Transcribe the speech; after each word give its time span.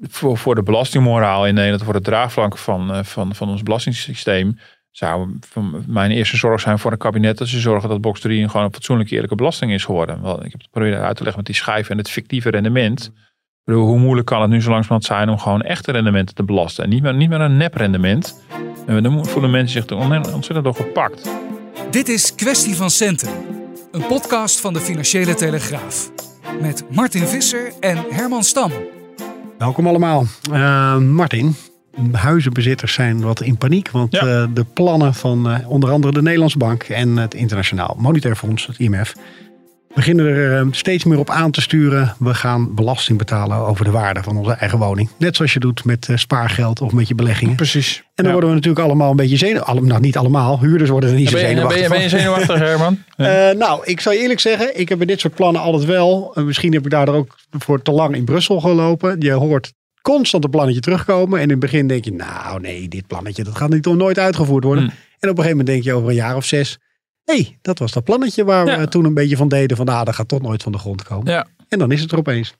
Voor, 0.00 0.38
voor 0.38 0.54
de 0.54 0.62
belastingmoraal 0.62 1.46
in 1.46 1.54
Nederland, 1.54 1.82
voor 1.82 1.94
het 1.94 2.04
draagvlak 2.04 2.58
van, 2.58 2.92
eh, 2.92 3.04
van, 3.04 3.34
van 3.34 3.48
ons 3.48 3.62
belastingssysteem, 3.62 4.58
zou 4.90 5.38
mijn 5.86 6.10
eerste 6.10 6.36
zorg 6.36 6.60
zijn 6.60 6.78
voor 6.78 6.92
een 6.92 6.98
kabinet 6.98 7.38
dat 7.38 7.48
ze 7.48 7.60
zorgen 7.60 7.88
dat 7.88 8.00
box 8.00 8.20
3 8.20 8.48
gewoon 8.48 8.66
een 8.66 8.72
fatsoenlijke 8.72 9.14
eerlijke 9.14 9.34
belasting 9.34 9.72
is 9.72 9.84
geworden. 9.84 10.22
Wel, 10.22 10.44
ik 10.44 10.50
heb 10.50 10.60
het 10.60 10.70
proberen 10.70 11.00
uit 11.00 11.16
te 11.16 11.22
leggen 11.22 11.42
met 11.42 11.46
die 11.46 11.62
schijf 11.62 11.88
en 11.88 11.98
het 11.98 12.10
fictieve 12.10 12.50
rendement. 12.50 13.04
Ik 13.04 13.72
bedoel, 13.72 13.86
hoe 13.86 13.98
moeilijk 13.98 14.26
kan 14.26 14.40
het 14.40 14.50
nu 14.50 14.60
zo 14.60 14.70
langzamerhand 14.70 15.04
zijn 15.04 15.28
om 15.28 15.38
gewoon 15.38 15.62
echte 15.62 15.92
rendementen 15.92 16.34
te 16.34 16.44
belasten 16.44 16.84
en 16.84 16.90
niet 16.90 17.02
meer, 17.02 17.14
niet 17.14 17.28
meer 17.28 17.40
een 17.40 17.56
neprendement. 17.56 18.42
En 18.86 19.02
dan 19.02 19.26
voelen 19.26 19.50
mensen 19.50 19.82
zich 19.82 19.90
er 19.90 20.32
ontzettend 20.34 20.64
door 20.64 20.74
gepakt. 20.74 21.30
Dit 21.90 22.08
is 22.08 22.34
Kwestie 22.34 22.76
van 22.76 22.90
Centen, 22.90 23.30
een 23.92 24.06
podcast 24.06 24.60
van 24.60 24.72
de 24.72 24.80
Financiële 24.80 25.34
Telegraaf. 25.34 26.10
Met 26.60 26.84
Martin 26.90 27.26
Visser 27.26 27.72
en 27.80 28.04
Herman 28.10 28.44
Stam. 28.44 28.72
Welkom 29.58 29.86
allemaal. 29.86 30.24
Uh, 30.52 30.98
Martin, 30.98 31.54
huizenbezitters 32.12 32.92
zijn 32.92 33.20
wat 33.20 33.40
in 33.40 33.56
paniek. 33.56 33.90
Want 33.90 34.12
Ja. 34.12 34.20
eh, 34.20 34.46
de 34.54 34.64
plannen 34.74 35.14
van 35.14 35.50
eh, 35.50 35.70
onder 35.70 35.90
andere 35.90 36.12
de 36.12 36.22
Nederlandse 36.22 36.58
Bank 36.58 36.82
en 36.82 37.16
het 37.16 37.34
Internationaal 37.34 37.96
Monetair 37.98 38.36
Fonds, 38.36 38.66
het 38.66 38.78
IMF, 38.78 39.12
beginnen 39.96 40.26
er 40.26 40.60
eh, 40.60 40.66
steeds 40.70 41.04
meer 41.04 41.18
op 41.18 41.30
aan 41.30 41.50
te 41.50 41.60
sturen. 41.60 42.14
We 42.18 42.34
gaan 42.34 42.74
belasting 42.74 43.18
betalen 43.18 43.56
over 43.56 43.84
de 43.84 43.90
waarde 43.90 44.22
van 44.22 44.36
onze 44.36 44.52
eigen 44.52 44.78
woning. 44.78 45.08
Net 45.18 45.36
zoals 45.36 45.52
je 45.52 45.60
doet 45.60 45.84
met 45.84 46.08
eh, 46.08 46.16
spaargeld 46.16 46.80
of 46.80 46.92
met 46.92 47.08
je 47.08 47.14
beleggingen. 47.14 47.54
Precies. 47.56 47.96
En 47.96 48.04
dan 48.14 48.24
Ja. 48.26 48.30
worden 48.32 48.48
we 48.48 48.54
natuurlijk 48.56 48.84
allemaal 48.84 49.10
een 49.10 49.16
beetje 49.16 49.36
zenuwachtig. 49.36 49.80
Nou, 49.82 50.00
niet 50.00 50.16
allemaal. 50.16 50.60
Huurders 50.60 50.90
worden 50.90 51.10
er 51.10 51.16
niet 51.16 51.28
zo 51.28 51.34
ben, 51.34 51.40
je, 51.40 51.46
ben, 51.46 51.56
zenuwachtig 51.56 51.82
je, 51.82 51.88
ben 51.94 52.02
je 52.02 52.08
zenuwachtig, 52.08 52.58
Herman? 52.68 52.98
Eh, 53.16 53.50
nou, 53.58 53.80
ik 53.84 54.00
zal 54.00 54.12
je 54.12 54.18
eerlijk 54.18 54.40
zeggen, 54.40 54.78
ik 54.80 54.88
heb 54.88 54.98
bij 54.98 55.06
dit 55.06 55.20
soort 55.20 55.34
plannen 55.34 55.62
altijd 55.62 55.84
wel. 55.84 56.32
eh, 56.34 56.44
misschien 56.44 56.72
heb 56.72 56.84
ik 56.84 56.90
daar 56.90 57.08
ook 57.08 57.36
voor 57.58 57.82
te 57.82 57.90
lang 57.90 58.14
in 58.14 58.24
Brussel 58.24 58.60
gelopen. 58.60 59.16
Je 59.20 59.32
hoort 59.32 59.72
constant 60.02 60.44
een 60.44 60.50
plannetje 60.50 60.80
terugkomen. 60.80 61.36
En 61.38 61.44
in 61.44 61.50
het 61.50 61.58
begin 61.58 61.86
denk 61.86 62.04
je, 62.04 62.12
nou 62.12 62.60
nee, 62.60 62.88
dit 62.88 63.06
plannetje, 63.06 63.44
dat 63.44 63.56
gaat 63.56 63.70
niet, 63.70 63.82
toch 63.82 63.96
nooit 63.96 64.18
uitgevoerd 64.18 64.64
worden. 64.64 64.84
Hmm. 64.84 64.92
En 65.20 65.30
op 65.30 65.36
een 65.38 65.42
gegeven 65.44 65.48
moment 65.50 65.66
denk 65.66 65.82
je 65.82 65.92
over 65.92 66.08
een 66.08 66.14
jaar 66.14 66.36
of 66.36 66.44
zes. 66.44 66.78
Hé, 67.26 67.34
hey, 67.34 67.58
dat 67.62 67.78
was 67.78 67.92
dat 67.92 68.04
plannetje 68.04 68.44
waar 68.44 68.64
we 68.64 68.70
Ja. 68.70 68.86
toen 68.86 69.04
een 69.04 69.14
beetje 69.14 69.36
van 69.36 69.48
deden. 69.48 69.76
Van 69.76 69.86
nou, 69.86 70.04
dat 70.04 70.14
gaat 70.14 70.28
toch 70.28 70.42
nooit 70.42 70.62
van 70.62 70.72
de 70.72 70.78
grond 70.78 71.02
komen. 71.02 71.32
Ja. 71.32 71.46
En 71.68 71.78
dan 71.78 71.92
is 71.92 72.00
het 72.00 72.12
er 72.12 72.18
opeens. 72.18 72.54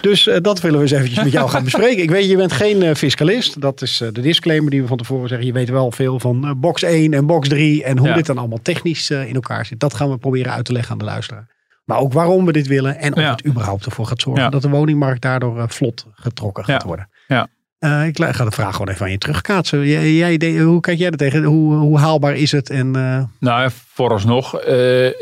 Dus 0.00 0.26
eh, 0.26 0.36
dat 0.40 0.60
willen 0.60 0.76
we 0.76 0.82
eens 0.82 0.92
eventjes 0.92 1.22
met 1.24 1.32
jou 1.32 1.48
gaan 1.48 1.64
bespreken. 1.64 2.02
Ik 2.02 2.10
weet, 2.10 2.28
je 2.28 2.36
bent 2.36 2.52
geen 2.52 2.82
eh, 2.82 2.94
fiscalist. 2.94 3.60
Dat 3.60 3.82
is 3.82 4.00
eh, 4.00 4.08
de 4.12 4.20
disclaimer 4.20 4.70
die 4.70 4.80
we 4.82 4.86
van 4.88 4.96
tevoren 4.96 5.28
zeggen. 5.28 5.46
Je 5.46 5.52
weet 5.52 5.68
wel 5.68 5.92
veel 5.92 6.20
van 6.20 6.56
box 6.60 6.82
1 6.82 7.14
en 7.14 7.26
box 7.26 7.48
3 7.48 7.84
en 7.84 7.98
hoe 7.98 8.08
Ja. 8.08 8.14
dit 8.14 8.26
dan 8.26 8.38
allemaal 8.38 8.62
technisch 8.62 9.10
in 9.10 9.34
elkaar 9.34 9.66
zit. 9.66 9.80
Dat 9.80 9.94
gaan 9.94 10.10
we 10.10 10.18
proberen 10.18 10.52
uit 10.52 10.64
te 10.64 10.72
leggen 10.72 10.92
aan 10.92 10.98
de 10.98 11.04
luisteraar. 11.04 11.46
Maar 11.84 11.98
ook 11.98 12.12
waarom 12.12 12.44
we 12.44 12.52
dit 12.52 12.66
willen 12.66 12.98
en 12.98 13.12
of 13.14 13.20
Ja. 13.20 13.30
het 13.30 13.46
überhaupt 13.46 13.84
ervoor 13.84 14.06
gaat 14.06 14.20
zorgen 14.20 14.42
Ja. 14.42 14.50
dat 14.50 14.62
de 14.62 14.68
woningmarkt 14.68 15.22
daardoor 15.22 15.68
vlot 15.70 16.06
getrokken 16.14 16.64
gaat 16.64 16.82
worden. 16.82 17.08
Eh, 17.78 18.06
ik 18.06 18.18
ga 18.18 18.44
de 18.44 18.50
vraag 18.50 18.72
gewoon 18.72 18.88
even 18.88 19.04
aan 19.04 19.10
je 19.10 19.18
terugkaatsen. 19.18 19.86
Jij, 19.86 20.12
jij, 20.12 20.60
hoe 20.60 20.80
kijk 20.80 20.98
jij 20.98 21.10
er 21.10 21.16
tegen? 21.16 21.44
Hoe, 21.44 21.74
hoe 21.74 21.98
haalbaar 21.98 22.34
is 22.36 22.52
het? 22.52 22.70
En, 22.70 22.96
eh, 22.96 23.22
Nou, 23.40 23.70
vooralsnog. 23.92 24.58
eh 24.60 25.12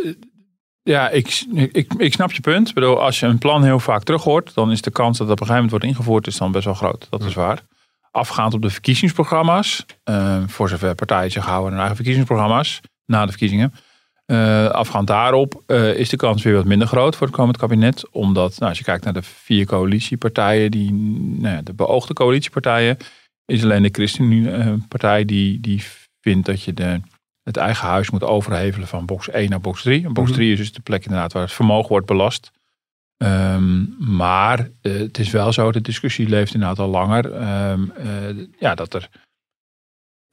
ja, 0.83 1.09
ik, 1.09 1.45
ik, 1.73 1.95
ik 1.99 2.13
snap 2.13 2.33
je 2.33 2.41
punt. 2.41 2.69
Ik 2.69 2.75
bedoel, 2.75 3.01
als 3.01 3.21
je 3.21 3.27
een 3.27 3.39
plan 3.39 3.65
heel 3.65 3.81
vaak 3.81 4.03
terug 4.03 4.23
hoort, 4.23 4.55
dan 4.55 4.71
is 4.71 4.83
de 4.83 4.91
kans 4.91 5.19
dat 5.19 5.29
het 5.29 5.41
op 5.41 5.41
een 5.41 5.47
gegeven 5.47 5.55
moment 5.55 5.71
wordt 5.71 5.85
ingevoerd, 5.85 6.27
is 6.27 6.37
dan 6.39 6.53
best 6.53 6.65
wel 6.65 6.75
groot. 6.75 7.07
Dat 7.11 7.25
is 7.25 7.35
waar. 7.35 7.63
Afgaand 8.11 8.55
op 8.55 8.63
de 8.63 8.71
verkiezingsprogramma's, 8.71 9.85
voor 10.47 10.69
zover 10.69 10.95
partijen 10.95 11.31
zich 11.31 11.45
houden 11.45 11.65
aan 11.65 11.71
hun 11.71 11.79
eigen 11.79 11.97
verkiezingsprogramma's, 11.97 12.81
na 13.07 13.23
de 13.25 13.31
verkiezingen. 13.31 13.73
Eh, 14.27 14.67
afgaand 14.67 15.07
daarop 15.07 15.63
eh, 15.67 15.95
is 15.95 16.09
de 16.09 16.17
kans 16.17 16.43
weer 16.43 16.55
wat 16.55 16.65
minder 16.65 16.87
groot 16.89 17.17
voor 17.17 17.27
het 17.27 17.37
komend 17.37 17.57
kabinet. 17.57 18.11
Omdat, 18.11 18.59
nou, 18.59 18.69
als 18.69 18.79
je 18.79 18.85
kijkt 18.85 19.05
naar 19.05 19.13
de 19.13 19.23
vier 19.23 19.67
coalitiepartijen, 19.67 20.71
die, 20.71 20.93
nou 21.39 21.55
ja, 21.55 21.63
de 21.63 21.75
beoogde 21.75 22.15
coalitiepartijen, 22.15 22.97
is 23.45 23.63
alleen 23.63 23.83
de 23.83 23.89
ChristenUnie-partij 23.93 25.25
die, 25.25 25.61
die 25.61 25.83
vindt 26.21 26.47
dat 26.47 26.63
je 26.63 26.75
de, 26.75 27.01
het 27.43 27.57
eigen 27.57 27.89
huis 27.89 28.11
moet 28.11 28.23
overhevelen 28.25 28.89
van 28.89 29.07
box 29.07 29.29
1 29.31 29.51
naar 29.51 29.61
box 29.61 29.83
3. 29.83 30.05
En 30.05 30.13
box 30.13 30.29
Mhm. 30.29 30.37
3 30.39 30.53
is 30.53 30.59
dus 30.59 30.73
de 30.73 30.81
plek 30.81 31.05
inderdaad 31.05 31.33
waar 31.33 31.43
het 31.43 31.53
vermogen 31.53 31.89
wordt 31.89 32.07
belast. 32.07 32.51
Ehm, 33.17 33.85
maar 34.17 34.71
eh, 34.83 34.93
het 34.93 35.19
is 35.19 35.31
wel 35.31 35.53
zo, 35.53 35.73
de 35.73 35.81
discussie 35.81 36.29
leeft 36.29 36.55
inderdaad 36.55 36.79
al 36.79 36.89
langer. 36.89 37.33
ehm, 37.33 37.91
eh, 37.91 38.47
ja, 38.59 38.75
dat 38.75 38.95
er, 38.95 39.09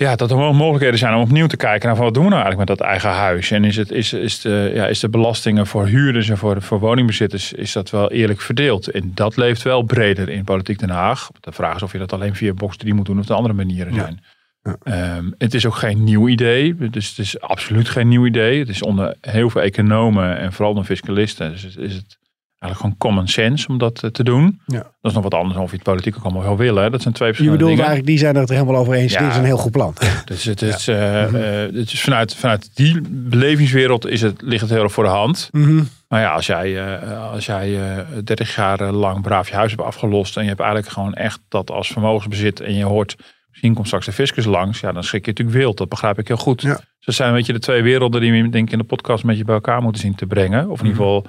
ja, 0.03 0.15
dat 0.15 0.31
er 0.31 0.37
wel 0.37 0.53
mogelijkheden 0.53 0.99
zijn 0.99 1.13
om 1.13 1.21
opnieuw 1.21 1.47
te 1.47 1.57
kijken 1.57 1.87
naar 1.87 1.95
van 1.95 2.05
wat 2.05 2.13
doen 2.13 2.23
we 2.23 2.29
nou 2.29 2.41
eigenlijk 2.41 2.69
met 2.69 2.77
dat 2.79 2.87
eigen 2.87 3.09
huis. 3.09 3.51
En 3.51 3.63
is, 3.63 3.75
het, 3.75 3.91
is, 3.91 4.13
is, 4.13 4.41
de, 4.41 4.71
ja, 4.73 4.87
is 4.87 4.99
de 4.99 5.09
belastingen 5.09 5.67
voor 5.67 5.85
huurders 5.85 6.29
en 6.29 6.37
voor, 6.37 6.61
voor 6.61 6.79
woningbezitters, 6.79 7.53
is 7.53 7.71
dat 7.71 7.89
wel 7.89 8.11
eerlijk 8.11 8.41
verdeeld? 8.41 8.87
En 8.87 9.11
dat 9.13 9.37
leeft 9.37 9.61
wel 9.61 9.81
breder 9.81 10.29
in 10.29 10.43
politiek 10.43 10.79
Den 10.79 10.89
Haag. 10.89 11.29
De 11.39 11.51
vraag 11.51 11.75
is 11.75 11.83
of 11.83 11.91
je 11.91 11.97
dat 11.97 12.13
alleen 12.13 12.35
via 12.35 12.53
box 12.53 12.77
3 12.77 12.93
moet 12.93 13.05
doen 13.05 13.19
of 13.19 13.29
er 13.29 13.35
andere 13.35 13.53
manieren 13.53 13.93
zijn. 13.93 14.21
Ja. 14.63 14.75
Ehm, 14.83 15.31
het 15.37 15.53
is 15.53 15.65
ook 15.65 15.75
geen 15.75 16.03
nieuw 16.03 16.27
idee. 16.27 16.75
Dus 16.75 17.09
het 17.09 17.17
is 17.17 17.39
absoluut 17.39 17.89
geen 17.89 18.07
nieuw 18.07 18.25
idee. 18.25 18.59
Het 18.59 18.69
is 18.69 18.81
onder 18.81 19.15
heel 19.21 19.49
veel 19.49 19.61
economen 19.61 20.37
en 20.37 20.53
vooral 20.53 20.69
onder 20.69 20.85
fiscalisten 20.85 21.53
is 21.53 21.63
het, 21.63 21.77
is 21.77 21.93
het 21.93 22.17
eigenlijk 22.63 22.97
gewoon 22.97 22.97
common 22.97 23.27
sense 23.27 23.67
om 23.67 23.77
dat 23.77 24.03
eh, 24.03 24.09
te 24.09 24.23
doen. 24.23 24.59
Ja. 24.65 24.77
Dat 24.77 25.11
is 25.11 25.13
nog 25.13 25.23
wat 25.23 25.33
anders 25.33 25.53
dan 25.53 25.63
of 25.63 25.69
je 25.69 25.75
het 25.75 25.85
politiek 25.85 26.17
ook 26.17 26.23
allemaal 26.23 26.43
wel 26.43 26.57
willen. 26.57 26.91
Dat 26.91 27.01
zijn 27.01 27.13
twee 27.13 27.27
je 27.27 27.33
verschillende 27.33 27.65
bedoelt 27.65 27.77
dingen. 27.77 27.91
eigenlijk, 27.93 28.07
die 28.07 28.17
zijn 28.17 28.35
er 28.35 28.41
het 28.41 28.49
helemaal 28.49 28.75
over 28.75 28.93
eens. 28.93 29.13
Ja. 29.13 29.19
Dit 29.19 29.29
is 29.29 29.37
een 29.37 29.45
heel 29.45 29.57
goed 29.57 29.71
plan. 29.71 29.95
Dus 30.25 30.43
het 30.43 30.61
is, 30.61 30.87
eh, 30.87 31.23
eh, 31.23 31.73
het 31.73 31.91
is 31.91 32.01
vanuit, 32.01 32.35
vanuit 32.35 32.69
die 32.73 33.01
belevingswereld 33.09 34.07
is 34.07 34.21
het, 34.21 34.41
ligt 34.41 34.61
het 34.61 34.69
heel 34.69 34.83
erg 34.83 34.91
voor 34.91 35.03
de 35.03 35.09
hand. 35.09 35.49
Mhm. 35.51 35.83
Maar 36.13 36.21
ja, 36.21 36.33
als 36.33 36.45
jij, 36.45 36.97
eh, 36.99 37.31
als 37.31 37.45
jij 37.45 37.79
eh 37.79 37.97
30 38.23 38.55
jaar 38.55 38.91
lang 38.91 39.21
braaf 39.21 39.49
je 39.49 39.55
huis 39.55 39.71
hebt 39.71 39.83
afgelost. 39.83 40.37
en 40.37 40.41
je 40.43 40.49
hebt 40.49 40.61
eigenlijk 40.61 40.91
gewoon 40.91 41.13
echt 41.13 41.39
dat 41.49 41.71
als 41.71 41.87
vermogensbezit. 41.87 42.59
en 42.59 42.75
je 42.75 42.83
hoort. 42.83 43.15
misschien 43.49 43.73
komt 43.73 43.87
straks 43.87 44.05
de 44.05 44.11
fiscus 44.11 44.45
langs. 44.45 44.79
ja, 44.79 44.91
dan 44.91 45.03
schrik 45.03 45.25
je 45.25 45.31
natuurlijk 45.31 45.57
wild. 45.57 45.77
Dat 45.77 45.89
begrijp 45.89 46.19
ik 46.19 46.27
heel 46.27 46.37
goed. 46.37 46.61
Ja. 46.61 46.75
Dus 46.75 47.05
dat 47.05 47.15
zijn 47.15 47.29
een 47.29 47.35
beetje 47.35 47.53
de 47.53 47.59
twee 47.59 47.81
werelden 47.81 48.21
die 48.21 48.31
we 48.31 48.49
denk 48.49 48.65
ik 48.67 48.71
in 48.71 48.77
de 48.77 48.83
podcast 48.83 49.23
met 49.23 49.37
je 49.37 49.43
bij 49.43 49.55
elkaar 49.55 49.81
moeten 49.81 50.01
zien 50.01 50.15
te 50.15 50.25
brengen. 50.25 50.69
Of 50.69 50.79
in 50.79 50.85
ieder 50.85 51.01
geval. 51.01 51.25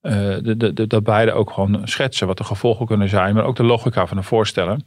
Eh, 0.00 0.12
de, 0.42 0.56
de, 0.56 0.72
de- 0.72 0.86
dat 0.86 1.02
beide 1.02 1.32
ook 1.32 1.50
gewoon 1.50 1.80
schetsen 1.84 2.26
wat 2.26 2.36
de 2.36 2.44
gevolgen 2.44 2.86
kunnen 2.86 3.08
zijn. 3.08 3.34
maar 3.34 3.44
ook 3.44 3.56
de 3.56 3.62
logica 3.62 4.06
van 4.06 4.16
de 4.16 4.22
voorstellen. 4.22 4.86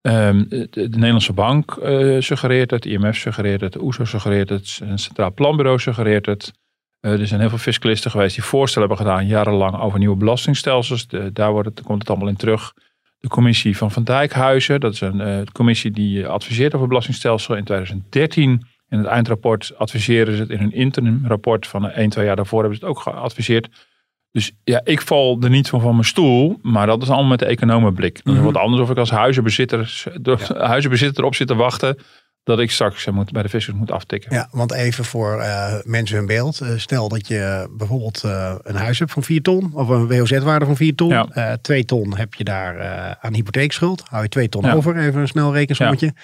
Ehm, 0.00 0.44
de, 0.48 0.68
de 0.70 0.88
Nederlandse 0.88 1.32
Bank 1.32 1.76
eh, 1.76 2.20
suggereert 2.20 2.70
het, 2.70 2.86
IMF 2.86 3.16
suggereert 3.16 3.60
het, 3.60 3.80
OESO 3.80 4.04
suggereert 4.04 4.48
het, 4.48 4.80
een 4.82 4.98
Centraal 4.98 5.32
Planbureau 5.32 5.78
suggereert 5.78 6.26
het. 6.26 6.52
Eh, 7.00 7.20
er 7.20 7.26
zijn 7.26 7.40
heel 7.40 7.48
veel 7.48 7.58
fiscalisten 7.58 8.10
geweest 8.10 8.34
die 8.34 8.44
voorstellen 8.44 8.88
hebben 8.88 9.06
gedaan 9.06 9.26
jarenlang 9.26 9.80
over 9.80 9.98
nieuwe 9.98 10.16
belastingstelsels. 10.16 11.06
Daar 11.32 11.52
wordt 11.52 11.68
het, 11.68 11.82
komt 11.82 11.98
het 11.98 12.10
allemaal 12.10 12.28
in 12.28 12.36
terug. 12.36 12.72
De 13.18 13.28
commissie 13.28 13.76
van 13.76 13.90
Van 13.90 14.04
Dijkhuizen, 14.04 14.80
dat 14.80 14.92
is 14.92 15.00
een 15.00 15.52
commissie 15.52 15.90
die 15.90 16.26
adviseert 16.26 16.74
over 16.74 16.88
belastingstelsel. 16.88 17.54
In 17.54 17.64
2013 17.64 18.66
in 18.88 18.98
het 18.98 19.06
eindrapport 19.06 19.72
adviseren 19.76 20.34
ze 20.34 20.40
het. 20.40 20.50
In 20.50 20.58
hun 20.58 20.72
interimrapport 20.72 21.66
van 21.66 21.90
1, 21.90 22.10
2 22.10 22.24
jaar 22.26 22.36
daarvoor 22.36 22.60
hebben 22.60 22.78
ze 22.78 22.84
het 22.86 22.94
ook 22.94 23.02
geadviseerd. 23.02 23.68
Dus 24.36 24.52
ja, 24.64 24.80
ik 24.84 25.00
val 25.00 25.38
er 25.40 25.50
niet 25.50 25.68
van 25.68 25.80
van 25.80 25.92
mijn 25.92 26.04
stoel, 26.04 26.58
maar 26.62 26.86
dat 26.86 27.02
is 27.02 27.08
allemaal 27.08 27.28
met 27.30 27.38
de 27.38 27.46
economenblik. 27.46 28.14
Dat 28.14 28.32
is 28.34 28.40
Mhm. 28.40 28.44
wat 28.52 28.56
anders 28.62 28.82
of 28.82 28.90
ik 28.90 28.96
als 28.98 29.10
huizenbezitter, 29.10 30.04
huizenbezitter 30.58 31.18
erop 31.20 31.34
zit 31.34 31.46
te 31.46 31.54
wachten 31.54 31.98
dat 32.42 32.58
ik 32.58 32.70
straks 32.70 33.06
eh, 33.06 33.14
moet, 33.14 33.32
bij 33.32 33.42
de 33.42 33.48
fiscus 33.48 33.74
moet 33.74 33.90
aftikken. 33.90 34.32
Ja, 34.34 34.48
want 34.50 34.72
even 34.72 35.04
voor 35.04 35.40
eh, 35.40 35.74
mensen 35.84 36.16
hun 36.16 36.26
beeld. 36.26 36.60
Eh, 36.60 36.68
stel 36.76 37.08
dat 37.08 37.28
je 37.28 37.68
bijvoorbeeld 37.76 38.22
een 38.62 38.76
huis 38.76 38.98
hebt 38.98 39.12
van 39.12 39.22
4 39.22 39.42
ton. 39.42 39.70
Of 39.74 39.88
een 39.88 40.06
WOZ-waarde 40.08 40.64
van 40.64 40.76
4 40.76 40.94
ton. 40.94 41.08
Ja. 41.08 41.26
Eh 41.30 41.52
2 41.52 41.84
ton 41.84 42.16
heb 42.16 42.34
je 42.34 42.44
daar 42.44 42.78
aan 43.20 43.34
hypotheekschuld. 43.34 44.02
Hou 44.08 44.22
je 44.22 44.28
2 44.28 44.48
ton 44.48 44.64
Ja. 44.64 44.72
over. 44.72 44.96
Even 44.96 45.20
een 45.20 45.28
snel 45.28 45.52
rekensommetje. 45.52 46.14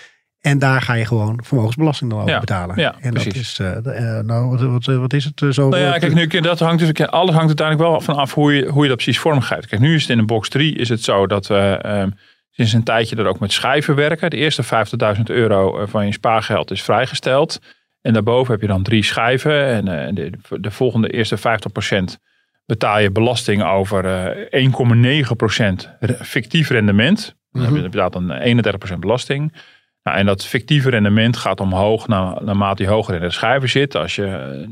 En 0.42 0.58
daar 0.58 0.82
ga 0.82 0.94
je 0.94 1.04
gewoon 1.04 1.40
vermogensbelasting 1.44 2.10
dan 2.10 2.18
over 2.20 2.32
Ja, 2.32 2.38
betalen. 2.40 2.78
ja, 2.78 2.94
en 3.00 3.14
dat 3.14 3.26
is, 3.34 3.58
eh, 3.60 3.76
eh, 4.18 4.24
nou, 4.24 4.48
wat, 4.48 4.60
wat, 4.60 4.96
wat 4.96 5.12
is 5.12 5.24
het? 5.24 5.42
eh, 5.42 5.48
Zo, 5.50 5.68
Nou 5.68 5.82
ja, 5.82 5.98
kijk, 5.98 6.14
nu, 6.14 6.26
dat 6.40 6.58
hangt 6.58 6.94
dus, 6.96 7.06
alles 7.08 7.34
hangt 7.34 7.46
uiteindelijk 7.48 7.88
wel 7.88 8.00
van 8.00 8.16
af 8.16 8.34
hoe 8.34 8.54
je, 8.54 8.66
hoe 8.66 8.82
je 8.82 8.88
dat 8.88 8.96
precies 8.96 9.18
vormgeeft. 9.18 9.66
Kijk, 9.66 9.80
nu 9.80 9.94
is 9.94 10.00
het 10.00 10.10
in 10.10 10.16
de 10.16 10.24
box 10.24 10.48
3 10.48 10.74
is 10.76 10.88
het 10.88 11.02
zo 11.02 11.26
dat 11.26 11.46
we 11.46 11.78
ehm, 11.82 12.10
sinds 12.50 12.72
een 12.72 12.82
tijdje 12.82 13.16
er 13.16 13.26
ook 13.26 13.40
met 13.40 13.52
schijven 13.52 13.94
werken. 13.94 14.30
De 14.30 14.36
eerste 14.36 14.62
50.000 15.16 15.22
euro 15.24 15.86
van 15.86 16.06
je 16.06 16.12
spaargeld 16.12 16.70
is 16.70 16.82
vrijgesteld. 16.82 17.58
En 18.00 18.12
daarboven 18.12 18.52
heb 18.52 18.60
je 18.60 18.66
dan 18.68 18.82
drie 18.82 19.02
schijven. 19.04 19.66
En 19.88 20.14
de, 20.14 20.30
de 20.60 20.70
volgende 20.70 21.08
eerste 21.08 21.38
50% 21.38 21.40
betaal 22.66 22.98
je 22.98 23.10
belasting 23.10 23.62
over 23.64 24.04
eh 24.50 24.68
1,9% 24.68 25.88
re- 26.00 26.16
fictief 26.24 26.68
rendement. 26.68 27.36
Dan 27.52 27.62
Mhm. 27.62 27.72
heb 27.74 27.82
je 27.82 27.88
betaalt 27.88 28.12
dan 28.12 28.30
31% 28.32 29.00
belasting. 29.00 29.52
Nou, 30.02 30.18
en 30.18 30.26
dat 30.26 30.46
fictieve 30.46 30.90
rendement 30.90 31.36
gaat 31.36 31.60
omhoog 31.60 32.08
na- 32.08 32.38
naarmate 32.42 32.82
je 32.82 32.88
hoger 32.88 33.14
in 33.14 33.20
de 33.20 33.30
schijven 33.30 33.68
zit. 33.68 33.94
Als 33.94 34.14
je 34.16 34.26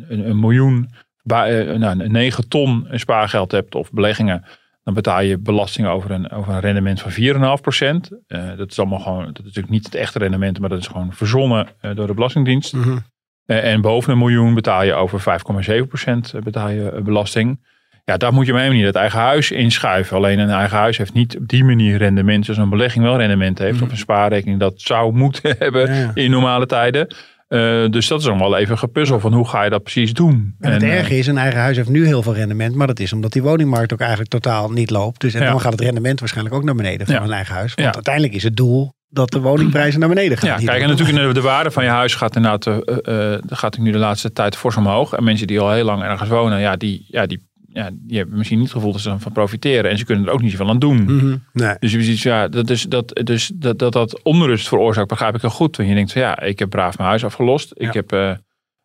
een, 0.08 0.28
een 0.28 0.40
miljoen, 0.40 0.90
ba- 1.22 1.46
eh, 1.46 1.76
nou, 1.78 2.08
9 2.08 2.48
ton 2.48 2.86
spaargeld 2.90 3.52
hebt 3.52 3.74
of 3.74 3.90
beleggingen, 3.92 4.44
dan 4.82 4.94
betaal 4.94 5.20
je 5.20 5.38
belasting 5.38 5.86
over 5.86 6.10
een, 6.10 6.30
over 6.30 6.52
een 6.54 6.60
rendement 6.60 7.00
van 7.00 7.10
4,5%. 7.12 8.08
Eh 8.26 8.56
dat 8.56 8.70
is 8.70 8.78
allemaal 8.78 8.98
gewoon, 9.00 9.24
dat 9.24 9.38
is 9.38 9.44
natuurlijk 9.44 9.72
niet 9.72 9.84
het 9.84 9.94
echte 9.94 10.18
rendement, 10.18 10.60
maar 10.60 10.68
dat 10.68 10.78
is 10.78 10.86
gewoon 10.86 11.12
verzonnen 11.12 11.68
eh, 11.80 11.94
door 11.94 12.06
de 12.06 12.14
Belastingdienst. 12.14 12.72
Mhm. 12.72 12.98
En 13.46 13.80
boven 13.80 14.12
een 14.12 14.18
miljoen 14.18 14.54
betaal 14.54 14.82
je 14.82 14.94
over 14.94 15.20
5,7% 15.20 16.42
betaal 16.44 16.68
je 16.68 17.00
belasting. 17.04 17.68
Ja, 18.04 18.16
daar 18.16 18.32
moet 18.32 18.46
je 18.46 18.54
even 18.58 18.72
niet 18.74 18.84
het 18.84 18.94
eigen 18.94 19.18
huis 19.20 19.50
inschuiven. 19.50 20.16
Alleen 20.16 20.38
een 20.38 20.50
eigen 20.50 20.78
huis 20.78 20.96
heeft 20.98 21.12
niet 21.12 21.36
op 21.38 21.48
die 21.48 21.64
manier 21.64 21.96
rendement. 21.96 22.44
Zoals 22.44 22.60
een 22.60 22.68
belegging 22.70 23.04
wel 23.04 23.16
rendement 23.18 23.58
heeft. 23.58 23.74
Mhm. 23.74 23.84
Of 23.84 23.90
een 23.90 23.96
spaarrekening 23.96 24.58
dat 24.60 24.72
zou 24.76 25.12
moeten 25.12 25.54
hebben 25.58 25.94
Ja, 25.94 26.10
in 26.14 26.30
normale 26.30 26.66
tijden. 26.66 27.14
Eh, 27.48 27.84
dus 27.90 28.06
dat 28.08 28.20
is 28.20 28.26
allemaal 28.28 28.56
even 28.56 28.78
gepuzzel 28.78 29.20
van 29.20 29.32
hoe 29.32 29.48
ga 29.48 29.62
je 29.64 29.70
dat 29.70 29.82
precies 29.82 30.12
doen. 30.12 30.54
En 30.60 30.72
het 30.72 30.82
eh, 30.82 30.98
erge 30.98 31.18
is, 31.18 31.26
een 31.26 31.38
eigen 31.38 31.60
huis 31.60 31.76
heeft 31.76 31.88
nu 31.88 32.06
heel 32.06 32.22
veel 32.22 32.34
rendement. 32.34 32.74
Maar 32.74 32.86
dat 32.86 33.00
is 33.00 33.12
omdat 33.12 33.32
die 33.32 33.42
woningmarkt 33.42 33.92
ook 33.92 34.00
eigenlijk 34.00 34.30
totaal 34.30 34.70
niet 34.70 34.90
loopt. 34.90 35.20
Dus 35.20 35.34
en 35.34 35.42
Ja. 35.42 35.50
dan 35.50 35.60
gaat 35.60 35.72
het 35.72 35.80
rendement 35.80 36.18
waarschijnlijk 36.20 36.56
ook 36.56 36.64
naar 36.64 36.74
beneden 36.74 37.06
van 37.06 37.14
Ja. 37.14 37.22
een 37.22 37.32
eigen 37.32 37.54
huis. 37.54 37.74
Want 37.74 37.94
uiteindelijk 37.94 38.34
is 38.34 38.42
het 38.42 38.56
doel 38.56 38.92
dat 39.08 39.30
de 39.30 39.40
woningprijzen 39.40 40.00
naar 40.00 40.08
beneden 40.08 40.38
gaan. 40.38 40.48
Ja, 40.48 40.66
kijk, 40.66 40.82
en 40.82 40.88
natuurlijk 40.88 41.18
de, 41.18 41.32
de 41.32 41.40
waarde 41.40 41.70
van 41.70 41.84
je 41.84 41.90
huis 41.90 42.14
gaat 42.14 42.36
inderdaad, 42.36 42.66
eh, 42.66 43.34
gaat 43.46 43.78
nu 43.78 43.90
de 43.92 43.98
laatste 43.98 44.32
tijd 44.32 44.56
fors 44.56 44.76
omhoog. 44.76 45.12
En 45.12 45.24
mensen 45.24 45.46
die 45.46 45.60
al 45.60 45.72
heel 45.72 45.84
lang 45.84 46.02
ergens 46.02 46.28
wonen, 46.28 46.60
ja, 46.60 46.76
die, 46.76 47.04
ja, 47.08 47.26
die, 47.26 47.48
ja, 47.72 47.90
die 47.92 48.16
hebben 48.16 48.36
misschien 48.36 48.58
niet 48.58 48.66
het 48.66 48.76
gevoel 48.76 48.92
dat 48.92 49.00
ze 49.00 49.10
ervan 49.10 49.32
profiteren. 49.32 49.90
En 49.90 49.98
ze 49.98 50.04
kunnen 50.04 50.26
er 50.26 50.32
ook 50.32 50.42
niet 50.42 50.50
zoveel 50.50 50.68
aan 50.68 50.78
doen. 50.78 51.02
Mhm. 51.02 51.36
Nee. 51.52 51.74
Dus 51.78 51.92
je 51.92 52.02
ziet, 52.02 52.20
ja, 52.20 52.48
dat, 52.48 52.70
is, 52.70 52.82
dat, 52.82 53.20
dus 53.24 53.50
dat, 53.54 53.78
dat 53.78 53.92
dat 53.92 54.22
onrust 54.22 54.68
veroorzaakt, 54.68 55.08
begrijp 55.08 55.34
ik 55.34 55.40
heel 55.40 55.50
goed. 55.50 55.76
Want 55.76 55.88
je 55.88 55.94
denkt 55.94 56.12
van 56.12 56.22
ja, 56.22 56.40
ik 56.40 56.58
heb 56.58 56.70
braaf 56.70 56.96
mijn 56.96 57.08
huis 57.08 57.24
afgelost. 57.24 57.72
Ik 57.74 57.92
heb, 57.92 58.12
eh, 58.12 58.32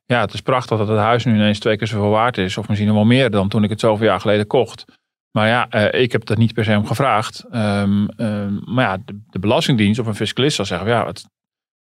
ja, 0.05 0.21
het 0.21 0.33
is 0.33 0.41
prachtig 0.41 0.77
dat 0.77 0.87
het 0.87 0.97
huis 0.97 1.25
nu 1.25 1.33
ineens 1.33 1.59
twee 1.59 1.77
keer 1.77 1.87
zoveel 1.87 2.09
waard 2.09 2.37
is. 2.37 2.57
Of 2.57 2.67
misschien 2.67 2.87
nog 2.87 2.97
wel 2.97 3.05
meer 3.05 3.29
dan 3.29 3.49
toen 3.49 3.63
ik 3.63 3.69
het 3.69 3.79
zoveel 3.79 4.05
jaar 4.05 4.19
geleden 4.19 4.47
kocht. 4.47 4.85
Maar 5.31 5.47
ja, 5.47 5.69
eh, 5.69 6.01
ik 6.01 6.11
heb 6.11 6.25
dat 6.25 6.37
niet 6.37 6.53
per 6.53 6.63
se 6.63 6.77
om 6.77 6.85
gevraagd. 6.85 7.45
Ehm, 7.51 8.05
ehm, 8.05 8.73
maar 8.73 8.85
ja, 8.85 8.97
de, 9.05 9.21
de 9.29 9.39
Belastingdienst 9.39 9.99
of 9.99 10.07
een 10.07 10.15
fiscalist 10.15 10.55
zal 10.55 10.65
zeggen, 10.65 10.87
ja, 10.87 11.05
het, 11.05 11.25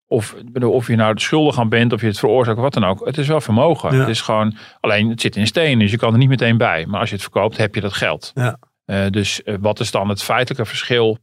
of, 0.06 0.34
of 0.60 0.86
je 0.86 0.96
nou 0.96 1.14
de 1.14 1.20
schuldig 1.20 1.58
aan 1.58 1.68
bent, 1.68 1.92
of 1.92 2.00
je 2.00 2.06
het 2.06 2.18
veroorzaakt, 2.18 2.56
of 2.56 2.62
wat 2.62 2.72
dan 2.74 2.84
ook. 2.84 3.06
Het 3.06 3.18
is 3.18 3.28
wel 3.28 3.40
vermogen. 3.40 3.92
Ja. 3.92 3.98
Het 3.98 4.08
is 4.08 4.20
gewoon, 4.20 4.56
alleen 4.80 5.08
het 5.08 5.20
zit 5.20 5.36
in 5.36 5.46
steen, 5.46 5.78
dus 5.78 5.90
je 5.90 5.96
kan 5.96 6.12
er 6.12 6.18
niet 6.18 6.28
meteen 6.28 6.56
bij. 6.56 6.86
Maar 6.86 7.00
als 7.00 7.08
je 7.08 7.14
het 7.14 7.24
verkoopt, 7.24 7.56
heb 7.56 7.74
je 7.74 7.80
dat 7.80 7.92
geld. 7.92 8.30
Ja. 8.34 8.58
Eh, 8.84 9.06
dus 9.10 9.42
eh, 9.42 9.54
wat 9.60 9.80
is 9.80 9.90
dan 9.90 10.08
het 10.08 10.22
feitelijke 10.22 10.64
verschil 10.66 11.18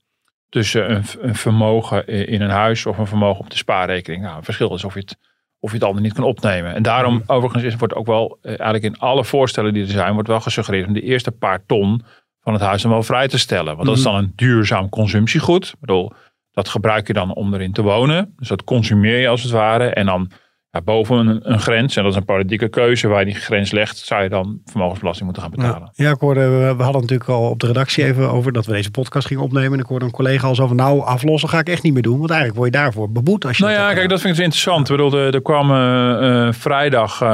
tussen 0.49 0.91
een, 0.91 1.03
een 1.21 1.35
vermogen 1.35 2.07
in 2.07 2.41
een 2.41 2.49
huis 2.49 2.85
of 2.85 2.97
een 2.97 3.07
vermogen 3.07 3.39
op 3.43 3.49
de 3.49 3.57
spaarrekening? 3.57 4.21
Nou, 4.23 4.35
het 4.35 4.45
verschil 4.45 4.73
is 4.75 4.83
of 4.83 4.93
je 4.93 4.99
het, 4.99 5.17
of 5.59 5.69
je 5.71 5.75
het 5.77 5.85
ander 5.85 6.01
niet 6.01 6.13
kan 6.13 6.23
opnemen. 6.23 6.73
En 6.73 6.83
daarom, 6.83 7.13
Mhm. 7.15 7.31
overigens, 7.31 7.63
is, 7.63 7.75
wordt 7.75 7.95
ook 7.95 8.05
wel, 8.05 8.37
eh, 8.41 8.47
eigenlijk 8.49 8.83
in 8.83 8.99
alle 8.99 9.23
voorstellen 9.25 9.73
die 9.73 9.83
er 9.83 9.89
zijn, 9.89 10.13
wordt 10.13 10.27
wel 10.27 10.41
gesuggereerd 10.41 10.87
om 10.87 10.93
de 10.93 11.01
eerste 11.01 11.31
paar 11.31 11.65
ton 11.65 12.03
van 12.41 12.53
het 12.53 12.61
huis 12.61 12.81
dan 12.81 12.91
wel 12.91 13.03
vrij 13.03 13.27
te 13.27 13.37
stellen. 13.39 13.75
Want 13.75 13.87
dat 13.87 13.97
is 13.97 14.03
Mhm. 14.03 14.13
dan 14.13 14.23
een 14.23 14.33
duurzaam 14.35 14.89
consumptiegoed. 14.89 15.65
Ik 15.67 15.79
bedoel, 15.79 16.11
dat 16.51 16.69
gebruik 16.69 17.07
je 17.07 17.13
dan 17.13 17.33
om 17.35 17.53
erin 17.53 17.71
te 17.71 17.81
wonen. 17.81 18.33
Dus 18.35 18.47
dat 18.47 18.63
consumeer 18.63 19.19
je 19.19 19.27
als 19.27 19.43
het 19.43 19.51
ware. 19.51 19.89
En 19.89 20.05
dan 20.05 20.31
ja, 20.71 20.81
boven 20.81 21.17
een, 21.27 21.39
een 21.51 21.59
grens, 21.59 21.95
en 21.95 22.03
dat 22.03 22.11
is 22.11 22.17
een 22.17 22.25
politieke 22.25 22.69
keuze 22.69 23.07
waar 23.07 23.19
je 23.19 23.25
die 23.25 23.35
grens 23.35 23.71
legt, 23.71 23.97
zou 23.97 24.23
je 24.23 24.29
dan 24.29 24.61
vermogensbelasting 24.65 25.25
moeten 25.25 25.43
gaan 25.43 25.51
betalen. 25.51 25.91
Ja, 25.93 26.05
ja, 26.05 26.11
ik 26.11 26.19
hoorde, 26.19 26.49
we, 26.49 26.83
hadden 26.83 27.01
natuurlijk 27.01 27.29
al 27.29 27.49
op 27.49 27.59
de 27.59 27.67
redactie 27.67 28.03
even 28.03 28.29
over 28.31 28.51
dat 28.51 28.65
we 28.65 28.71
deze 28.71 28.91
podcast 28.91 29.27
gingen 29.27 29.43
opnemen. 29.43 29.73
En 29.73 29.79
ik 29.79 29.85
hoorde 29.85 30.05
een 30.05 30.11
collega 30.11 30.47
al 30.47 30.55
zo 30.55 30.67
van, 30.67 30.75
nou, 30.75 31.01
aflossen 31.01 31.49
ga 31.49 31.59
ik 31.59 31.69
echt 31.69 31.83
niet 31.83 31.93
meer 31.93 32.01
doen. 32.01 32.17
Want 32.17 32.29
eigenlijk 32.29 32.59
word 32.59 32.73
je 32.73 32.79
daarvoor 32.79 33.11
beboet 33.11 33.45
als 33.45 33.57
je 33.57 33.63
Nou 33.63 33.75
ja, 33.75 33.93
kijk, 33.93 34.09
dat 34.09 34.21
vind 34.21 34.31
ik 34.31 34.35
dus 34.35 34.45
interessant. 34.45 34.89
Ik 34.89 34.95
bedoel, 34.95 35.19
er, 35.19 35.33
er 35.33 35.41
kwam 35.41 35.71
eh, 35.71 36.47
eh, 36.47 36.53
vrijdag, 36.53 37.21
eh, 37.21 37.29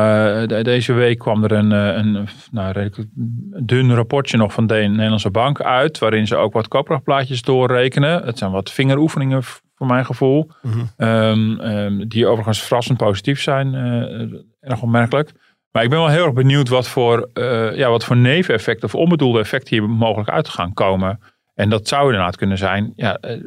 de- 0.48 0.60
deze 0.63 0.94
week 0.94 1.19
kwam 1.19 1.44
er 1.44 1.51
een, 1.51 1.72
een 1.72 2.28
nou, 2.51 2.72
redelijk 2.72 3.07
dun 3.63 3.95
rapportje 3.95 4.38
nog 4.38 4.54
van 4.54 4.68
de 4.68 4.74
Nederlandse 4.75 5.31
Bank 5.31 5.62
uit. 5.62 6.00
Waarin 6.00 6.28
ze 6.28 6.36
ook 6.36 6.54
wat 6.54 6.68
koopkrachtplaatjes 6.68 7.42
doorrekenen. 7.42 8.24
Het 8.25 8.38
zijn 8.38 8.51
wat 8.51 8.72
vingeroefeningen 8.72 9.44
voor 9.77 9.88
mijn 9.88 10.06
gevoel. 10.06 10.51
Mhm. 10.62 10.79
Ehm, 10.97 11.59
ehm, 11.59 12.07
die 12.07 12.27
overigens 12.27 12.62
verrassend 12.62 12.97
positief 12.97 13.41
zijn. 13.41 13.75
eh, 13.75 14.69
erg 14.71 14.81
opmerkelijk. 14.81 15.31
Maar 15.71 15.83
ik 15.83 15.89
ben 15.89 16.00
wel 16.00 16.07
heel 16.07 16.25
erg 16.25 16.33
benieuwd 16.33 16.69
wat 16.69 16.88
voor, 16.88 17.29
eh, 17.33 17.75
ja, 17.75 17.89
wat 17.89 18.06
voor 18.06 18.18
neveneffecten 18.18 18.88
of 18.88 18.95
onbedoelde 18.95 19.39
effecten 19.39 19.77
hier 19.77 19.89
mogelijk 19.89 20.29
uit 20.29 20.50
gaan 20.50 20.74
komen. 20.74 21.19
En 21.56 21.69
dat 21.69 21.88
zou 21.88 22.06
inderdaad 22.06 22.35
kunnen 22.35 22.57
zijn. 22.57 22.94
Ja, 22.95 23.15
eh, 23.15 23.41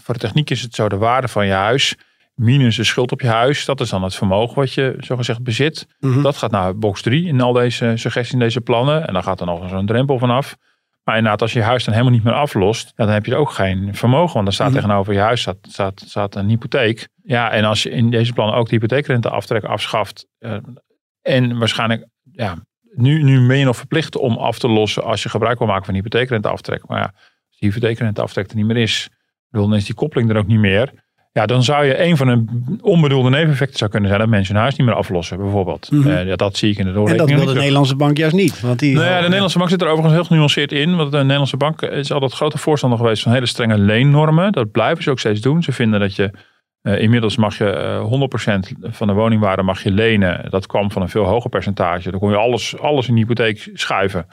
voor 0.00 0.14
de 0.14 0.20
techniek 0.20 0.50
is 0.50 0.62
het 0.62 0.74
zo 0.74 0.88
de 0.88 0.96
waarde 0.96 1.28
van 1.28 1.46
je 1.46 1.52
huis 1.52 1.96
minus 2.34 2.76
de 2.76 2.84
schuld 2.84 3.12
op 3.12 3.20
je 3.20 3.28
huis. 3.28 3.64
Dat 3.64 3.80
is 3.80 3.90
dan 3.90 4.02
het 4.02 4.14
vermogen 4.14 4.54
wat 4.54 4.72
je 4.72 4.94
zogezegd 4.98 5.42
bezit. 5.42 5.86
Mhm. 6.00 6.22
Dat 6.22 6.36
gaat 6.36 6.50
naar 6.50 6.78
box 6.78 7.02
3 7.02 7.26
in 7.26 7.40
al 7.40 7.52
deze 7.52 7.92
suggesties 7.94 8.32
in 8.32 8.38
deze 8.38 8.60
plannen. 8.60 9.06
En 9.06 9.12
dan 9.12 9.22
gaat 9.22 9.40
er 9.40 9.46
nog 9.46 9.68
zo'n 9.68 9.86
drempel 9.86 10.18
vanaf. 10.18 10.56
Maar 11.08 11.16
inderdaad, 11.16 11.42
als 11.42 11.52
je 11.52 11.58
je 11.58 11.64
huis 11.64 11.84
dan 11.84 11.92
helemaal 11.94 12.14
niet 12.14 12.24
meer 12.24 12.32
aflost, 12.34 12.92
dan 12.96 13.08
heb 13.08 13.26
je 13.26 13.36
ook 13.36 13.50
geen 13.50 13.94
vermogen. 13.94 14.32
Want 14.32 14.44
dan 14.44 14.54
staat 14.54 14.66
Mhm. 14.70 14.76
tegenover 14.76 15.12
je 15.12 15.18
huis 15.18 15.40
staat, 15.40 15.56
staat, 15.62 16.02
staat 16.06 16.34
een 16.34 16.48
hypotheek. 16.48 17.08
Ja, 17.22 17.50
en 17.50 17.64
als 17.64 17.82
je 17.82 17.90
in 17.90 18.10
deze 18.10 18.32
plannen 18.32 18.56
ook 18.56 18.68
de 18.68 18.74
hypotheekrenteaftrek 18.74 19.64
afschaft. 19.64 20.26
eh, 20.38 20.56
en 21.22 21.58
waarschijnlijk, 21.58 22.06
ja, 22.32 22.56
nu, 22.94 23.22
nu 23.22 23.46
ben 23.46 23.58
je 23.58 23.64
nog 23.64 23.76
verplicht 23.76 24.16
om 24.16 24.36
af 24.36 24.58
te 24.58 24.68
lossen 24.68 25.04
als 25.04 25.22
je 25.22 25.28
gebruik 25.28 25.58
wil 25.58 25.66
maken 25.66 25.84
van 25.84 25.94
hypotheekrenteaftrek. 25.94 26.86
Maar 26.86 26.98
ja, 26.98 27.12
als 27.48 27.58
die 27.58 27.68
hypotheekrenteaftrek 27.68 28.50
er 28.50 28.56
niet 28.56 28.66
meer 28.66 28.76
is, 28.76 29.08
dan 29.50 29.74
is 29.74 29.84
die 29.84 29.94
koppeling 29.94 30.30
er 30.30 30.36
ook 30.36 30.46
niet 30.46 30.58
meer. 30.58 30.92
Ja, 31.32 31.46
dan 31.46 31.62
zou 31.62 31.84
je 31.84 32.02
een 32.02 32.16
van 32.16 32.26
de 32.26 32.44
onbedoelde 32.82 33.30
neveneffecten 33.30 33.78
zou 33.78 33.90
kunnen 33.90 34.08
zijn 34.08 34.20
dat 34.20 34.30
mensen 34.30 34.54
hun 34.54 34.62
huis 34.62 34.76
niet 34.76 34.86
meer 34.86 34.96
aflossen, 34.96 35.38
bijvoorbeeld. 35.38 35.90
Mhm. 35.90 36.08
Eh, 36.08 36.36
dat 36.36 36.56
zie 36.56 36.70
ik 36.70 36.78
in 36.78 36.84
de 36.84 36.90
En 36.90 36.94
dat 36.96 37.04
doorrekening. 37.06 37.38
wil 37.44 37.54
de. 37.54 37.58
Nederlandse 37.58 37.96
bank 37.96 38.16
juist 38.16 38.34
niet. 38.34 38.60
Want 38.60 38.78
die, 38.78 38.94
Nou 38.94 39.06
ja, 39.06 39.16
de 39.16 39.22
Nederlandse 39.22 39.58
bank 39.58 39.70
zit 39.70 39.80
er 39.82 39.86
overigens 39.88 40.14
heel 40.14 40.24
genuanceerd 40.24 40.72
in. 40.72 40.96
Want 40.96 41.10
de 41.12 41.18
Nederlandse 41.18 41.56
bank 41.56 41.82
is 41.82 42.12
altijd 42.12 42.32
grote 42.32 42.58
voorstander 42.58 42.98
geweest 42.98 43.22
van 43.22 43.32
hele 43.32 43.46
strenge 43.46 43.78
leennormen. 43.78 44.52
Dat 44.52 44.70
blijven 44.70 45.02
ze 45.02 45.10
ook 45.10 45.18
steeds 45.18 45.40
doen. 45.40 45.62
Ze 45.62 45.72
vinden 45.72 46.00
dat 46.00 46.16
je 46.16 46.30
eh, 46.82 47.00
inmiddels 47.00 47.36
mag 47.36 47.58
je 47.58 47.70
eh 47.70 48.04
100% 48.04 48.72
van 48.80 49.06
de 49.06 49.12
woningwaarde 49.12 49.62
mag 49.62 49.82
je 49.82 49.90
lenen. 49.90 50.50
Dat 50.50 50.66
kwam 50.66 50.90
van 50.90 51.02
een 51.02 51.08
veel 51.08 51.24
hoger 51.24 51.50
percentage. 51.50 52.10
Dan 52.10 52.20
kon 52.20 52.30
je 52.30 52.36
alles, 52.36 52.78
alles 52.78 53.08
in 53.08 53.14
de 53.14 53.20
hypotheek 53.20 53.70
schuiven. 53.74 54.26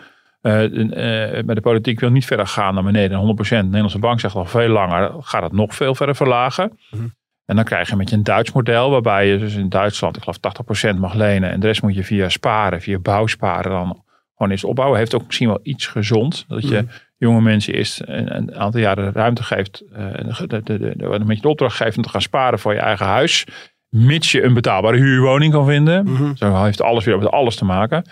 Eh, 0.46 1.38
eh, 1.38 1.46
maar 1.46 1.56
de 1.56 1.62
politiek 1.62 2.00
wil 2.00 2.10
niet 2.10 2.26
verder 2.26 2.48
gaan 2.48 2.74
naar 2.74 2.84
beneden 2.84 3.10
dan 3.10 3.20
100%. 3.20 3.60
De 3.60 3.66
Nederlandse 3.66 4.00
bank 4.00 4.20
zegt 4.20 4.36
al 4.36 4.46
veel 4.46 4.68
langer, 4.68 5.12
gaat 5.20 5.44
het 5.44 5.52
nog 5.52 5.76
veel 5.76 5.96
verder 5.96 6.16
verlagen. 6.16 6.78
Mhm. 6.92 7.04
En 7.46 7.56
dan 7.56 7.66
krijg 7.66 7.90
je 7.90 7.96
met 7.96 8.10
je 8.10 8.16
een 8.16 8.24
Duits 8.24 8.52
model, 8.52 8.90
waarbij 8.90 9.28
je 9.28 9.38
dus 9.38 9.56
in 9.56 9.70
Duitsland, 9.70 10.16
ik 10.16 10.22
geloof 10.24 10.38
80% 10.38 11.00
mag 11.00 11.14
lenen. 11.14 11.52
En 11.52 11.60
de 11.60 11.68
rest 11.68 11.82
moet 11.82 11.96
je 11.96 12.04
via 12.04 12.30
sparen, 12.30 12.82
via 12.82 13.00
bouwsparen 13.00 13.72
dan 13.72 14.04
gewoon 14.36 14.52
eens 14.52 14.64
opbouwen. 14.64 14.98
Heeft 14.98 15.16
ook 15.16 15.26
misschien 15.26 15.48
wel 15.48 15.60
iets 15.64 15.88
gezond. 15.88 16.46
Dat 16.48 16.68
je 16.68 16.82
Mhm. 16.82 16.86
jonge 17.18 17.42
mensen 17.42 17.74
eerst 17.74 18.02
een, 18.06 18.36
een 18.36 18.56
aantal 18.56 18.82
jaren 18.82 19.12
ruimte 19.14 19.44
geeft. 19.44 19.84
de, 19.90 20.46
de, 20.48 20.64
de, 20.64 20.94
de, 20.98 21.06
een 21.06 21.26
beetje 21.26 21.42
de 21.42 21.50
opdracht 21.50 21.76
geeft 21.76 21.98
om 21.98 22.04
te 22.04 22.10
gaan 22.10 22.22
sparen 22.22 22.60
voor 22.60 22.74
je 22.74 22.80
eigen 22.80 23.06
huis. 23.06 23.46
Mits 23.90 24.32
je 24.32 24.44
een 24.44 24.54
betaalbare 24.54 24.98
huurwoning 24.98 25.54
kan 25.54 25.66
vinden. 25.66 26.04
Mhm. 26.06 26.36
Zo 26.36 26.64
heeft 26.64 26.82
alles 26.82 27.06
weer 27.06 27.18
met 27.18 27.32
alles 27.32 27.56
te 27.56 27.66
maken. 27.66 28.06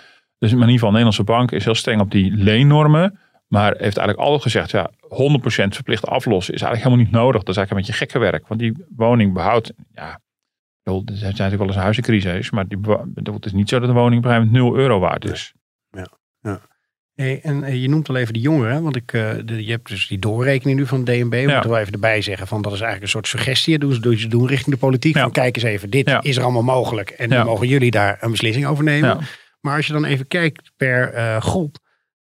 Dus 0.43 0.51
in 0.51 0.57
ieder 0.59 0.73
geval, 0.73 0.91
de 0.91 0.97
Nederlandse 0.97 1.23
bank 1.23 1.51
is 1.51 1.63
heel 1.65 1.75
streng 1.75 2.01
op 2.01 2.11
die 2.11 2.31
leennormen. 2.35 3.19
Maar 3.47 3.69
heeft 3.71 3.97
eigenlijk 3.97 4.17
altijd 4.19 4.41
gezegd, 4.41 4.71
ja, 4.71 4.91
100% 5.01 5.75
verplicht 5.75 6.07
aflossen 6.07 6.53
is 6.53 6.61
eigenlijk 6.61 6.83
helemaal 6.83 6.97
niet 7.05 7.11
nodig. 7.23 7.43
Dat 7.43 7.49
is 7.49 7.57
eigenlijk 7.57 7.71
een 7.71 7.77
beetje 7.95 8.05
gekke 8.05 8.31
werk. 8.31 8.47
Want 8.47 8.59
die 8.59 8.85
woning 8.95 9.33
behoudt, 9.33 9.73
ja, 9.93 10.19
er 10.83 11.01
zijn 11.05 11.31
natuurlijk 11.31 11.57
wel 11.57 11.67
eens 11.67 11.75
huizencrisis. 11.75 12.51
Maar 12.51 12.67
die, 12.67 12.77
het 13.23 13.45
is 13.45 13.51
niet 13.53 13.69
zo 13.69 13.79
dat 13.79 13.87
de 13.87 13.93
woning 13.93 14.17
op 14.17 14.25
een 14.25 14.31
gegeven 14.31 14.51
moment 14.51 14.73
0 14.73 14.81
euro 14.81 14.99
waard 14.99 15.25
is. 15.25 15.53
Hey, 17.15 17.39
en 17.43 17.63
eh, 17.63 17.81
je 17.81 17.89
noemt 17.89 18.09
al 18.09 18.15
even 18.15 18.33
de 18.33 18.39
jongeren, 18.39 18.83
want 18.83 18.95
ik, 18.95 19.13
eh, 19.13 19.29
de, 19.45 19.65
je 19.65 19.71
hebt 19.71 19.89
dus 19.89 20.07
die 20.07 20.19
doorrekening 20.19 20.79
nu 20.79 20.85
van 20.85 20.97
het 20.97 21.07
DNB. 21.07 21.29
We 21.31 21.37
Ja. 21.37 21.51
moeten 21.51 21.69
wel 21.69 21.79
even 21.79 21.93
erbij 21.93 22.21
zeggen 22.21 22.47
van 22.47 22.61
dat 22.61 22.71
is 22.73 22.79
eigenlijk 22.81 23.03
een 23.03 23.21
soort 23.21 23.27
suggestie. 23.27 23.79
Doen 23.79 23.93
ze 23.93 23.99
doen, 23.99 24.17
ze 24.17 24.27
doen 24.27 24.47
richting 24.47 24.75
de 24.75 24.81
politiek. 24.81 25.15
Ja. 25.15 25.21
Van 25.21 25.31
kijk 25.31 25.55
eens 25.55 25.65
even, 25.65 25.89
dit 25.89 26.09
Ja. 26.09 26.21
is 26.21 26.37
er 26.37 26.43
allemaal 26.43 26.63
mogelijk. 26.63 27.09
En 27.09 27.29
nu 27.29 27.35
Ja. 27.35 27.43
mogen 27.43 27.67
jullie 27.67 27.91
daar 27.91 28.17
een 28.21 28.31
beslissing 28.31 28.65
over 28.65 28.83
nemen. 28.83 29.17
Maar 29.63 29.75
als 29.75 29.87
je 29.87 29.93
dan 29.93 30.05
even 30.05 30.27
kijkt 30.27 30.71
per 30.77 31.13
eh, 31.13 31.41
groep. 31.41 31.77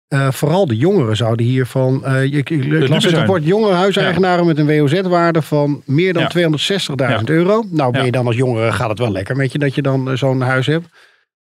eh, 0.09 0.31
vooral 0.31 0.67
de 0.67 0.77
jongeren 0.77 1.17
zouden 1.17 1.47
hiervan. 1.47 2.05
eh 2.05 2.25
je, 2.25 2.37
ik, 2.39 2.89
las 2.89 3.05
het 3.05 3.15
rapport 3.15 3.45
jonge 3.45 3.73
huiseigenaren 3.73 4.47
met 4.47 4.59
een 4.59 4.67
WOZ-waarde 4.67 5.43
van 5.43 5.83
meer 5.87 6.13
dan 6.13 6.23
Ja. 6.23 6.29
260.000 6.29 6.95
Ja. 6.97 7.21
euro. 7.25 7.65
Nou 7.71 7.93
ben 7.93 8.05
je 8.05 8.11
dan 8.11 8.27
als 8.27 8.37
jongere 8.37 8.73
gaat 8.73 8.89
het 8.89 8.99
wel 8.99 9.13
lekker 9.13 9.37
met 9.37 9.53
je 9.53 9.59
dat 9.59 9.75
je 9.75 9.83
dan 9.83 10.19
zo'n 10.19 10.41
huis 10.41 10.67
hebt. 10.67 10.87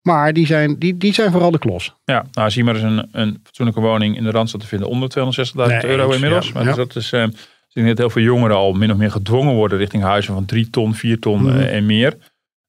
Maar 0.01 0.33
die 0.33 0.45
zijn, 0.45 0.75
die, 0.79 0.97
die 0.97 1.13
zijn 1.13 1.31
vooral 1.31 1.51
de 1.51 1.59
klos. 1.59 1.93
Ja, 2.05 2.25
nou 2.31 2.49
zie 2.49 2.63
maar 2.63 2.75
eens 2.75 2.83
een, 2.83 3.07
een 3.11 3.39
fatsoenlijke 3.43 3.81
woning 3.81 4.17
in 4.17 4.23
de 4.23 4.31
Randstad 4.31 4.61
te 4.61 4.67
vinden 4.67 4.87
onder 4.87 5.09
260.000 5.09 5.53
Nee, 5.55 5.85
euro 5.85 6.05
eens, 6.05 6.13
inmiddels. 6.15 6.47
ja. 6.47 6.53
Maar 6.53 6.61
Ja. 6.63 6.67
dus 6.67 6.77
dat 6.77 6.95
is, 6.95 7.11
eh, 7.11 7.23
ik 7.23 7.33
denk 7.73 7.87
dat 7.87 7.97
heel 7.97 8.09
veel 8.09 8.21
jongeren 8.23 8.55
al 8.55 8.73
min 8.73 8.91
of 8.91 8.97
meer 8.97 9.11
gedwongen 9.11 9.53
worden 9.53 9.77
richting 9.77 10.03
huizen 10.03 10.33
van 10.33 10.45
3 10.45 10.69
ton, 10.69 10.95
4 10.95 11.19
ton 11.19 11.41
Mhm. 11.43 11.57
en 11.59 11.85
meer. 11.85 12.17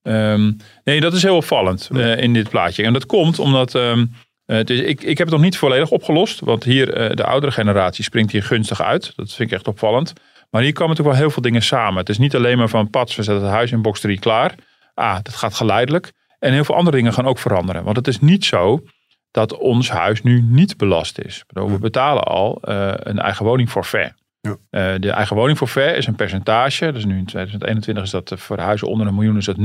Ehm, 0.03 0.53
nee, 0.85 1.01
dat 1.01 1.13
is 1.13 1.23
heel 1.23 1.37
opvallend 1.37 1.89
eh, 1.93 2.17
in 2.17 2.33
dit 2.33 2.49
plaatje. 2.49 2.83
En 2.83 2.93
dat 2.93 3.07
komt 3.07 3.39
omdat, 3.39 3.75
ehm, 3.75 4.07
eh, 4.45 4.57
het 4.57 4.71
is, 4.71 4.81
ik, 4.81 5.03
ik 5.03 5.19
heb 5.19 5.27
het 5.27 5.37
nog 5.37 5.45
niet 5.45 5.57
volledig 5.57 5.91
opgelost. 5.91 6.41
Want 6.41 6.65
hier, 6.65 6.93
eh, 6.93 7.17
de 7.17 7.25
oudere 7.25 7.53
generatie 7.53 8.05
springt 8.05 8.33
hier 8.33 8.43
gunstig 8.43 8.83
uit. 8.83 9.13
Dat 9.17 9.33
vind 9.33 9.51
ik 9.51 9.57
echt 9.57 9.69
opvallend. 9.69 10.13
Maar 10.51 10.63
hier 10.63 10.73
komen 10.73 10.89
natuurlijk 10.89 11.17
wel 11.17 11.25
heel 11.25 11.35
veel 11.35 11.43
dingen 11.43 11.63
samen. 11.63 11.99
Het 11.99 12.09
is 12.09 12.19
niet 12.19 12.35
alleen 12.35 12.59
maar 12.59 12.69
van 12.69 12.91
pats, 12.91 13.17
we 13.17 13.23
zetten 13.23 13.45
het 13.45 13.55
huis 13.55 13.73
in 13.73 13.83
box 13.83 14.01
3 14.01 14.19
klaar. 14.19 14.55
Ah, 14.95 15.19
dat 15.23 15.35
gaat 15.35 15.55
geleidelijk. 15.55 16.13
En 16.39 16.53
heel 16.53 16.65
veel 16.65 16.75
andere 16.75 16.97
dingen 16.97 17.13
gaan 17.13 17.27
ook 17.27 17.39
veranderen. 17.39 17.85
Want 17.85 17.97
het 17.97 18.09
is 18.09 18.21
niet 18.21 18.45
zo 18.45 18.83
dat 19.31 19.59
ons 19.59 19.91
huis 19.91 20.23
nu 20.23 20.43
niet 20.43 20.77
belast 20.77 21.19
is. 21.19 21.45
We 21.47 21.79
betalen 21.79 22.23
al 22.23 22.63
uh, 22.65 22.93
een 22.97 23.19
eigen 23.19 23.45
woning 23.45 23.71
forfait. 23.71 24.13
Ja. 24.41 24.51
Uh, 24.51 25.01
de 25.01 25.11
eigen 25.11 25.37
woning 25.37 25.59
forfait 25.59 25.97
is 25.97 26.07
een 26.07 26.15
percentage. 26.15 26.93
Dus 26.93 27.05
nu 27.05 27.19
in 27.19 27.25
2021 27.25 28.05
is 28.05 28.11
dat 28.11 28.33
voor 28.37 28.59
huizen 28.59 28.89
onder 28.89 29.07
een 29.07 29.15
miljoen 29.15 29.37
is 29.37 29.45
dat 29.45 29.57
0,5% 29.57 29.63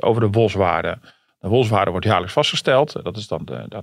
over 0.00 0.20
de 0.20 0.28
wolswaarde. 0.30 0.98
De 1.38 1.48
wolswaarde 1.48 1.90
wordt 1.90 2.06
jaarlijks 2.06 2.32
vastgesteld. 2.32 2.92
Dat 3.02 3.16
is 3.16 3.28
dan 3.28 3.42
de, 3.44 3.64
de, 3.68 3.82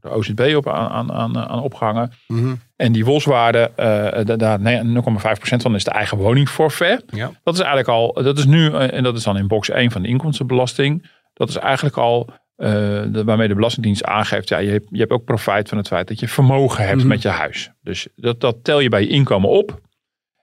de 0.00 0.08
OZB 0.08 0.52
op 0.56 0.68
aan, 0.68 1.12
aan, 1.12 1.38
aan 1.38 1.62
opgehangen. 1.62 2.12
Mm 2.26 2.60
En 2.76 2.92
die 2.92 3.04
wolswaarde, 3.04 3.70
uh, 3.76 4.36
daar 4.36 4.58
0,5% 4.58 5.56
van 5.56 5.74
is 5.74 5.84
de 5.84 5.90
eigen 5.90 6.18
woningforfait. 6.18 7.04
Ja. 7.06 7.30
Dat 7.42 7.54
is 7.54 7.60
eigenlijk 7.60 7.88
al, 7.88 8.12
dat 8.12 8.38
is 8.38 8.44
nu, 8.44 8.72
en 8.72 9.02
dat 9.02 9.16
is 9.16 9.22
dan 9.22 9.36
in 9.36 9.48
box 9.48 9.70
1 9.70 9.90
van 9.90 10.02
de 10.02 10.08
inkomstenbelasting. 10.08 11.10
Dat 11.32 11.48
is 11.48 11.56
eigenlijk 11.56 11.96
al 11.96 12.28
uh, 12.56 13.22
waarmee 13.24 13.48
de 13.48 13.54
Belastingdienst 13.54 14.04
aangeeft, 14.04 14.48
ja, 14.48 14.58
je, 14.58 14.70
hebt, 14.70 14.86
je 14.90 14.98
hebt 14.98 15.10
ook 15.10 15.24
profijt 15.24 15.68
van 15.68 15.78
het 15.78 15.86
feit 15.86 16.08
dat 16.08 16.20
je 16.20 16.28
vermogen 16.28 16.86
hebt 16.86 16.98
mhm. 16.98 17.08
met 17.08 17.22
je 17.22 17.28
huis. 17.28 17.70
Dus 17.80 18.08
dat, 18.16 18.40
dat 18.40 18.64
tel 18.64 18.80
je 18.80 18.88
bij 18.88 19.02
je 19.02 19.08
inkomen 19.08 19.50
op. 19.50 19.82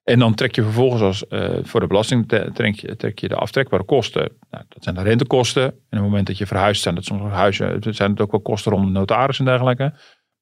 En 0.04 0.20
dan 0.20 0.36
trek 0.36 0.56
je 0.56 0.64
vervolgens 0.64 1.02
als, 1.02 1.24
uh, 1.30 1.50
voor 1.64 1.80
de 1.80 1.88
belasting 1.88 2.28
trek 2.54 2.76
je, 2.76 2.96
trek 2.96 3.20
je 3.20 3.28
de 3.28 3.36
aftrekbare 3.36 3.84
kosten. 3.84 4.32
Nou, 4.50 4.64
dat 4.68 4.84
zijn 4.84 4.96
de 4.96 5.02
rentekosten. 5.02 5.64
En 5.64 5.72
op 5.72 5.90
het 5.90 6.02
moment 6.02 6.28
dat 6.28 6.38
je 6.38 6.46
verhuist 6.46 6.82
zijn 6.82 6.96
dat 6.96 7.04
soms 7.06 7.32
huizen, 7.32 7.94
zijn 7.94 8.12
het 8.12 8.22
ook 8.22 8.32
wel 8.32 8.42
kosten 8.42 8.72
rond 8.72 8.86
de 8.86 8.92
notaris 8.92 9.40
en 9.40 9.46
dergelijke. 9.46 9.94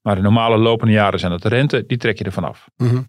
Maar 0.09 0.17
de 0.17 0.23
normale 0.23 0.57
lopende 0.57 0.93
jaren 0.93 1.19
zijn 1.19 1.31
dat 1.31 1.41
de 1.41 1.49
rente, 1.49 1.83
die 1.87 1.97
trek 1.97 2.17
je 2.17 2.23
ervan 2.23 2.43
af. 2.43 2.69
Mm 2.77 3.07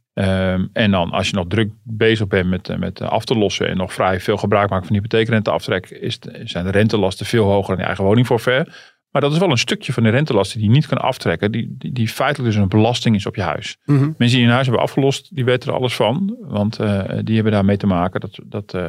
en 0.73 0.91
dan 0.91 1.11
als 1.11 1.29
je 1.29 1.37
nog 1.37 1.47
druk 1.49 1.71
bezig 1.83 2.27
bent 2.27 2.49
met, 2.49 2.69
eh, 2.69 2.77
met 2.77 3.01
af 3.01 3.25
te 3.25 3.39
lossen 3.39 3.69
en 3.69 3.77
nog 3.77 3.93
vrij 3.93 4.21
veel 4.21 4.37
gebruik 4.37 4.71
maakt 4.71 4.87
van 4.87 4.95
hypotheekrenteaftrek, 4.95 5.91
is 5.91 6.19
zijn 6.45 6.65
de 6.65 6.71
rentelasten 6.71 7.27
veel 7.27 7.45
hoger 7.45 7.69
dan 7.69 7.79
je 7.79 7.85
eigen 7.85 8.05
woningforfait. 8.05 8.69
Maar 9.11 9.23
dat 9.23 9.33
is 9.33 9.39
wel 9.39 9.51
een 9.51 9.59
stukje 9.59 9.93
van 9.93 10.03
de 10.03 10.09
rentelasten 10.09 10.59
die 10.59 10.69
je 10.69 10.75
niet 10.75 10.87
kan 10.87 10.99
aftrekken, 10.99 11.53
die, 11.53 11.75
die, 11.79 11.93
die 11.93 12.09
feitelijk 12.09 12.53
dus 12.53 12.63
een 12.63 12.69
belasting 12.69 13.17
is 13.17 13.27
op 13.27 13.37
je 13.37 13.43
huis. 13.43 13.77
Mm 13.85 14.15
Mensen 14.19 14.39
die 14.39 14.47
een 14.47 14.53
huis 14.53 14.67
hebben 14.67 14.85
afgelost, 14.85 15.35
die 15.35 15.45
weten 15.45 15.69
er 15.69 15.77
alles 15.77 15.95
van, 15.95 16.37
want 16.41 16.81
uh, 16.81 17.03
die 17.23 17.35
hebben 17.35 17.53
daarmee 17.53 17.77
te 17.77 17.87
maken 17.87 18.21
dat, 18.21 18.41
dat, 18.45 18.75
uh, 18.75 18.83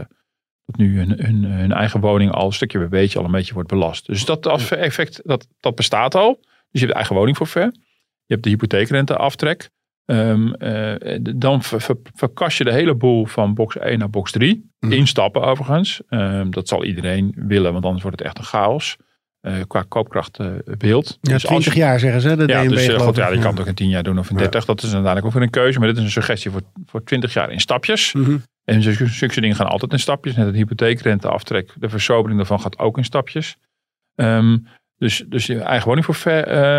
dat 0.65 0.77
nu 0.77 0.97
hun, 0.97 1.13
hun, 1.17 1.43
hun, 1.43 1.71
eigen 1.71 1.99
woning 1.99 2.31
al 2.31 2.45
een 2.45 2.53
stukje 2.53 2.77
bij 2.77 2.87
beetje 2.87 3.19
al 3.19 3.25
een 3.25 3.31
beetje 3.31 3.53
wordt 3.53 3.69
belast. 3.69 4.05
Dus 4.05 4.25
dat 4.25 4.69
effect, 4.71 5.21
dat, 5.23 5.47
dat 5.59 5.75
bestaat 5.75 6.15
al. 6.15 6.39
Dus 6.71 6.81
je 6.81 6.85
hebt 6.85 6.97
eigen 6.97 7.15
woningforfait. 7.15 7.71
Je 7.73 7.90
hebt 8.33 8.43
de 8.43 8.49
hypotheekrenteaftrek. 8.49 9.69
Um, 10.05 10.53
dan 11.35 11.63
ver, 11.63 11.95
verkast 12.13 12.57
je 12.57 12.63
de 12.63 12.73
hele 12.73 12.95
boel 12.95 13.25
van 13.25 13.53
box 13.53 13.77
1 13.77 13.99
naar 13.99 14.09
box 14.09 14.31
3. 14.31 14.69
Mm. 14.79 14.91
In 14.91 15.07
stappen 15.07 15.41
overigens. 15.41 16.01
Um, 16.09 16.51
dat 16.51 16.67
zal 16.67 16.85
iedereen 16.85 17.33
willen, 17.35 17.73
want 17.73 17.85
anders 17.85 18.03
wordt 18.03 18.19
het 18.19 18.27
echt 18.27 18.37
een 18.37 18.43
chaos. 18.43 18.97
Uh, 19.41 19.53
qua 19.67 19.85
koopkrachtbeeld. 19.87 21.17
ja, 21.21 21.33
dus 21.33 21.43
20 21.43 21.73
jaar 21.73 21.99
zeggen 21.99 22.21
ze. 22.21 22.35
De 22.35 22.47
ja, 22.47 22.63
DNB, 22.63 22.69
dus, 22.69 22.87
uh, 22.87 22.99
God, 22.99 23.15
ja, 23.15 23.29
je 23.29 23.39
kan 23.39 23.51
het 23.51 23.59
ook 23.59 23.67
in 23.67 23.73
10 23.73 23.89
jaar 23.89 24.03
doen 24.03 24.19
of 24.19 24.29
in 24.29 24.37
30. 24.37 24.65
Dat 24.65 24.77
is 24.77 24.83
uiteindelijk 24.83 25.25
ook 25.25 25.33
weer 25.33 25.41
een 25.41 25.49
keuze. 25.49 25.79
Maar 25.79 25.87
dit 25.87 25.97
is 25.97 26.03
een 26.03 26.11
suggestie 26.11 26.51
voor, 26.51 26.61
voor 26.85 27.03
20 27.03 27.33
jaar 27.33 27.51
in 27.51 27.59
stapjes. 27.59 28.13
Mm 28.13 28.23
-hmm. 28.23 28.43
En 28.63 29.09
zulke 29.09 29.41
dingen 29.41 29.55
gaan 29.55 29.67
altijd 29.67 29.91
in 29.91 29.99
stapjes. 29.99 30.35
Net 30.35 30.45
het 30.45 30.55
hypotheekrenteaftrek, 30.55 31.73
de 31.79 31.89
versobering 31.89 32.37
daarvan 32.37 32.59
gaat 32.59 32.79
ook 32.79 32.97
in 32.97 33.03
stapjes. 33.03 33.57
Um, 34.15 34.67
dus, 35.01 35.23
dus 35.27 35.45
je 35.45 35.59
eigen 35.59 35.87
woning 35.87 36.07
uh, 36.07 36.13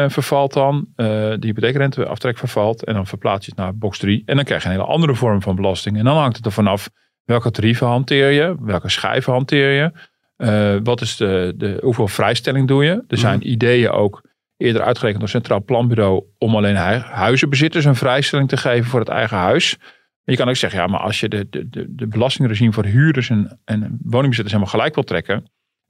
vervalt 0.08 0.52
dan. 0.52 0.76
Uh, 0.76 1.06
de 1.06 1.38
hypotheekrenteaftrek 1.40 2.38
vervalt. 2.38 2.84
En 2.84 2.94
dan 2.94 3.06
verplaats 3.06 3.44
je 3.44 3.50
het 3.50 3.60
naar 3.60 3.76
box 3.76 3.98
3. 3.98 4.22
En 4.26 4.36
dan 4.36 4.44
krijg 4.44 4.62
je 4.62 4.68
een 4.68 4.74
hele 4.74 4.86
andere 4.86 5.14
vorm 5.14 5.42
van 5.42 5.56
belasting. 5.56 5.98
En 5.98 6.04
dan 6.04 6.16
hangt 6.16 6.36
het 6.36 6.46
er 6.46 6.52
vanaf 6.52 6.88
welke 7.24 7.50
tarieven 7.50 7.86
hanteer 7.86 8.30
je. 8.30 8.56
Welke 8.60 8.88
schijven 8.88 9.32
hanteer 9.32 9.70
je. 9.70 9.92
Uh, 10.36 10.80
wat 10.82 11.00
is 11.00 11.16
de, 11.16 11.54
de, 11.56 11.78
hoeveel 11.80 12.08
vrijstelling 12.08 12.68
doe 12.68 12.84
je. 12.84 13.04
Er 13.08 13.18
zijn 13.18 13.38
mhm. 13.38 13.48
ideeën 13.48 13.90
ook 13.90 14.22
eerder 14.56 14.82
uitgerekend 14.82 15.20
door 15.20 15.28
het 15.32 15.38
Centraal 15.38 15.64
Planbureau. 15.64 16.24
Om 16.38 16.56
alleen 16.56 16.76
huizenbezitters 16.76 17.84
een 17.84 17.96
vrijstelling 17.96 18.48
te 18.48 18.56
geven 18.56 18.90
voor 18.90 19.00
het 19.00 19.08
eigen 19.08 19.36
huis. 19.36 19.76
je 20.24 20.36
kan 20.36 20.48
ook 20.48 20.56
zeggen, 20.56 20.80
ja, 20.80 20.86
maar 20.86 21.00
als 21.00 21.20
je 21.20 21.28
de, 21.28 21.46
de, 21.50 21.68
de, 21.68 21.86
de 21.88 22.06
belastingregime 22.06 22.72
voor 22.72 22.84
huurders 22.84 23.30
en, 23.30 23.60
en 23.64 23.98
woningbezitters 24.02 24.52
helemaal 24.52 24.74
gelijk 24.74 24.94
wil 24.94 25.04
trekken 25.04 25.44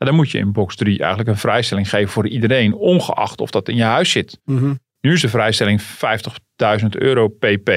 dan 0.05 0.15
moet 0.15 0.31
je 0.31 0.39
in 0.39 0.53
box 0.53 0.77
3 0.77 0.99
eigenlijk 0.99 1.29
een 1.29 1.37
vrijstelling 1.37 1.89
geven 1.89 2.13
voor 2.13 2.29
iedereen, 2.29 2.75
ongeacht 2.75 3.41
of 3.41 3.51
dat 3.51 3.69
in 3.69 3.77
je 3.77 3.83
huis 3.83 4.11
zit. 4.11 4.41
Mhm. 4.45 4.75
Nu 5.01 5.13
is 5.13 5.21
de 5.21 5.29
vrijstelling 5.29 5.83
50.000 5.83 6.89
euro 6.89 7.29
pp. 7.29 7.71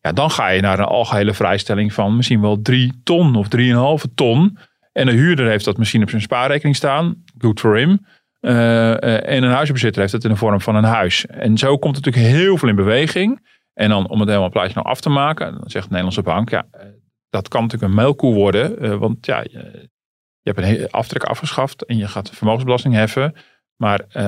Ja, 0.00 0.12
dan 0.12 0.30
ga 0.30 0.48
je 0.48 0.60
naar 0.60 0.78
een 0.78 0.84
algehele 0.84 1.34
vrijstelling 1.34 1.92
van 1.92 2.16
misschien 2.16 2.40
wel 2.40 2.62
3 2.62 3.00
ton 3.04 3.34
of 3.34 3.48
3,5 3.48 4.04
ton. 4.14 4.58
En 4.92 5.06
de 5.06 5.12
huurder 5.12 5.48
heeft 5.48 5.64
dat 5.64 5.76
misschien 5.76 6.02
op 6.02 6.10
zijn 6.10 6.22
spaarrekening 6.22 6.76
staan. 6.76 7.24
Good 7.38 7.60
for 7.60 7.76
him. 7.76 8.06
Uh, 8.40 9.28
en 9.28 9.42
een 9.42 9.50
huisbezitter 9.50 10.00
heeft 10.00 10.12
het 10.12 10.24
in 10.24 10.30
de 10.30 10.36
vorm 10.36 10.60
van 10.60 10.74
een 10.74 10.84
huis. 10.84 11.26
En 11.26 11.58
zo 11.58 11.78
komt 11.78 11.96
het 11.96 12.04
natuurlijk 12.04 12.34
heel 12.34 12.56
veel 12.56 12.68
in 12.68 12.76
beweging. 12.76 13.46
En 13.74 13.88
dan 13.88 14.08
om 14.08 14.18
het 14.18 14.28
helemaal 14.28 14.50
plaatje 14.50 14.74
nou 14.74 14.86
af 14.86 15.00
te 15.00 15.08
maken, 15.08 15.52
dan 15.52 15.70
zegt 15.70 15.84
de 15.84 15.90
Nederlandse 15.90 16.22
bank, 16.22 16.50
ja, 16.50 16.66
eh, 16.70 16.86
dat 17.30 17.48
kan 17.48 17.62
natuurlijk 17.62 17.90
een 17.90 17.98
melkkoe 17.98 18.34
worden. 18.34 18.84
Uh, 18.84 18.94
want 18.94 19.26
ja, 19.26 19.44
je 20.42 20.52
hebt 20.52 20.80
een 20.80 20.90
aftrek 20.90 21.22
afgeschaft 21.22 21.84
en 21.84 21.96
je 21.96 22.08
gaat 22.08 22.30
vermogensbelasting 22.30 22.94
heffen. 22.94 23.34
Maar 23.76 24.00
uh, 24.08 24.22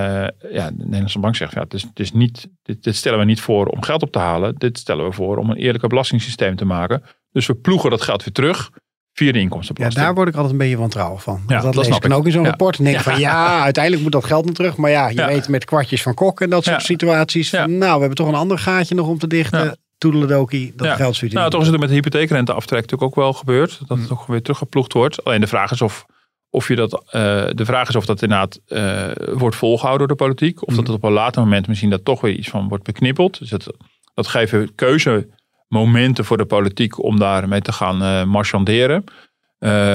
ja, 0.52 0.70
de 0.70 0.74
Nederlandse 0.76 1.18
bank 1.18 1.36
zegt, 1.36 1.52
ja, 1.52 1.60
het 1.60 1.74
is, 1.74 1.82
het 1.82 2.00
is 2.00 2.12
niet, 2.12 2.48
dit, 2.62 2.82
dit, 2.82 2.96
stellen 2.96 3.18
we 3.18 3.24
niet 3.24 3.40
voor 3.40 3.66
om 3.66 3.82
geld 3.82 4.02
op 4.02 4.12
te 4.12 4.18
halen. 4.18 4.54
Dit 4.54 4.78
stellen 4.78 5.04
we 5.04 5.12
voor 5.12 5.36
om 5.36 5.50
een 5.50 5.56
eerlijke 5.56 5.86
belastingssysteem 5.86 6.56
te 6.56 6.64
maken. 6.64 7.02
Dus 7.32 7.46
we 7.46 7.54
ploegen 7.54 7.90
dat 7.90 8.02
geld 8.02 8.24
weer 8.24 8.34
terug 8.34 8.70
via 9.12 9.32
de 9.32 9.38
inkomstenbelasting. 9.38 10.00
Ja, 10.00 10.06
daar 10.06 10.16
word 10.16 10.28
ik 10.28 10.34
altijd 10.34 10.52
een 10.52 10.58
beetje 10.58 10.76
wantrouwig 10.76 11.22
van. 11.22 11.42
Ja, 11.46 11.54
dat, 11.54 11.74
dat 11.74 11.86
lees 11.86 11.96
ik. 11.96 12.12
Ook 12.12 12.26
in 12.26 12.32
zo'n 12.32 12.44
rapport. 12.44 12.78
En 12.78 12.84
denk 12.84 13.00
van 13.00 13.18
ja, 13.18 13.60
uiteindelijk 13.62 14.02
moet 14.02 14.12
dat 14.12 14.24
geld 14.24 14.44
nog 14.44 14.54
terug. 14.54 14.76
Maar 14.76 14.90
ja, 14.90 15.08
je 15.08 15.26
weet 15.26 15.48
met 15.48 15.64
kwartjes 15.64 16.02
van 16.02 16.14
kok 16.14 16.40
en 16.40 16.50
dat 16.50 16.64
soort 16.64 16.82
situaties. 16.82 17.50
Van, 17.50 17.78
nou, 17.78 17.92
we 17.94 17.98
hebben 17.98 18.14
toch 18.14 18.28
een 18.28 18.34
ander 18.34 18.58
gaatje 18.58 18.94
nog 18.94 19.08
om 19.08 19.18
te 19.18 19.26
dichten 19.26 19.78
toedeledokie, 19.98 20.72
dat 20.76 20.86
ja. 20.98 21.28
Nou, 21.30 21.50
toch 21.50 21.60
is 21.60 21.68
het 21.68 21.80
met 21.80 21.88
de 21.88 21.94
hypotheekrenteaftrek 21.94 22.80
natuurlijk 22.80 23.10
ook 23.10 23.14
wel 23.14 23.32
gebeurd. 23.32 23.78
Dat 23.78 23.88
het 23.88 23.98
mm. 23.98 24.06
toch 24.06 24.26
weer 24.26 24.42
teruggeploegd 24.42 24.92
wordt. 24.92 25.24
Alleen 25.24 25.40
de 25.40 25.46
vraag 25.46 25.70
is 25.70 25.82
of, 25.82 26.06
of 26.50 26.68
je 26.68 26.76
dat, 26.76 26.92
uh, 26.92 27.10
de 27.50 27.64
vraag 27.64 27.88
is 27.88 27.96
of 27.96 28.06
dat 28.06 28.22
inderdaad 28.22 28.60
uh, 28.68 29.10
wordt 29.34 29.56
volgehouden 29.56 30.08
door 30.08 30.16
de 30.16 30.24
politiek. 30.24 30.62
Of 30.62 30.68
mm. 30.68 30.76
dat 30.76 30.86
het 30.86 30.96
op 30.96 31.04
een 31.04 31.12
later 31.12 31.42
moment 31.42 31.68
misschien 31.68 31.90
dat 31.90 32.04
toch 32.04 32.20
weer 32.20 32.34
iets 32.34 32.48
van 32.48 32.68
wordt 32.68 32.84
beknippeld. 32.84 33.38
Dus 33.38 33.48
dat, 33.48 33.76
dat 34.14 34.26
geven 34.26 34.74
keuzemomenten 34.74 36.24
voor 36.24 36.36
de 36.36 36.44
politiek 36.44 37.02
om 37.02 37.18
daarmee 37.18 37.60
te 37.60 37.72
gaan 37.72 38.02
uh, 38.02 38.24
marchanderen. 38.24 39.04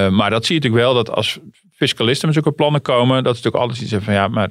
maar 0.09 0.29
dat 0.29 0.45
zie 0.45 0.55
je 0.55 0.61
natuurlijk 0.61 0.83
wel 0.83 0.93
dat 0.93 1.11
als 1.11 1.39
fiscalisten 1.71 2.25
met 2.25 2.35
zulke 2.35 2.51
plannen 2.51 2.81
komen, 2.81 3.23
dat 3.23 3.35
is 3.35 3.41
natuurlijk 3.41 3.71
altijd 3.71 3.91
iets 3.91 4.05
van 4.05 4.13
ja, 4.13 4.27
maar 4.27 4.49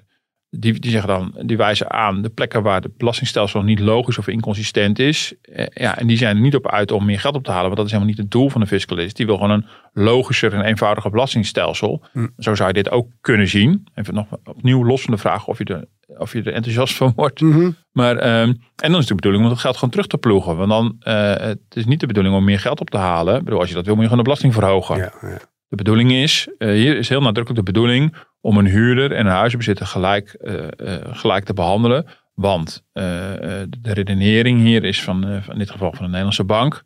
die, 0.50 0.81
die, 0.81 0.90
zeggen 0.90 1.09
dan, 1.09 1.35
die 1.47 1.57
wijzen 1.57 1.90
aan 1.90 2.23
de 2.23 2.28
plekken 2.28 2.62
waar 2.62 2.81
het 2.81 2.97
belastingstelsel 2.97 3.62
niet 3.62 3.78
logisch 3.78 4.19
of 4.19 4.28
inconsistent 4.28 4.99
is. 4.99 5.35
Eh, 5.43 5.67
ja, 5.71 5.99
en 5.99 6.07
die 6.07 6.17
zijn 6.17 6.37
er 6.37 6.43
niet 6.43 6.55
op 6.55 6.69
uit 6.69 6.93
om 6.93 7.05
meer 7.05 7.21
geld 7.21 7.35
op 7.35 7.45
te 7.45 7.50
halen, 7.50 7.67
want 7.67 7.76
dat 7.76 7.87
is 7.87 7.93
helemaal 7.93 8.14
niet 8.14 8.23
het 8.23 8.31
doel 8.31 8.49
van 8.49 8.61
de 8.61 8.67
fiscalist. 8.67 9.17
Die 9.17 9.26
wil 9.26 9.37
gewoon 9.37 9.50
een 9.50 9.67
logischer 9.93 10.55
en 10.55 10.61
eenvoudiger 10.61 11.11
belastingstelsel. 11.11 12.05
Hm. 12.12 12.26
Zo 12.38 12.55
zou 12.55 12.69
je 12.69 12.75
dit 12.75 12.90
ook 12.90 13.11
kunnen 13.21 13.49
zien. 13.49 13.87
Even 13.95 14.14
nog 14.14 14.26
opnieuw 14.45 14.85
los 14.85 15.02
van 15.02 15.14
de 15.14 15.21
vraag 15.21 15.47
of 15.47 15.59
je 15.59 15.64
er, 15.64 15.85
of 16.19 16.33
je 16.33 16.43
er 16.43 16.52
enthousiast 16.52 16.97
van 16.97 17.12
wordt. 17.17 17.40
Mhm. 17.40 17.71
Maar, 17.93 18.17
ehm, 18.17 18.55
en 18.76 18.90
dan 18.90 19.00
is 19.00 19.07
de 19.07 19.14
bedoeling 19.14 19.45
om 19.45 19.50
het 19.50 19.59
geld 19.61 19.75
gewoon 19.75 19.90
terug 19.90 20.07
te 20.07 20.19
ploegen. 20.19 20.57
Want 20.57 20.69
dan, 20.69 20.97
uh, 21.14 21.35
het 21.35 21.61
is 21.73 21.85
niet 21.85 22.00
de 22.00 22.07
bedoeling 22.07 22.35
om 22.35 22.45
meer 22.45 22.61
geld 22.61 22.81
op 22.81 22.90
te 22.90 22.97
halen. 22.97 23.37
Ik 23.37 23.45
bedoel, 23.45 23.61
als 23.61 23.69
je 23.69 23.75
dat 23.75 23.85
wil, 23.85 23.95
moet 23.95 24.02
je 24.02 24.09
gewoon 24.09 24.25
de 24.25 24.31
belasting 24.31 24.55
verhogen. 24.55 24.97
Ja, 24.97 25.12
ja. 25.21 25.38
De 25.69 25.76
bedoeling 25.76 26.12
is, 26.12 26.49
uh, 26.59 26.71
hier 26.71 26.97
is 26.97 27.09
heel 27.09 27.21
nadrukkelijk 27.21 27.67
de 27.67 27.73
bedoeling 27.73 28.14
om 28.40 28.59
een 28.59 28.66
huurder 28.66 29.12
en 29.12 29.26
een 29.26 29.33
huizenbezitter 29.33 29.87
gelijk, 29.87 30.37
uh, 30.40 30.66
gelijk 31.11 31.45
te 31.45 31.54
behandelen. 31.54 32.07
Want 32.35 32.85
de 32.92 33.68
redenering 33.83 34.61
hier 34.61 34.85
is 34.85 35.02
van, 35.02 35.25
in 35.25 35.59
dit 35.59 35.71
geval 35.71 35.90
van 35.90 36.00
de 36.02 36.07
Nederlandse 36.07 36.45
bank, 36.45 36.83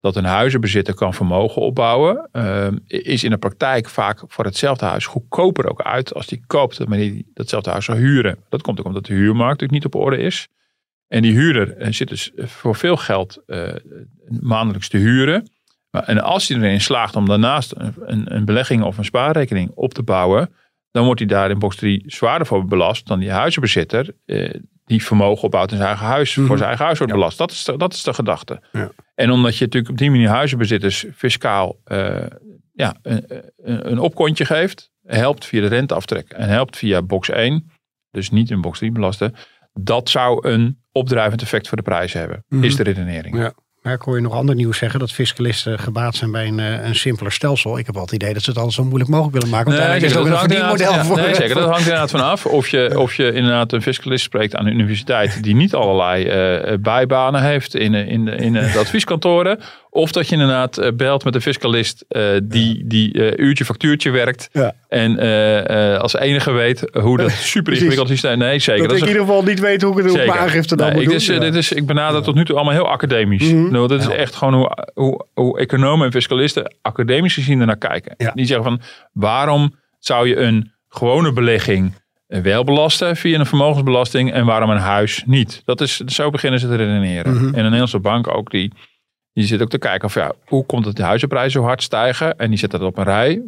dat 0.00 0.16
een 0.16 0.24
huizenbezitter 0.24 0.94
kan 0.94 1.14
vermogen 1.14 1.62
opbouwen, 1.62 2.30
is 2.86 3.24
in 3.24 3.30
de 3.30 3.38
praktijk 3.38 3.88
vaak 3.88 4.22
voor 4.26 4.44
hetzelfde 4.44 4.84
huis 4.84 5.06
goedkoper 5.06 5.70
ook 5.70 5.82
uit 5.82 6.14
als 6.14 6.26
die 6.26 6.42
koopt 6.46 6.88
maar 6.88 6.98
die 6.98 7.30
datzelfde 7.34 7.70
huis 7.70 7.84
zou 7.84 7.98
huren. 7.98 8.38
Dat 8.48 8.62
komt 8.62 8.80
ook 8.80 8.86
omdat 8.86 9.06
de 9.06 9.14
huurmarkt 9.14 9.60
natuurlijk 9.60 9.84
niet 9.84 9.94
op 9.94 10.00
orde 10.04 10.16
is. 10.16 10.48
En 11.08 11.22
die 11.22 11.32
huurder 11.32 11.94
zit 11.94 12.08
dus 12.08 12.32
voor 12.36 12.74
veel 12.74 12.96
geld 12.96 13.42
maandelijks 14.40 14.88
te 14.88 14.96
huren. 14.96 15.50
En 15.90 16.22
als 16.22 16.48
hij 16.48 16.56
erin 16.56 16.80
slaagt 16.80 17.16
om 17.16 17.26
daarnaast 17.26 17.74
een, 17.76 18.34
een 18.34 18.44
belegging 18.44 18.82
of 18.82 18.98
een 18.98 19.04
spaarrekening 19.04 19.70
op 19.74 19.94
te 19.94 20.02
bouwen, 20.02 20.54
dan 20.92 21.04
wordt 21.04 21.20
hij 21.20 21.28
daar 21.28 21.50
in 21.50 21.58
box 21.58 21.76
3 21.76 22.02
zwaarder 22.06 22.46
voor 22.46 22.64
belast 22.64 23.06
dan 23.06 23.18
die 23.18 23.30
huizenbezitter. 23.30 24.14
Eh, 24.24 24.54
die 24.84 25.04
vermogen 25.04 25.44
opbouwt 25.44 25.70
in 25.70 25.76
zijn 25.76 25.88
eigen 25.88 26.06
huis, 26.06 26.34
voor 26.34 26.42
mhm. 26.42 26.56
zijn 26.56 26.68
eigen 26.68 26.84
huis 26.84 26.98
wordt 26.98 27.12
belast. 27.12 27.38
Dat 27.38 27.50
is 27.50 27.64
de, 27.64 27.76
dat 27.76 27.92
is 27.92 28.02
de 28.02 28.14
gedachte. 28.14 28.60
Ja. 28.72 28.90
En 29.14 29.30
omdat 29.30 29.56
je 29.56 29.64
natuurlijk 29.64 29.92
op 29.92 29.98
die 29.98 30.10
manier 30.10 30.28
huizenbezitters 30.28 31.06
fiscaal 31.14 31.80
uh, 31.86 32.26
ja, 32.72 32.96
een, 33.02 33.24
een, 33.90 33.98
opkontje 33.98 34.44
geeft, 34.44 34.90
helpt 35.02 35.44
via 35.44 35.60
de 35.60 35.66
renteaftrek 35.66 36.30
en 36.30 36.48
helpt 36.48 36.76
via 36.76 37.02
box 37.02 37.28
1, 37.28 37.70
dus 38.10 38.30
niet 38.30 38.50
in 38.50 38.60
box 38.60 38.78
3 38.78 38.92
belasten, 38.92 39.34
dat 39.72 40.08
zou 40.08 40.48
een 40.48 40.82
opdrijvend 40.92 41.42
effect 41.42 41.68
voor 41.68 41.76
de 41.76 41.82
prijs 41.82 42.12
hebben, 42.12 42.44
mhm. 42.48 42.64
is 42.64 42.76
de 42.76 42.82
redenering. 42.82 43.36
Ja. 43.36 43.52
Maar 43.82 43.92
ik 43.92 44.02
hoor 44.02 44.16
je 44.16 44.22
nog 44.22 44.32
ander 44.32 44.54
nieuws 44.54 44.78
zeggen 44.78 45.00
dat 45.00 45.12
fiscalisten 45.12 45.78
gebaat 45.78 46.14
zijn 46.16 46.30
bij 46.30 46.46
een, 46.46 46.58
eh, 46.60 46.86
een 46.86 46.94
simpeler 46.94 47.32
stelsel. 47.32 47.78
Ik 47.78 47.86
heb 47.86 47.94
wel 47.94 48.04
het 48.04 48.12
idee 48.12 48.32
dat 48.32 48.42
ze 48.42 48.48
het 48.50 48.58
altijd 48.58 48.76
zo 48.76 48.84
moeilijk 48.84 49.10
mogelijk 49.10 49.34
willen 49.34 49.48
maken. 49.48 49.72
Want 49.72 49.88
Nee, 49.88 50.00
is 50.00 50.16
ook 50.16 50.26
een 50.26 50.38
verdienmodel 50.38 50.92
voor. 51.04 51.16
Nee, 51.16 51.34
zeker. 51.34 51.54
Dat 51.54 51.64
hangt 51.64 51.78
inderdaad 51.80 52.10
vanaf. 52.10 52.46
Of 52.46 52.68
je, 52.68 52.98
of 52.98 53.14
je 53.14 53.32
inderdaad 53.32 53.72
een 53.72 53.82
fiscalist 53.82 54.24
spreekt 54.24 54.54
aan 54.56 54.64
de 54.64 54.70
universiteit 54.70 55.42
die 55.42 55.54
niet 55.54 55.74
allerlei 55.74 56.24
eh, 56.26 56.74
bijbanen 56.80 57.42
heeft 57.42 57.74
in, 57.74 57.94
eh, 57.94 58.08
in, 58.08 58.24
de- 58.24 58.30
in 58.36 58.56
eh, 58.56 58.72
de 58.72 58.78
advieskantoren. 58.78 59.58
Of 59.90 60.12
dat 60.12 60.26
je 60.28 60.32
inderdaad 60.32 60.78
eh, 60.78 60.92
belt 60.94 61.24
met 61.24 61.34
een 61.34 61.42
fiscalist 61.42 62.04
eh, 62.08 62.22
die, 62.42 62.82
die 62.86 63.12
eh, 63.30 63.44
uurtje 63.46 63.64
factuurtje 63.64 64.10
werkt. 64.10 64.48
Ja. 64.52 64.72
En 64.88 65.18
eh, 65.18 65.92
eh, 65.94 66.00
als 66.00 66.14
enige 66.16 66.50
weet 66.52 66.84
hoe 66.92 67.16
dat 67.16 67.30
super 67.54 67.72
ingewikkeld 67.72 68.08
systeem. 68.08 68.38
Nee, 68.38 68.58
zeker. 68.58 68.80
Dat, 68.80 68.88
Dat 68.90 68.98
ik 68.98 69.02
is 69.04 69.10
in 69.10 69.16
een- 69.16 69.20
ieder 69.22 69.34
geval 69.34 69.50
niet 69.50 69.60
weet 69.60 69.82
hoe 69.82 69.92
ik 69.98 70.04
het 70.04 70.10
op 70.12 70.16
mijn 70.26 70.30
aangifte 70.38 70.76
dan 70.76 70.86
Nee, 70.86 70.94
moet 70.94 71.04
ik, 71.04 71.08
doen. 71.08 71.18
dus, 71.18 71.28
eh, 71.28 71.34
Ja. 71.34 71.40
dit 71.40 71.54
is, 71.54 71.72
ik 71.72 71.86
benader 71.86 72.22
tot 72.22 72.34
nu 72.34 72.44
toe 72.44 72.54
allemaal 72.56 72.74
heel 72.74 72.88
academisch. 72.88 73.52
Mhm. 73.52 73.71
Nou, 73.72 73.88
dat 73.88 74.00
is 74.00 74.08
echt 74.08 74.34
gewoon 74.34 74.54
hoe, 74.54 74.86
hoe, 74.94 75.26
hoe 75.34 75.58
economen 75.58 76.06
en 76.06 76.12
fiscalisten 76.12 76.74
academisch 76.82 77.34
gezien 77.34 77.60
ernaar 77.60 77.78
kijken. 77.78 78.32
Die 78.34 78.46
zeggen 78.46 78.64
van 78.64 78.80
waarom 79.12 79.74
zou 79.98 80.28
je 80.28 80.36
een 80.36 80.72
gewone 80.88 81.32
belegging 81.32 81.94
eh, 82.26 82.40
wel 82.40 82.64
belasten 82.64 83.16
via 83.16 83.38
een 83.38 83.46
vermogensbelasting 83.46 84.32
en 84.32 84.44
waarom 84.44 84.70
een 84.70 84.76
huis 84.76 85.22
niet? 85.26 85.62
Dat 85.64 85.80
is, 85.80 85.96
zo 85.96 86.30
beginnen 86.30 86.60
ze 86.60 86.68
te 86.68 86.74
redeneren. 86.74 87.34
Mhm. 87.34 87.44
En 87.44 87.52
de 87.52 87.62
Nederlandse 87.62 87.98
bank 87.98 88.28
ook, 88.28 88.50
die, 88.50 88.72
die 89.32 89.44
zit 89.44 89.62
ook 89.62 89.70
te 89.70 89.78
kijken 89.78 90.08
of 90.08 90.14
ja, 90.14 90.32
hoe 90.44 90.66
komt 90.66 90.84
het 90.84 90.96
de 90.96 91.02
huizenprijzen 91.02 91.60
zo 91.60 91.66
hard 91.66 91.82
stijgen? 91.82 92.38
En 92.38 92.48
die 92.48 92.58
zetten 92.58 92.78
dat 92.78 92.88
op 92.88 92.98
een 92.98 93.04
rij. 93.04 93.42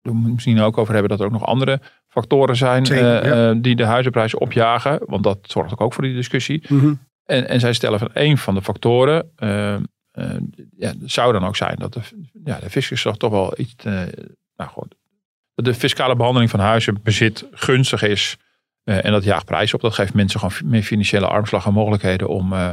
We 0.00 0.12
moeten 0.12 0.32
misschien 0.32 0.60
ook 0.60 0.78
over 0.78 0.92
hebben 0.92 1.10
dat 1.10 1.20
er 1.20 1.26
ook 1.26 1.32
nog 1.32 1.46
andere 1.46 1.80
factoren 2.08 2.56
zijn 2.56 2.84
eh, 2.84 2.98
ja. 2.98 3.20
eh, 3.20 3.56
die 3.56 3.76
de 3.76 3.84
huizenprijzen 3.84 4.40
opjagen. 4.40 5.00
Want 5.06 5.22
dat 5.22 5.38
zorgt 5.42 5.78
ook 5.78 5.92
voor 5.92 6.02
die 6.02 6.14
discussie. 6.14 6.64
Mhm. 6.68 6.94
En, 7.32 7.48
en 7.48 7.60
zij 7.60 7.72
stellen 7.72 7.98
van 7.98 8.10
een 8.12 8.38
van 8.38 8.54
de 8.54 8.62
factoren 8.62 9.30
eh, 9.36 9.76
ja, 10.76 10.92
zou 11.04 11.32
dan 11.32 11.44
ook 11.44 11.56
zijn 11.56 11.76
dat 11.78 11.92
de, 11.92 12.00
ja, 12.44 12.58
de 12.58 12.70
fiscus 12.70 13.06
toch 13.16 13.30
wel 13.30 13.54
iets, 13.56 13.74
nou 14.56 14.70
goed, 14.70 14.94
dat 15.54 15.64
de 15.64 15.74
fiscale 15.74 16.16
behandeling 16.16 16.50
van 16.50 16.60
huizenbezit 16.60 17.46
gunstig 17.50 18.02
is. 18.02 18.36
eh, 18.84 19.04
en 19.04 19.12
dat 19.12 19.24
jaagt 19.24 19.44
prijs 19.44 19.74
op. 19.74 19.80
Dat 19.80 19.94
geeft 19.94 20.14
mensen 20.14 20.40
gewoon 20.40 20.70
meer 20.70 20.82
financiële 20.82 21.26
armslag 21.26 21.66
en 21.66 21.72
mogelijkheden 21.72 22.28
om, 22.28 22.52
eh, 22.52 22.68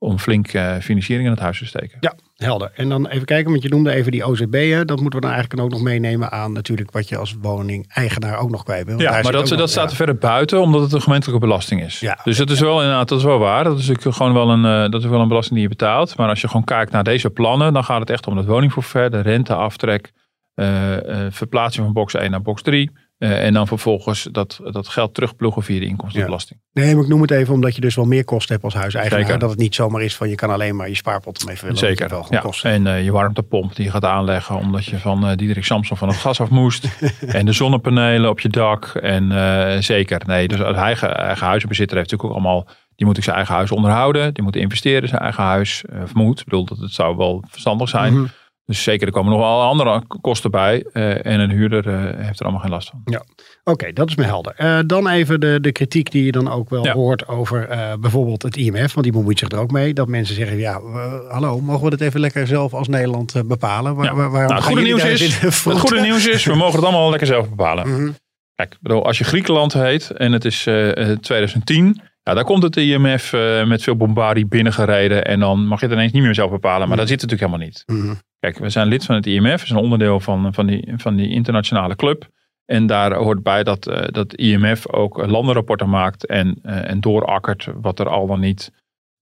om 0.00 0.18
flink 0.18 0.48
eh, 0.48 0.76
financiering 0.76 1.26
in 1.26 1.32
het 1.34 1.42
huis 1.42 1.58
te 1.58 1.66
steken. 1.66 1.96
Ja, 2.00 2.14
helder. 2.36 2.70
En 2.74 2.88
dan 2.88 3.06
even 3.06 3.24
kijken, 3.26 3.50
want 3.50 3.62
je 3.62 3.68
noemde 3.68 3.90
even 3.92 4.12
die 4.12 4.24
OZB'en. 4.24 4.86
Dat 4.86 5.00
moeten 5.00 5.20
we 5.20 5.26
dan 5.26 5.34
eigenlijk 5.34 5.62
ook 5.62 5.70
nog 5.70 5.82
meenemen 5.82 6.30
aan 6.30 6.52
natuurlijk 6.52 6.90
wat 6.90 7.08
je 7.08 7.16
als 7.16 7.34
woning-eigenaar 7.40 8.38
ook 8.38 8.50
nog 8.50 8.62
kwijt 8.62 8.86
bent. 8.86 9.02
Want 9.02 9.14
Ja, 9.14 9.22
maar 9.22 9.32
dat, 9.32 9.48
dat 9.48 9.58
nog- 9.58 9.68
staat 9.68 9.84
ja. 9.84 9.90
er 9.90 9.96
verder 9.96 10.16
buiten, 10.18 10.60
omdat 10.60 10.80
het 10.80 10.92
een 10.92 11.02
gemeentelijke 11.02 11.40
belasting 11.40 11.82
is. 11.82 12.00
Ja, 12.00 12.18
dus 12.24 12.36
dat 12.36 12.50
is 12.50 12.60
wel 12.60 12.80
inderdaad, 12.80 13.08
dat 13.08 13.18
is 13.18 13.24
wel 13.24 13.38
waar. 13.38 13.64
Dat 13.64 13.78
is 13.78 13.86
natuurlijk 13.88 14.16
gewoon 14.16 14.32
wel 14.32 14.50
een, 14.50 14.64
eh, 14.84 14.90
dat 14.90 15.02
is 15.02 15.08
wel 15.08 15.20
een 15.20 15.28
belasting 15.28 15.54
die 15.54 15.62
je 15.68 15.74
betaalt. 15.76 16.16
Maar 16.16 16.28
als 16.28 16.40
je 16.40 16.46
gewoon 16.46 16.64
kijkt 16.64 16.92
naar 16.92 17.04
deze 17.04 17.30
plannen, 17.30 17.72
dan 17.72 17.84
gaat 17.84 18.00
het 18.00 18.10
echt 18.10 18.26
om 18.26 18.36
het 18.36 18.46
woningforfait, 18.46 19.12
de 19.12 19.20
renteaftrek, 19.20 20.12
eh, 20.54 20.96
verplaatsing 21.30 21.84
van 21.84 21.94
box 21.94 22.14
1 22.14 22.30
naar 22.30 22.42
box 22.42 22.62
3. 22.62 22.90
Eh, 23.18 23.44
en 23.44 23.52
dan 23.52 23.66
vervolgens 23.66 24.28
dat, 24.32 24.60
dat 24.70 24.88
geld 24.88 25.14
terugploegen 25.14 25.62
via 25.62 25.80
de 25.80 25.86
inkomstenbelasting. 25.86 26.60
Nee, 26.72 26.94
maar 26.94 27.02
ik 27.04 27.08
noem 27.10 27.20
het 27.20 27.30
even 27.30 27.54
omdat 27.54 27.74
je 27.74 27.80
dus 27.80 27.94
wel 27.94 28.04
meer 28.04 28.24
kosten 28.24 28.52
hebt 28.52 28.64
als 28.64 28.74
huiseigenaar. 28.74 29.20
Zeker. 29.20 29.38
Dat 29.38 29.50
het 29.50 29.58
niet 29.58 29.74
zomaar 29.74 30.02
is 30.02 30.16
van 30.16 30.28
je 30.28 30.34
kan 30.34 30.50
alleen 30.50 30.76
maar 30.76 30.88
je 30.88 30.94
spaarpot 30.94 31.40
ermee 31.40 31.56
vullen. 31.56 31.76
Zeker. 31.76 32.08
Wel 32.08 32.26
Ja. 32.30 32.38
kosten. 32.40 32.70
En 32.70 32.86
eh, 32.86 33.04
je 33.04 33.12
warmtepomp 33.12 33.76
die 33.76 33.84
je 33.84 33.90
gaat 33.90 34.04
aanleggen 34.04 34.56
omdat 34.56 34.84
je 34.84 34.98
van 34.98 35.26
eh 35.28 35.36
Diederik 35.36 35.64
Samson 35.64 35.96
van 35.96 36.08
het 36.08 36.16
gas 36.16 36.40
af 36.40 36.48
moest. 36.50 36.88
en 37.26 37.46
de 37.46 37.52
zonnepanelen 37.52 38.30
op 38.30 38.40
je 38.40 38.48
dak. 38.48 38.84
En 38.86 39.82
zeker, 39.82 40.22
nee, 40.26 40.48
dus 40.48 40.62
als 40.62 40.76
eigen, 40.76 41.16
eigen 41.16 41.46
huizenbezitter 41.46 41.96
heeft 41.96 42.10
natuurlijk 42.10 42.38
ook 42.38 42.44
allemaal... 42.44 42.68
Die 42.96 43.06
moet 43.06 43.16
ook 43.16 43.22
zijn 43.24 43.36
eigen 43.36 43.54
huis 43.54 43.70
onderhouden. 43.70 44.34
Die 44.34 44.42
moet 44.42 44.56
investeren 44.56 45.02
in 45.02 45.08
zijn 45.08 45.20
eigen 45.20 45.42
huis. 45.42 45.84
moet. 46.12 46.38
Ik 46.38 46.44
bedoel, 46.44 46.64
dat 46.64 46.78
het 46.78 46.92
zou 46.92 47.16
wel 47.16 47.44
verstandig 47.48 47.88
zijn. 47.88 48.12
Mhm. 48.12 48.26
Dus 48.68 48.82
zeker, 48.82 49.06
er 49.06 49.12
komen 49.12 49.30
nog 49.32 49.40
wel 49.40 49.62
andere 49.62 50.02
kosten 50.20 50.50
bij. 50.50 50.84
eh, 50.92 51.26
en 51.26 51.40
een 51.40 51.50
huurder 51.50 51.88
eh, 51.88 52.24
heeft 52.26 52.38
er 52.38 52.44
allemaal 52.44 52.62
geen 52.62 52.70
last 52.70 52.88
van. 52.90 53.22
Oké, 53.64 53.92
dat 53.92 54.08
is 54.08 54.14
me 54.16 54.24
helder. 54.24 54.52
Eh, 54.56 54.78
dan 54.86 55.08
even 55.08 55.40
de, 55.40 55.58
de 55.60 55.72
kritiek 55.72 56.10
die 56.10 56.24
je 56.24 56.32
dan 56.32 56.50
ook 56.50 56.70
wel 56.70 56.84
Ja. 56.84 56.92
hoort 56.92 57.28
over 57.28 57.68
bijvoorbeeld 58.00 58.42
het 58.42 58.56
IMF. 58.56 58.92
Want 58.94 59.02
die 59.06 59.12
bemoeit 59.12 59.38
zich 59.38 59.48
er 59.50 59.58
ook 59.58 59.70
mee. 59.70 59.94
Dat 59.94 60.08
mensen 60.08 60.34
zeggen, 60.34 60.58
ja, 60.58 60.80
hallo, 61.28 61.60
mogen 61.60 61.84
we 61.84 61.90
dat 61.90 62.00
even 62.00 62.20
lekker 62.20 62.46
zelf 62.46 62.74
als 62.74 62.88
Nederland 62.88 63.42
bepalen? 63.46 63.94
Waar, 63.94 64.04
Ja. 64.04 64.14
waar, 64.14 64.30
waarom 64.30 64.48
Nou, 64.50 64.54
het, 64.54 64.64
goede 64.64 64.82
nieuws 64.82 65.04
is, 65.04 65.38
het 65.64 65.78
goede 65.78 66.00
nieuws 66.00 66.26
is, 66.26 66.44
we 66.44 66.54
mogen 66.54 66.74
het 66.76 66.84
allemaal 66.84 67.08
lekker 67.10 67.26
zelf 67.26 67.48
bepalen. 67.48 67.88
Mhm. 67.88 68.10
Kijk, 68.54 68.76
bedoel, 68.80 69.04
als 69.04 69.18
je 69.18 69.24
Griekenland 69.24 69.72
heet 69.72 70.10
en 70.10 70.32
het 70.32 70.44
is 70.44 70.66
eh, 70.66 71.10
eh, 71.10 71.18
2010, 71.18 72.00
ja, 72.22 72.34
daar 72.34 72.44
komt 72.44 72.62
het 72.62 72.76
IMF 72.76 73.32
met 73.66 73.82
veel 73.82 73.96
bombardie 73.96 74.46
binnengereden 74.46 75.24
en 75.24 75.40
dan 75.40 75.66
mag 75.66 75.80
je 75.80 75.86
het 75.86 75.94
ineens 75.94 76.12
niet 76.12 76.22
meer 76.22 76.34
zelf 76.34 76.50
bepalen. 76.50 76.88
Maar 76.88 76.96
dat 76.96 77.08
zit 77.08 77.20
natuurlijk 77.22 77.50
helemaal 77.50 77.66
niet. 77.68 77.82
Mhm. 77.86 78.14
Kijk, 78.40 78.58
we 78.58 78.68
zijn 78.68 78.88
lid 78.88 79.04
van 79.04 79.14
het 79.14 79.26
IMF, 79.26 79.60
we 79.60 79.66
zijn 79.66 79.78
onderdeel 79.78 80.20
van, 80.20 80.54
van, 80.54 80.66
die, 80.66 80.92
van 80.96 81.16
die 81.16 81.30
internationale 81.30 81.96
club. 81.96 82.28
En 82.64 82.86
daar 82.86 83.14
hoort 83.14 83.42
bij 83.42 83.62
dat, 83.62 83.86
eh 83.86 84.08
dat 84.08 84.34
IMF 84.34 84.92
ook 84.92 85.26
landenrapporten 85.26 85.88
maakt 85.88 86.26
en, 86.26 86.58
eh, 86.62 86.90
en 86.90 87.00
doorakkert 87.00 87.68
wat 87.80 87.98
er 87.98 88.08
al 88.08 88.26
dan 88.26 88.40
niet 88.40 88.72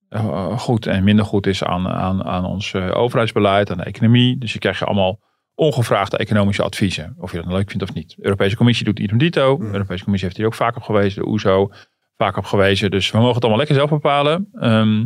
eh, 0.09 0.59
goed 0.59 0.87
en 0.87 1.05
minder 1.05 1.24
goed 1.24 1.46
is 1.46 1.64
aan, 1.64 1.88
aan, 1.88 2.24
aan 2.24 2.44
ons 2.44 2.74
overheidsbeleid, 2.74 3.70
aan 3.70 3.76
de 3.76 3.85
economie. 3.85 4.38
Dus 4.38 4.52
je 4.52 4.59
krijgt 4.59 4.83
allemaal 4.83 5.20
ongevraagde 5.57 6.16
economische 6.16 6.62
adviezen. 6.62 7.14
Of 7.18 7.33
je 7.33 7.42
dat 7.42 7.52
leuk 7.52 7.68
vindt 7.68 7.83
of 7.83 7.94
niet. 7.94 8.14
De 8.16 8.24
Europese 8.24 8.57
Commissie 8.57 8.85
doet 8.85 8.98
idem 8.98 9.18
dito. 9.18 9.59
De 9.59 9.64
Europese 9.64 10.02
Commissie 10.02 10.29
heeft 10.29 10.37
hier 10.37 10.46
ook 10.46 10.55
vaak 10.55 10.76
op 10.76 10.83
gewezen. 10.83 11.22
De 11.22 11.29
OESO 11.29 11.70
vaak 12.16 12.37
op 12.37 12.44
gewezen. 12.44 12.90
Dus 12.90 13.11
we 13.11 13.16
mogen 13.16 13.35
het 13.35 13.42
allemaal 13.42 13.59
lekker 13.59 13.76
zelf 13.76 13.90
bepalen. 13.90 14.48
Ehm, 14.52 15.05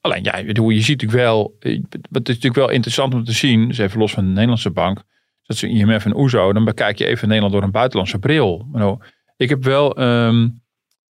alleen 0.00 0.22
ja, 0.24 0.36
je, 0.36 0.80
ziet 0.80 1.00
natuurlijk 1.00 1.12
wel... 1.12 1.56
eh, 1.58 1.72
Het 1.90 2.28
is 2.28 2.34
natuurlijk 2.34 2.54
wel 2.54 2.70
interessant 2.70 3.14
om 3.14 3.24
te 3.24 3.32
zien. 3.32 3.68
Dus 3.68 3.78
even 3.78 3.98
los 3.98 4.12
van 4.12 4.24
de 4.24 4.30
Nederlandse 4.30 4.70
bank. 4.70 5.02
Dat 5.42 5.56
ze 5.56 5.68
IMF 5.68 6.04
en 6.04 6.16
OESO. 6.16 6.52
Dan 6.52 6.64
bekijk 6.64 6.98
je 6.98 7.06
even 7.06 7.26
Nederland 7.28 7.54
door 7.54 7.62
een 7.62 7.70
buitenlandse 7.70 8.18
bril. 8.18 8.66
Nou, 8.72 8.98
ik 9.36 9.48
heb 9.48 9.64
wel... 9.64 9.96
ehm, 9.96 10.48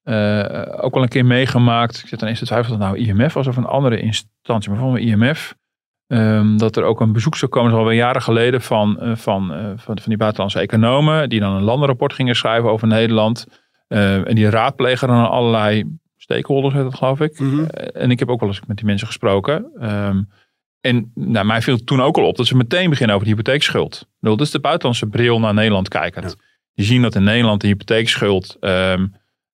eh, 0.02 0.84
ook 0.84 0.94
wel 0.94 1.02
een 1.02 1.08
keer 1.08 1.24
meegemaakt. 1.24 1.98
Ik 2.02 2.08
zit 2.08 2.18
dan 2.20 2.28
eens 2.28 2.38
te 2.38 2.44
twijfelen 2.46 2.80
of 2.80 2.86
het 2.86 2.96
nou 2.96 3.08
IMF 3.08 3.32
was 3.32 3.46
of 3.46 3.56
een 3.56 3.64
andere 3.66 4.00
instantie. 4.00 4.70
Maar 4.70 4.84
mij 4.84 5.00
IMF. 5.00 5.54
ehm, 6.06 6.56
dat 6.56 6.76
er 6.76 6.84
ook 6.84 7.00
een 7.00 7.12
bezoek 7.12 7.36
zou 7.36 7.50
komen, 7.50 7.70
dat 7.70 7.78
is 7.78 7.84
alweer 7.84 7.98
jaren 8.00 8.22
geleden, 8.22 8.60
van, 8.60 9.00
eh, 9.00 9.16
van, 9.16 9.52
eh, 9.52 9.64
van, 9.64 9.76
van 9.76 10.02
die 10.04 10.16
buitenlandse 10.16 10.60
economen. 10.60 11.28
Die 11.28 11.40
dan 11.40 11.52
een 11.52 11.62
landenrapport 11.62 12.12
gingen 12.12 12.36
schrijven 12.36 12.70
over 12.70 12.86
Nederland. 12.88 13.46
Eh, 13.88 14.28
en 14.28 14.34
die 14.34 14.50
raadplegen 14.50 15.08
dan 15.08 15.30
allerlei 15.30 15.84
stakeholders, 16.22 16.74
heet 16.74 16.82
dat 16.82 16.94
geloof 16.94 17.20
ik. 17.20 17.38
Mhm. 17.38 17.64
Eh, 17.64 18.02
en 18.02 18.10
ik 18.10 18.18
heb 18.18 18.28
ook 18.28 18.40
wel 18.40 18.48
eens 18.48 18.60
met 18.66 18.76
die 18.76 18.86
mensen 18.86 19.06
gesproken. 19.06 19.70
Ehm, 19.80 20.22
en 20.80 21.12
nou, 21.14 21.46
mij 21.46 21.62
viel 21.62 21.84
toen 21.84 22.00
ook 22.02 22.16
al 22.16 22.26
op 22.26 22.36
dat 22.36 22.46
ze 22.46 22.56
meteen 22.56 22.90
beginnen 22.90 23.14
over 23.16 23.28
de 23.28 23.34
hypotheekschuld. 23.34 24.06
Dat 24.20 24.40
is 24.40 24.50
de 24.50 24.60
buitenlandse 24.60 25.06
bril 25.06 25.40
naar 25.40 25.54
Nederland 25.54 25.88
kijkend. 25.88 26.36
Die 26.74 26.84
zien 26.86 27.02
dat 27.02 27.14
in 27.14 27.22
Nederland 27.22 27.60
de 27.60 27.66
hypotheekschuld 27.66 28.56
ehm, 28.60 29.06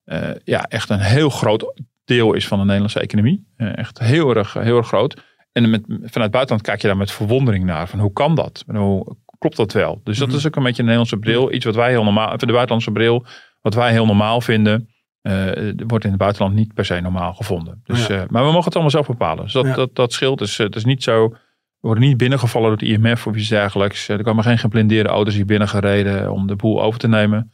eh, 0.03 0.29
ja, 0.43 0.63
echt 0.63 0.89
een 0.89 0.99
heel 0.99 1.29
groot 1.29 1.73
deel 2.05 2.33
is 2.33 2.47
van 2.47 2.57
de 2.57 2.63
Nederlandse 2.63 2.99
economie. 2.99 3.47
Eh, 3.55 3.77
echt 3.77 3.99
heel 3.99 4.35
erg, 4.35 4.53
heel 4.53 4.77
erg 4.77 4.87
groot. 4.87 5.21
En 5.51 5.69
met, 5.69 5.81
vanuit 5.85 6.13
het 6.13 6.31
buitenland 6.31 6.61
kijk 6.61 6.81
je 6.81 6.87
daar 6.87 6.97
met 6.97 7.11
verwondering 7.11 7.65
naar. 7.65 7.87
Van 7.87 7.99
hoe 7.99 8.13
kan 8.13 8.35
dat? 8.35 8.63
En 8.67 8.75
hoe 8.75 9.15
klopt 9.39 9.55
dat 9.55 9.73
wel? 9.73 10.01
Dus 10.03 10.17
dat 10.17 10.27
Mhm. 10.27 10.37
is 10.37 10.47
ook 10.47 10.55
een 10.55 10.63
beetje 10.63 10.79
een 10.81 10.87
Nederlandse 10.89 11.17
bril. 11.17 11.53
Iets 11.53 11.65
wat 11.65 11.75
wij 11.75 11.89
heel 11.89 12.03
normaal, 12.03 12.37
de 12.37 12.45
buitenlandse 12.45 12.91
bril, 12.91 13.25
wat 13.61 13.73
wij 13.73 13.91
heel 13.91 14.05
normaal 14.05 14.41
vinden. 14.41 14.89
Eh, 15.21 15.71
wordt 15.87 16.03
in 16.03 16.09
het 16.11 16.19
buitenland 16.19 16.55
niet 16.55 16.73
per 16.73 16.85
se 16.85 16.99
normaal 16.99 17.33
gevonden. 17.33 17.81
Dus, 17.83 18.07
Ja. 18.07 18.15
eh, 18.21 18.27
maar 18.29 18.41
we 18.41 18.47
mogen 18.47 18.63
het 18.63 18.73
allemaal 18.73 18.91
zelf 18.91 19.07
bepalen. 19.07 19.43
Dus 19.43 19.53
dat, 19.53 19.65
Ja. 19.65 19.73
dat, 19.73 19.95
dat 19.95 20.13
scheelt. 20.13 20.37
Dus, 20.39 20.59
eh, 20.59 20.65
het 20.65 20.75
is 20.75 20.85
niet 20.85 21.03
zo. 21.03 21.27
We 21.29 21.87
worden 21.87 22.03
niet 22.03 22.17
binnengevallen 22.17 22.69
door 22.69 22.77
het 22.77 22.87
IMF 22.87 23.27
of 23.27 23.35
iets 23.35 23.47
dergelijks. 23.47 24.07
Er 24.09 24.23
komen 24.23 24.43
geen 24.43 24.57
geblindeerde 24.57 25.09
auto's 25.09 25.33
hier 25.35 25.45
binnengereden 25.45 26.31
om 26.31 26.47
de 26.47 26.55
boel 26.55 26.81
over 26.83 26.99
te 26.99 27.07
nemen. 27.07 27.51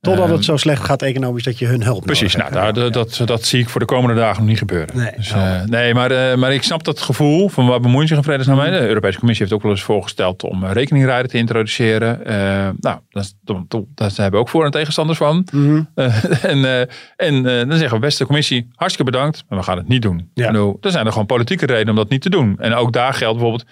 Totdat 0.00 0.24
Ehm, 0.24 0.32
het 0.34 0.44
zo 0.44 0.56
slecht 0.56 0.84
gaat 0.84 1.02
economisch 1.02 1.42
dat 1.42 1.58
je 1.58 1.66
hun 1.66 1.82
hulp 1.82 2.04
Precies, 2.04 2.36
nodig 2.36 2.52
nou, 2.52 2.72
daar, 2.72 2.90
dat, 2.92 3.20
dat 3.24 3.44
zie 3.44 3.60
ik 3.60 3.68
voor 3.68 3.80
de 3.80 3.86
komende 3.86 4.20
dagen 4.20 4.38
nog 4.40 4.48
niet 4.48 4.58
gebeuren. 4.58 4.96
Nee, 4.96 5.12
dus, 5.16 5.32
helder. 5.32 5.54
eh, 5.60 5.64
nee 5.64 5.94
maar, 5.94 6.10
eh, 6.10 6.36
maar 6.36 6.52
ik 6.52 6.62
snap 6.62 6.84
dat 6.84 7.00
gevoel 7.00 7.48
van 7.48 7.66
waar 7.66 7.80
bemoeit 7.80 8.08
zich 8.08 8.16
in 8.16 8.22
vredesnaam 8.22 8.56
mee. 8.56 8.70
De 8.70 8.86
Europese 8.88 9.18
Commissie 9.18 9.44
heeft 9.46 9.56
ook 9.56 9.62
wel 9.64 9.72
eens 9.72 9.82
voorgesteld 9.82 10.42
om 10.42 10.64
eh, 10.64 10.72
rekeningrijden 10.72 11.30
te 11.30 11.36
introduceren. 11.38 12.24
Eh, 12.26 12.34
nou, 12.80 12.98
daar, 13.10 14.10
hebben 14.14 14.30
we 14.30 14.36
ook 14.36 14.48
voor- 14.48 14.64
en 14.64 14.70
tegenstanders 14.70 15.18
van. 15.18 15.46
Mhm. 15.52 15.82
En 16.42 16.88
en 17.16 17.42
dan 17.42 17.78
zeggen 17.78 17.92
we, 17.92 17.98
beste 17.98 18.26
commissie, 18.26 18.68
hartstikke 18.74 19.10
bedankt, 19.10 19.44
maar 19.48 19.58
we 19.58 19.64
gaan 19.64 19.76
het 19.78 19.88
niet 19.88 20.02
doen. 20.02 20.30
Ja. 20.34 20.52
Er 20.80 20.90
zijn 20.90 21.06
er 21.06 21.12
gewoon 21.12 21.26
politieke 21.26 21.66
redenen 21.66 21.90
om 21.90 21.96
dat 21.96 22.08
niet 22.08 22.22
te 22.22 22.30
doen. 22.30 22.56
En 22.58 22.74
ook 22.74 22.92
daar 22.92 23.14
geldt 23.14 23.38
bijvoorbeeld 23.38 23.68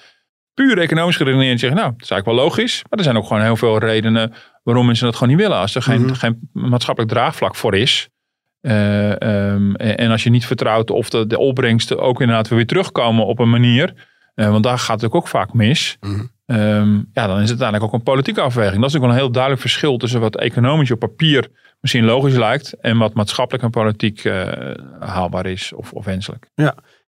puur 0.55 0.79
economisch 0.79 1.17
geredeneerd. 1.17 1.61
Zeggen, 1.61 1.79
nou, 1.79 1.93
dat 1.93 2.03
is 2.03 2.11
eigenlijk 2.11 2.39
wel 2.39 2.49
logisch. 2.49 2.83
Maar 2.89 2.99
er 2.99 3.05
zijn 3.05 3.17
ook 3.17 3.27
gewoon 3.27 3.43
heel 3.43 3.57
veel 3.57 3.79
redenen 3.79 4.33
waarom 4.67 4.87
mensen 4.87 5.05
dat 5.07 5.15
gewoon 5.17 5.29
niet 5.35 5.43
willen. 5.43 5.57
Als 5.59 5.75
er 5.75 5.83
geen, 5.83 6.03
Mhm. 6.05 6.15
geen 6.15 6.49
maatschappelijk 6.53 7.13
draagvlak 7.13 7.55
voor 7.57 7.75
is. 7.77 8.09
eh, 8.61 9.21
ehm, 9.23 9.75
en, 9.75 10.11
als 10.11 10.23
je 10.23 10.31
niet 10.31 10.47
vertrouwt 10.47 10.91
of 10.91 11.11
de, 11.11 11.27
de 11.27 11.39
opbrengsten 11.39 11.99
ook 11.99 12.21
inderdaad 12.21 12.49
weer 12.49 12.67
terugkomen 12.67 13.27
op 13.27 13.39
een 13.39 13.51
manier. 13.51 13.95
eh, 14.35 14.51
want 14.51 14.65
daar 14.65 14.79
gaat 14.79 15.01
het 15.01 15.13
ook 15.13 15.29
vaak 15.29 15.53
mis. 15.53 15.97
Mhm. 16.01 16.25
Ehm, 16.47 16.95
ja, 17.13 17.27
dan 17.27 17.37
is 17.37 17.51
het 17.51 17.61
uiteindelijk 17.61 17.83
ook 17.85 17.93
een 17.93 18.03
politieke 18.03 18.41
afweging. 18.41 18.81
Dat 18.81 18.95
is 18.95 19.01
wel 19.01 19.09
een 19.09 19.15
heel 19.15 19.31
duidelijk 19.31 19.63
verschil 19.63 19.97
tussen 19.97 20.21
wat 20.21 20.37
economisch 20.37 20.91
op 20.91 20.99
papier 20.99 21.49
misschien 21.81 22.05
logisch 22.05 22.35
lijkt. 22.37 22.73
En 22.81 22.99
wat 22.99 23.15
maatschappelijk 23.15 23.65
en 23.65 23.71
politiek 23.71 24.25
eh, 24.25 24.71
haalbaar 25.01 25.47
is 25.47 25.73
of, 25.73 25.93
of 25.93 26.05
wenselijk. 26.05 26.49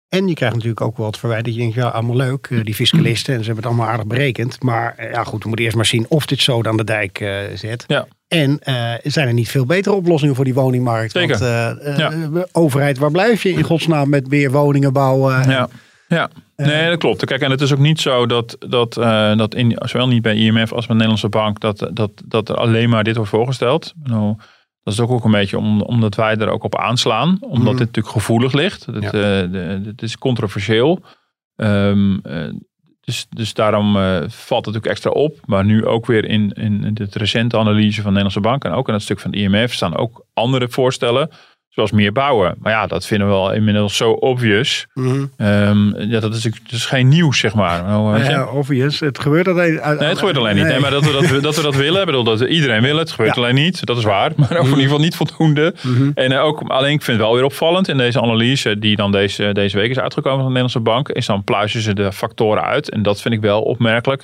En 0.10 0.28
je 0.28 0.34
krijgt 0.34 0.56
natuurlijk 0.56 0.82
ook 0.82 0.98
wel 0.98 1.06
het 1.06 1.18
verwijt 1.18 1.46
dat 1.46 1.54
je 1.54 1.60
denkt, 1.60 1.76
ja, 1.76 1.88
allemaal 1.88 2.16
leuk, 2.16 2.48
eh, 2.52 2.64
die 2.64 2.76
fiscalisten. 2.76 3.34
En 3.34 3.40
ze 3.40 3.46
hebben 3.46 3.64
het 3.64 3.74
allemaal 3.74 3.92
aardig 3.92 4.08
berekend. 4.08 4.64
Maar 4.64 4.94
eh, 4.98 5.12
ja, 5.12 5.24
goed, 5.24 5.42
we 5.42 5.48
moeten 5.48 5.66
eerst 5.66 5.78
maar 5.78 5.86
zien 5.86 6.06
of 6.10 6.26
dit 6.26 6.42
zo 6.42 6.62
aan 6.64 6.78
de 6.78 6.84
dijk 6.84 7.20
eh, 7.20 7.38
zet. 7.54 7.84
Ja. 7.88 8.08
En 8.28 8.60
zijn 9.04 9.28
er 9.28 9.34
niet 9.34 9.50
veel 9.50 9.66
betere 9.66 9.96
oplossingen 9.96 10.36
voor 10.36 10.44
die 10.46 10.54
woningmarkt? 10.54 11.12
Zeker. 11.12 11.40
Want 11.40 11.98
Ja. 11.98 12.12
overheid, 12.52 12.98
waar 12.98 13.12
blijf 13.12 13.44
je 13.44 13.50
in 13.50 13.64
godsnaam 13.64 14.10
met 14.10 14.28
weer 14.28 14.52
woningen 14.52 14.94
bouwen? 14.94 15.50
Ja. 15.50 15.70
Ja, 16.08 16.30
nee, 16.56 16.90
dat 16.90 17.00
klopt. 17.00 17.26
Kijk, 17.26 17.42
en 17.42 17.52
het 17.52 17.62
is 17.62 17.74
ook 17.74 17.80
niet 17.80 18.00
zo 18.00 18.26
dat, 18.26 18.56
dat, 18.60 18.94
dat 19.38 19.56
in, 19.56 19.78
zowel 19.86 20.08
niet 20.08 20.22
bij 20.22 20.36
IMF 20.36 20.72
als 20.72 20.86
bij 20.86 20.96
de 20.98 21.04
Nederlandse 21.04 21.30
Bank, 21.30 21.60
dat, 21.60 21.90
dat, 21.94 22.12
dat 22.26 22.50
er 22.50 22.56
alleen 22.56 22.90
maar 22.90 23.04
dit 23.04 23.16
wordt 23.16 23.32
voorgesteld. 23.32 23.94
Nou, 24.04 24.36
dat 24.86 24.94
is 24.94 25.00
ook, 25.00 25.12
ook 25.12 25.24
een 25.26 25.32
beetje 25.32 25.58
om, 25.58 25.82
omdat 25.82 26.16
wij 26.16 26.36
er 26.36 26.50
ook 26.50 26.64
op 26.64 26.76
aanslaan. 26.78 27.38
Omdat 27.42 27.58
Mhm. 27.58 27.70
dit 27.78 27.80
natuurlijk 27.88 28.14
gevoelig 28.16 28.54
ligt. 28.54 28.86
Het, 28.86 29.04
Ja. 29.04 29.08
eh, 29.12 29.52
de, 29.52 29.82
het 29.86 30.02
is 30.02 30.18
controversieel. 30.18 31.04
Ehm, 31.56 32.18
eh, 32.24 32.50
dus, 33.02 33.26
dus 33.30 33.54
daarom 33.54 33.96
eh, 33.98 34.04
valt 34.28 34.66
het 34.66 34.74
natuurlijk 34.74 34.86
extra 34.86 35.10
op. 35.10 35.40
Maar 35.46 35.66
nu 35.66 35.86
ook 35.86 36.06
weer 36.06 36.26
in, 36.26 36.50
in 36.52 36.94
de 36.94 37.08
recente 37.12 37.58
analyse 37.58 38.02
van 38.02 38.14
de 38.14 38.20
Nederlandse 38.20 38.40
Bank 38.40 38.64
en 38.64 38.72
ook 38.72 38.88
in 38.88 38.94
het 38.94 39.04
stuk 39.04 39.20
van 39.20 39.32
de 39.32 39.38
IMF 39.38 39.74
staan 39.74 39.96
ook 39.98 40.26
andere 40.34 40.70
voorstellen. 40.70 41.30
Zoals 41.76 41.92
meer 41.92 42.12
bouwen. 42.12 42.56
Maar 42.60 42.72
ja, 42.72 42.88
dat 42.88 43.06
vinden 43.06 43.28
we 43.28 43.34
al 43.34 43.54
inmiddels 43.54 43.98
zo 43.98 44.12
obvious. 44.12 44.88
Mhm. 44.94 45.26
Ehm, 45.38 46.02
ja, 46.02 46.20
dat 46.20 46.34
is, 46.36 46.42
dat 46.44 46.52
is 46.72 46.86
geen 46.86 47.08
nieuws, 47.08 47.40
zeg 47.40 47.56
maar. 47.56 47.84
Nou, 47.84 48.18
je. 48.18 48.30
Ja, 48.30 48.46
obvious. 48.46 49.00
Het 49.00 49.20
gebeurt 49.20 49.48
alleen. 49.48 49.74
Nee, 49.74 50.10
het 50.10 50.18
gebeurt 50.18 50.38
alleen 50.38 50.56
niet. 50.56 50.66
Nee. 50.66 50.80
Maar 50.80 50.92
dat 50.92 51.06
we 51.06 51.12
dat, 51.12 51.42
dat 51.44 51.56
we 51.56 51.62
dat 51.62 51.76
willen, 51.76 52.00
ik 52.00 52.06
bedoel, 52.06 52.24
dat 52.24 52.42
iedereen 52.42 52.82
wil 52.82 52.98
het, 52.98 53.12
gebeurt 53.12 53.36
Ja. 53.36 53.42
alleen 53.42 53.56
niet. 53.56 53.86
Dat 53.86 53.98
is 53.98 54.04
waar, 54.04 54.32
maar 54.36 54.52
ook 54.58 54.64
in 54.64 54.70
ieder 54.70 54.84
geval 54.84 55.00
niet 55.00 55.16
voldoende. 55.16 55.74
Mhm. 55.82 56.12
En 56.14 56.32
eh, 56.32 56.44
ook, 56.44 56.62
alleen 56.68 56.94
ik 56.94 57.02
vind 57.02 57.18
het 57.18 57.26
wel 57.26 57.36
weer 57.36 57.44
opvallend 57.44 57.88
in 57.88 57.98
deze 57.98 58.22
analyse 58.22 58.80
die 58.80 58.96
dan 58.96 59.12
deze, 59.12 59.50
deze 59.54 59.78
week 59.78 59.90
is 59.90 60.00
uitgekomen 60.00 60.44
van 60.44 60.54
de 60.54 60.60
Nederlandse 60.60 60.92
Bank, 60.92 61.10
is 61.10 61.26
dan 61.26 61.44
pluizen 61.44 61.82
ze 61.82 61.94
de 61.94 62.12
factoren 62.14 62.64
uit. 62.64 62.90
En 62.90 63.04
dat 63.04 63.22
vind 63.22 63.34
ik 63.34 63.42
wel 63.42 63.62
opmerkelijk. 63.62 64.20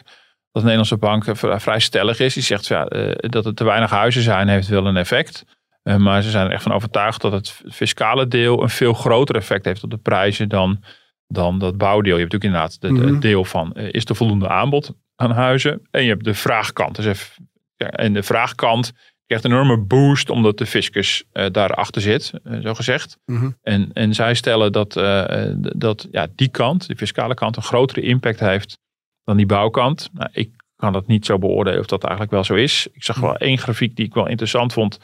Dat 0.51 0.63
de 0.63 0.69
Nederlandse 0.69 0.97
Bank 0.97 1.25
eh, 1.27 1.35
vrij 1.35 1.59
vrij 1.59 1.79
stellig 1.79 2.19
is. 2.19 2.33
Die 2.33 2.43
zegt 2.43 2.67
ja, 2.67 2.85
eh, 2.85 3.13
dat 3.19 3.45
er 3.45 3.53
te 3.53 3.63
weinig 3.63 3.89
huizen 3.89 4.21
zijn, 4.21 4.47
heeft 4.47 4.67
wel 4.67 4.85
een 4.85 4.97
effect. 4.97 5.45
Eh, 5.84 5.96
maar 5.96 6.22
ze 6.22 6.30
zijn 6.30 6.46
er 6.46 6.52
echt 6.52 6.63
van 6.63 6.72
overtuigd 6.72 7.22
dat 7.22 7.32
het 7.32 7.62
fiscale 7.72 8.28
deel 8.28 8.62
een 8.62 8.70
veel 8.70 8.94
groter 8.94 9.36
effect 9.36 9.65
heeft 9.65 9.84
op 9.84 9.89
de 9.89 9.98
prijzen 9.98 10.50
dan, 10.50 10.84
dan 11.28 11.60
dat 11.60 11.78
bouwdeel. 11.78 12.15
Je 12.17 12.22
hebt 12.22 12.34
natuurlijk 12.34 12.54
inderdaad 12.80 12.82
de- 12.82 12.91
Mhm. 13.06 13.13
het 13.13 13.22
deel 13.22 13.46
van 13.46 13.74
is 13.74 14.06
er 14.06 14.15
voldoende 14.15 14.48
aanbod 14.50 14.94
aan 15.15 15.32
huizen. 15.32 15.88
En 15.91 16.04
je 16.04 16.10
hebt 16.10 16.24
de 16.24 16.34
vraagkant. 16.34 16.96
Dus 16.96 17.06
even, 17.06 17.50
ja, 17.76 17.88
en 17.89 18.13
de 18.13 18.24
vraagkant 18.24 18.91
krijgt 19.26 19.46
een 19.46 19.52
enorme 19.52 19.78
boost 19.78 20.30
omdat 20.30 20.58
de 20.58 20.65
fiscus 20.65 21.24
eh, 21.32 21.46
daarachter 21.52 22.02
zit, 22.02 22.32
eh, 22.44 22.60
zo 22.62 22.74
gezegd. 22.74 23.17
Mhm. 23.26 23.50
En, 23.62 23.89
en 23.94 24.13
zij 24.13 24.34
stellen 24.34 24.72
dat, 24.72 24.96
eh, 24.98 25.44
eh, 25.50 25.56
dat 25.58 26.08
ja, 26.12 26.28
die 26.36 26.50
kant, 26.50 26.88
die 26.88 26.96
fiscale 26.96 27.34
kant, 27.34 27.56
een 27.56 27.63
grotere 27.63 28.02
impact 28.02 28.39
heeft 28.39 28.78
dan 29.24 29.38
die 29.38 29.46
bouwkant. 29.46 30.10
Nou, 30.13 30.30
ik 30.34 30.50
kan 30.76 30.94
dat 30.94 31.08
niet 31.08 31.26
zo 31.26 31.38
beoordelen 31.39 31.80
of 31.80 31.86
dat 31.86 32.02
eigenlijk 32.04 32.34
wel 32.34 32.44
zo 32.44 32.54
is. 32.54 32.88
Ik 32.94 33.04
zag 33.04 33.20
wel 33.20 33.36
één 33.38 33.58
grafiek 33.58 33.96
die 33.96 34.06
ik 34.06 34.13
wel 34.13 34.28
interessant 34.28 34.74
vond. 34.74 35.00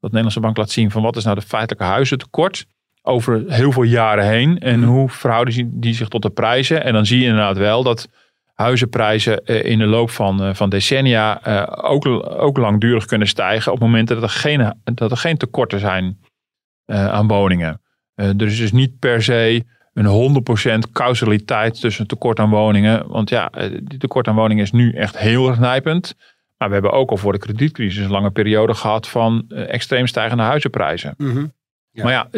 Dat 0.00 0.10
de 0.10 0.16
Nederlandse 0.16 0.40
bank 0.40 0.56
laat 0.56 0.70
zien 0.70 0.90
van 0.90 1.02
wat 1.02 1.16
is 1.16 1.24
nou 1.24 1.36
de 1.36 1.42
feitelijke 1.46 1.84
huizentekort 1.84 2.66
over 3.02 3.42
heel 3.46 3.72
veel 3.72 3.82
jaren 3.82 4.26
heen. 4.28 4.58
En 4.58 4.80
Mhm. 4.80 4.88
hoe 4.88 5.08
verhouden 5.08 5.80
die- 5.80 5.94
zich 5.94 6.08
tot 6.08 6.22
de 6.22 6.30
prijzen. 6.30 6.84
En 6.84 6.92
dan 6.92 7.06
zie 7.06 7.18
je 7.18 7.24
inderdaad 7.26 7.56
wel 7.56 7.82
dat 7.82 8.08
huizenprijzen 8.54 9.44
eh, 9.44 9.64
in 9.64 9.78
de 9.78 9.86
loop 9.86 10.10
van, 10.10 10.42
eh, 10.42 10.54
van 10.54 10.70
decennia 10.70 11.42
eh, 11.42 11.90
ook, 11.90 12.06
ook 12.40 12.56
langdurig 12.56 13.04
kunnen 13.04 13.28
stijgen. 13.28 13.72
Op 13.72 13.78
momenten 13.78 14.14
dat 14.20 14.24
er 14.24 14.36
geen, 14.36 14.74
dat 14.84 15.10
er 15.10 15.16
geen 15.16 15.36
tekorten 15.36 15.80
zijn 15.80 16.18
aan 16.86 17.26
woningen. 17.28 17.80
Is 18.36 18.58
dus 18.58 18.72
niet 18.72 18.98
per 18.98 19.22
se 19.22 19.64
een 19.94 20.06
100% 20.06 20.92
causaliteit 20.92 21.80
tussen 21.80 22.06
tekort 22.06 22.38
aan 22.38 22.50
woningen. 22.50 23.08
Want 23.08 23.28
ja, 23.30 23.50
die 23.82 23.98
tekort 23.98 24.28
aan 24.28 24.34
woningen 24.34 24.62
is 24.64 24.72
nu 24.72 24.92
echt 24.92 25.18
heel 25.18 25.48
erg 25.48 25.58
nijpend. 25.58 26.14
Maar 26.60 26.68
we 26.68 26.74
hebben 26.74 26.92
ook 26.92 27.10
al 27.10 27.16
voor 27.16 27.32
de 27.32 27.38
kredietcrisis 27.38 28.04
een 28.04 28.10
lange 28.10 28.30
periode 28.30 28.74
gehad 28.74 29.08
van 29.08 29.44
eh, 29.48 29.72
extreem 29.72 30.06
stijgende 30.06 30.42
huizenprijzen. 30.42 31.14
Mhm. 31.16 31.46
Ja. 31.90 32.02
Maar 32.04 32.12
ja, 32.12 32.28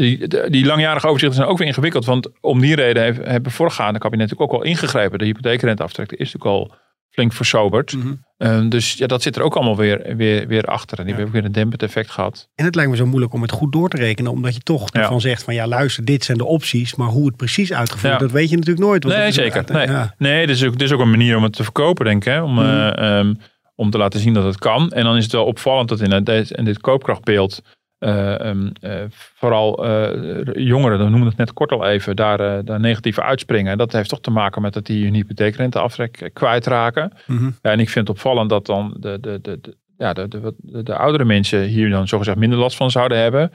die, 0.49 0.67
langjarige 0.67 1.07
overzichten 1.07 1.39
zijn 1.39 1.49
ook 1.51 1.59
weer 1.59 1.67
ingewikkeld. 1.67 2.05
Want 2.05 2.29
om 2.41 2.61
die 2.61 2.75
reden 2.75 3.03
heeft, 3.03 3.19
hebben 3.25 3.53
voorgaande 3.53 3.99
kabinet 3.99 4.31
natuurlijk 4.31 4.53
ook 4.53 4.61
al 4.61 4.67
ingegrepen. 4.67 5.19
De 5.19 5.25
hypotheekrenteaftrek 5.25 6.13
is 6.13 6.19
natuurlijk 6.33 6.45
al 6.45 6.75
flink 7.11 7.33
versoberd. 7.33 7.93
Mhm. 7.97 8.13
Eh, 8.37 8.69
dus 8.69 8.93
ja, 8.95 9.07
dat 9.07 9.23
zit 9.23 9.37
er 9.37 9.43
ook 9.43 9.55
allemaal 9.55 9.77
weer, 9.77 10.17
weer, 10.17 10.47
weer 10.47 10.65
achter. 10.65 10.99
En 10.99 11.05
die 11.05 11.13
Ja. 11.15 11.21
hebben 11.21 11.37
weer 11.41 11.45
een 11.49 11.53
dempend 11.55 11.83
effect 11.83 12.11
gehad. 12.11 12.49
En 12.55 12.65
het 12.65 12.75
lijkt 12.75 12.91
me 12.91 12.97
zo 12.97 13.07
moeilijk 13.07 13.33
om 13.33 13.43
het 13.43 13.51
goed 13.51 13.73
door 13.73 13.89
te 13.89 13.97
rekenen, 13.97 14.31
omdat 14.33 14.55
je 14.55 14.61
toch 14.61 14.89
Ja. 14.93 15.01
ervan 15.01 15.21
zegt 15.21 15.43
van 15.43 15.55
ja, 15.55 15.67
luister, 15.67 16.05
dit 16.05 16.25
zijn 16.25 16.39
de 16.39 16.45
opties, 16.45 16.95
maar 16.95 17.09
hoe 17.09 17.27
het 17.27 17.37
precies 17.37 17.73
uitgevoerd, 17.73 18.13
Ja. 18.13 18.19
dat 18.19 18.31
weet 18.31 18.51
je 18.51 18.57
natuurlijk 18.57 18.87
nooit. 18.87 19.05
want 19.05 19.17
Nee, 19.17 19.33
zeker. 19.33 19.65
Nee, 19.73 19.89
nee 20.19 20.47
is 20.47 20.65
ook, 20.65 20.75
is 20.77 20.93
ook 20.93 21.01
een 21.01 21.11
manier 21.11 21.37
om 21.37 21.43
het 21.43 21.53
te 21.53 21.63
verkopen, 21.65 22.05
denk 22.05 22.25
ik. 22.27 22.33
Hè? 22.33 22.43
Om, 22.43 22.53
Mhm. 22.55 22.65
eh, 22.65 23.19
ehm, 23.19 23.35
om 23.75 23.91
te 23.91 23.99
laten 23.99 24.21
zien 24.21 24.35
dat 24.35 24.45
het 24.45 24.59
kan. 24.59 24.91
En 24.91 25.05
dan 25.05 25.17
is 25.17 25.23
het 25.23 25.33
wel 25.33 25.45
opvallend 25.45 25.89
dat 25.89 26.01
in, 26.01 26.25
dit, 26.25 26.51
in 26.51 26.65
dit 26.65 26.81
koopkrachtbeeld... 26.81 27.63
eh, 27.99 28.41
ehm, 28.41 28.69
eh, 28.81 29.01
vooral 29.11 29.87
eh, 29.87 30.55
jongeren, 30.55 30.99
we 30.99 31.05
noemden 31.05 31.29
het 31.29 31.37
net 31.37 31.53
kort 31.53 31.71
al 31.71 31.87
even, 31.87 32.17
daar, 32.17 32.65
daar 32.65 32.81
negatief 32.81 33.19
uitspringen. 33.19 33.79
Dat 33.79 33.93
heeft 33.93 34.09
toch 34.09 34.21
te 34.21 34.31
maken 34.31 34.63
met 34.63 34.73
dat 34.73 34.87
die 34.87 35.05
hun 35.05 35.15
hypotheekrenteaftrek 35.15 36.31
kwijtraken. 36.33 37.13
Mhm. 37.27 37.51
Ja, 37.63 37.71
en 37.71 37.81
ik 37.81 37.89
vind 37.89 38.09
het 38.09 38.17
opvallend 38.17 38.51
dat 38.51 38.67
dan 38.67 38.97
de, 38.99 39.19
de, 39.21 39.41
de, 39.41 39.61
de, 39.61 39.77
ja, 39.97 40.13
de, 40.13 40.29
de, 40.29 40.55
de, 40.57 40.83
de 40.83 40.97
oudere 40.97 41.25
mensen 41.25 41.63
hier 41.63 41.91
dan 41.91 42.09
zogezegd 42.09 42.39
minder 42.39 42.59
last 42.59 42.77
van 42.77 42.91
zouden 42.91 43.19
hebben. 43.19 43.53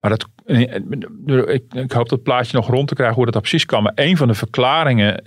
Maar 0.00 0.10
dat, 0.10 0.26
ik, 1.48 1.62
ik 1.74 1.92
hoop 1.92 2.08
dat 2.08 2.22
plaatje 2.22 2.56
nog 2.56 2.68
rond 2.68 2.88
te 2.88 2.94
krijgen 2.94 3.16
hoe 3.16 3.24
dat, 3.24 3.34
dat 3.34 3.42
precies 3.42 3.66
kan. 3.66 3.82
Maar 3.82 3.92
een 3.94 4.16
van 4.16 4.28
de 4.28 4.34
verklaringen, 4.34 5.22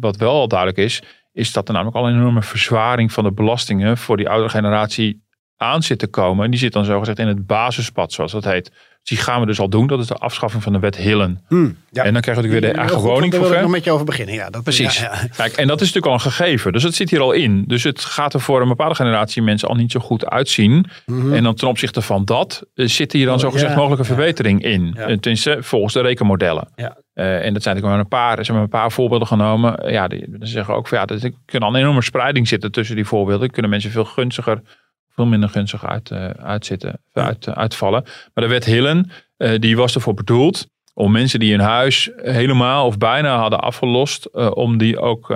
wat 0.00 0.16
wel 0.16 0.32
al 0.32 0.48
duidelijk 0.48 0.78
is, 0.78 1.02
is 1.32 1.52
dat 1.52 1.68
er 1.68 1.74
namelijk 1.74 1.96
al 1.96 2.08
een 2.08 2.14
enorme 2.14 2.42
verzwaring 2.42 3.12
van 3.12 3.24
de 3.24 3.32
belastingen 3.32 3.98
voor 3.98 4.16
die 4.16 4.28
oudere 4.28 4.50
generatie 4.50 5.24
aan 5.56 5.82
zit 5.82 5.98
te 5.98 6.06
komen. 6.06 6.44
En 6.44 6.50
die 6.50 6.60
zit 6.60 6.72
dan 6.72 6.84
zogezegd 6.84 7.18
in 7.18 7.26
het 7.26 7.46
basispad, 7.46 8.12
zoals 8.12 8.32
dat 8.32 8.44
heet. 8.44 8.72
Die 9.02 9.18
gaan 9.18 9.40
we 9.40 9.46
dus 9.46 9.60
al 9.60 9.68
doen. 9.68 9.86
Dat 9.86 10.00
is 10.00 10.06
de 10.06 10.14
afschaffing 10.14 10.62
van 10.62 10.72
de 10.72 10.78
wet 10.78 10.96
Hillen. 10.96 11.44
Hm, 11.48 11.70
ja. 11.90 12.04
En 12.04 12.12
dan 12.12 12.22
krijgen 12.22 12.42
we 12.42 12.48
natuurlijk 12.48 12.52
weer 12.52 12.60
de 12.60 12.78
eigen 12.78 12.98
woning 12.98 13.32
Daar 13.32 13.40
voor 13.40 13.48
wil 13.48 13.58
ik 13.58 13.64
nog 13.64 13.72
met 13.72 13.84
je 13.84 13.90
over 13.90 14.06
beginnen. 14.06 14.34
Ja, 14.34 14.50
dat, 14.50 14.62
Precies. 14.62 14.98
ja, 14.98 15.12
ja. 15.12 15.28
Kijk, 15.36 15.52
en 15.52 15.66
dat 15.66 15.80
is 15.80 15.92
natuurlijk 15.92 16.06
al 16.06 16.12
een 16.12 16.32
gegeven. 16.32 16.72
Dus 16.72 16.82
het 16.82 16.94
zit 16.94 17.10
hier 17.10 17.20
al 17.20 17.32
in. 17.32 17.64
Dus 17.66 17.82
het 17.82 18.04
gaat 18.04 18.34
er 18.34 18.40
voor 18.40 18.62
een 18.62 18.68
bepaalde 18.68 18.94
generatie 18.94 19.42
mensen 19.42 19.68
al 19.68 19.74
niet 19.74 19.92
zo 19.92 20.00
goed 20.00 20.26
uitzien. 20.26 20.86
Mhm. 21.06 21.32
En 21.32 21.42
dan 21.42 21.54
ten 21.54 21.68
opzichte 21.68 22.02
van 22.02 22.24
dat 22.24 22.66
eh, 22.74 22.86
zit 22.86 23.12
hier 23.12 23.26
dan 23.26 23.40
zogezegd 23.40 23.72
ja, 23.72 23.78
mogelijke 23.78 24.04
verbetering 24.04 24.64
in. 24.64 24.94
Eh, 24.96 25.06
Tenminste, 25.06 25.56
volgens 25.60 25.92
de 25.92 26.00
rekenmodellen. 26.00 26.68
Ja. 26.74 26.96
Eh, 27.14 27.44
en 27.44 27.52
dat 27.52 27.62
zijn 27.62 27.74
natuurlijk 27.76 27.84
maar 27.84 27.98
een 27.98 28.26
paar, 28.26 28.38
er 28.38 28.44
zijn 28.44 28.56
maar 28.56 28.66
een 28.66 28.72
paar 28.72 28.92
voorbeelden 28.92 29.28
genomen. 29.28 29.92
Ja, 29.92 30.08
die, 30.08 30.24
die 30.38 30.48
zeggen 30.48 30.74
ook 30.74 30.88
van 30.88 30.98
ja, 30.98 31.06
er 31.06 31.32
kan 31.44 31.60
al 31.60 31.74
een 31.74 31.80
enorme 31.80 32.02
spreiding 32.02 32.48
zitten 32.48 32.72
tussen 32.72 32.96
die 32.96 33.04
voorbeelden. 33.04 33.50
Kunnen 33.50 33.70
mensen 33.70 33.90
veel 33.90 34.04
gunstiger, 34.04 34.62
veel 35.14 35.26
minder 35.26 35.48
gunstig 35.48 35.86
uit, 35.86 36.10
eh, 36.10 36.28
uitzitten, 36.28 37.00
uit, 37.12 37.46
eh, 37.46 37.54
uitvallen. 37.54 38.02
Maar 38.04 38.44
de 38.44 38.50
wet 38.50 38.64
Hillen, 38.64 39.10
eh, 39.36 39.58
die 39.58 39.76
was 39.76 39.94
ervoor 39.94 40.14
bedoeld 40.14 40.66
om 40.94 41.12
mensen 41.12 41.40
die 41.40 41.50
hun 41.50 41.60
huis 41.60 42.10
helemaal 42.16 42.86
of 42.86 42.98
bijna 42.98 43.38
hadden 43.38 43.60
afgelost, 43.60 44.30
om 44.54 44.78
die 44.78 45.00
ook 45.00 45.28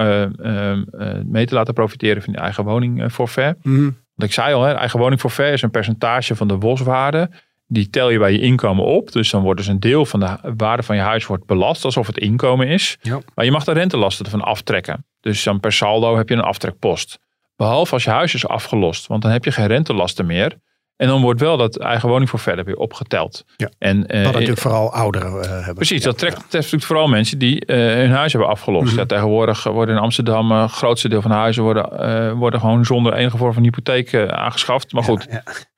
mee 1.24 1.46
te 1.46 1.54
laten 1.54 1.74
profiteren 1.74 2.22
van 2.22 2.32
die 2.32 2.42
eigen 2.42 2.64
woningforfait. 2.64 3.64
Mhm. 3.64 3.82
Want 3.82 4.30
ik 4.30 4.32
zei 4.32 4.54
al, 4.54 4.62
hè, 4.62 4.72
eigen 4.72 4.98
woningforfait 4.98 5.52
is 5.52 5.62
een 5.62 5.70
percentage 5.70 6.36
van 6.36 6.48
de 6.48 6.56
boswaarde. 6.56 7.30
Die 7.66 7.90
tel 7.90 8.10
je 8.10 8.18
bij 8.18 8.32
je 8.32 8.40
inkomen 8.40 8.84
op. 8.84 9.12
Dus 9.12 9.30
dan 9.30 9.42
wordt 9.42 9.58
dus 9.58 9.68
een 9.68 9.80
deel 9.80 10.06
van 10.06 10.20
de 10.20 10.38
waarde 10.56 10.82
van 10.82 10.96
je 10.96 11.02
huis 11.02 11.26
wordt 11.26 11.46
belast 11.46 11.84
alsof 11.84 12.06
het 12.06 12.18
inkomen 12.18 12.68
is. 12.68 12.98
Ja. 13.02 13.18
Maar 13.34 13.44
je 13.44 13.50
mag 13.50 13.64
de 13.64 13.72
rentelasten 13.72 14.24
ervan 14.24 14.42
aftrekken. 14.42 15.04
Dus 15.20 15.42
dan 15.42 15.60
per 15.60 15.72
saldo 15.72 16.16
heb 16.16 16.28
je 16.28 16.34
een 16.34 16.40
aftrekpost. 16.40 17.18
Behalve 17.56 17.92
als 17.92 18.04
je 18.04 18.10
huis 18.10 18.34
is 18.34 18.46
afgelost. 18.48 19.06
Want 19.06 19.22
dan 19.22 19.30
heb 19.30 19.44
je 19.44 19.52
geen 19.52 19.66
rentelasten 19.66 20.26
meer. 20.26 20.56
En 20.96 21.06
dan 21.08 21.20
wordt 21.22 21.40
wel 21.40 21.56
dat 21.56 21.78
eigen 21.78 22.08
woningforfait 22.08 22.58
er 22.58 22.64
weer 22.64 22.76
opgeteld. 22.76 23.44
Ja. 23.56 23.70
En, 23.78 24.06
eh, 24.06 24.24
Wat 24.24 24.32
natuurlijk 24.32 24.60
vooral 24.60 24.92
ouderen 24.92 25.42
eh, 25.42 25.50
hebben. 25.50 25.74
Precies, 25.74 26.02
Ja, 26.02 26.08
dat 26.08 26.18
trekt, 26.18 26.34
treft 26.36 26.52
natuurlijk 26.52 26.84
vooral 26.84 27.06
mensen 27.08 27.38
die 27.38 27.64
eh, 27.66 27.76
hun 27.76 28.10
huis 28.10 28.32
hebben 28.32 28.50
afgelost. 28.50 28.90
Mhm. 28.90 28.98
ja, 28.98 29.04
tegenwoordig 29.06 29.64
worden 29.64 29.94
in 29.96 30.00
Amsterdam 30.00 30.50
eh, 30.52 30.62
het 30.62 30.70
grootste 30.70 31.08
deel 31.08 31.20
van 31.22 31.30
de 31.30 31.36
huizen 31.36 31.62
worden, 31.62 31.98
eh, 31.98 32.32
worden 32.32 32.60
gewoon 32.60 32.84
zonder 32.84 33.12
enige 33.14 33.36
vorm 33.36 33.52
van 33.52 33.62
hypotheek 33.62 34.12
eh, 34.12 34.26
aangeschaft. 34.26 34.92
Maar 34.92 35.02
goed, 35.02 35.26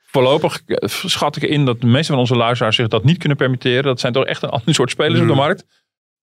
voorlopig 0.03 0.63
eh, 0.67 0.89
schat 0.89 1.37
ik 1.37 1.43
in 1.43 1.65
dat 1.65 1.81
de 1.81 1.87
meeste 1.87 2.13
van 2.13 2.21
onze 2.21 2.37
luisteraars 2.37 2.77
zich 2.77 2.89
dat 2.89 3.05
niet 3.05 3.19
kunnen 3.19 3.37
permitteren. 3.39 3.83
Dat 3.83 4.01
zijn 4.01 4.13
toch 4.13 4.25
echt 4.25 4.43
een 4.43 4.49
ander 4.51 4.75
soort 4.75 4.91
spelers 4.91 5.21
Mhm. 5.21 5.23
op 5.31 5.37
de 5.37 5.41
markt. 5.43 5.65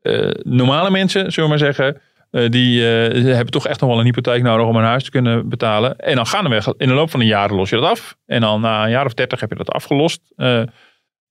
Eh, 0.02 0.30
normale 0.44 0.90
mensen, 0.90 1.32
zullen 1.32 1.50
we 1.50 1.56
maar 1.58 1.74
zeggen, 1.74 2.02
eh, 2.36 2.50
die 2.50 2.98
eh, 2.98 3.24
hebben 3.24 3.52
toch 3.52 3.68
echt 3.68 3.80
nog 3.80 3.90
wel 3.90 4.00
een 4.00 4.06
hypotheek 4.06 4.44
nodig 4.44 4.68
om 4.68 4.76
een 4.76 4.84
huis 4.84 5.04
te 5.04 5.12
kunnen 5.12 5.50
betalen. 5.50 5.96
En 5.96 6.16
dan 6.16 6.28
gaan 6.28 6.44
we 6.44 6.50
weg. 6.50 6.68
In 6.78 6.88
de 6.88 6.94
loop 6.94 7.10
van 7.10 7.20
de 7.20 7.26
jaren 7.26 7.56
los 7.56 7.70
je 7.70 7.76
dat 7.76 7.90
af. 7.90 8.18
En 8.26 8.42
dan 8.42 8.62
na 8.62 8.84
een 8.84 8.90
jaar 8.90 9.06
of 9.06 9.14
dertig 9.14 9.40
heb 9.40 9.50
je 9.50 9.56
dat 9.56 9.70
afgelost. 9.70 10.22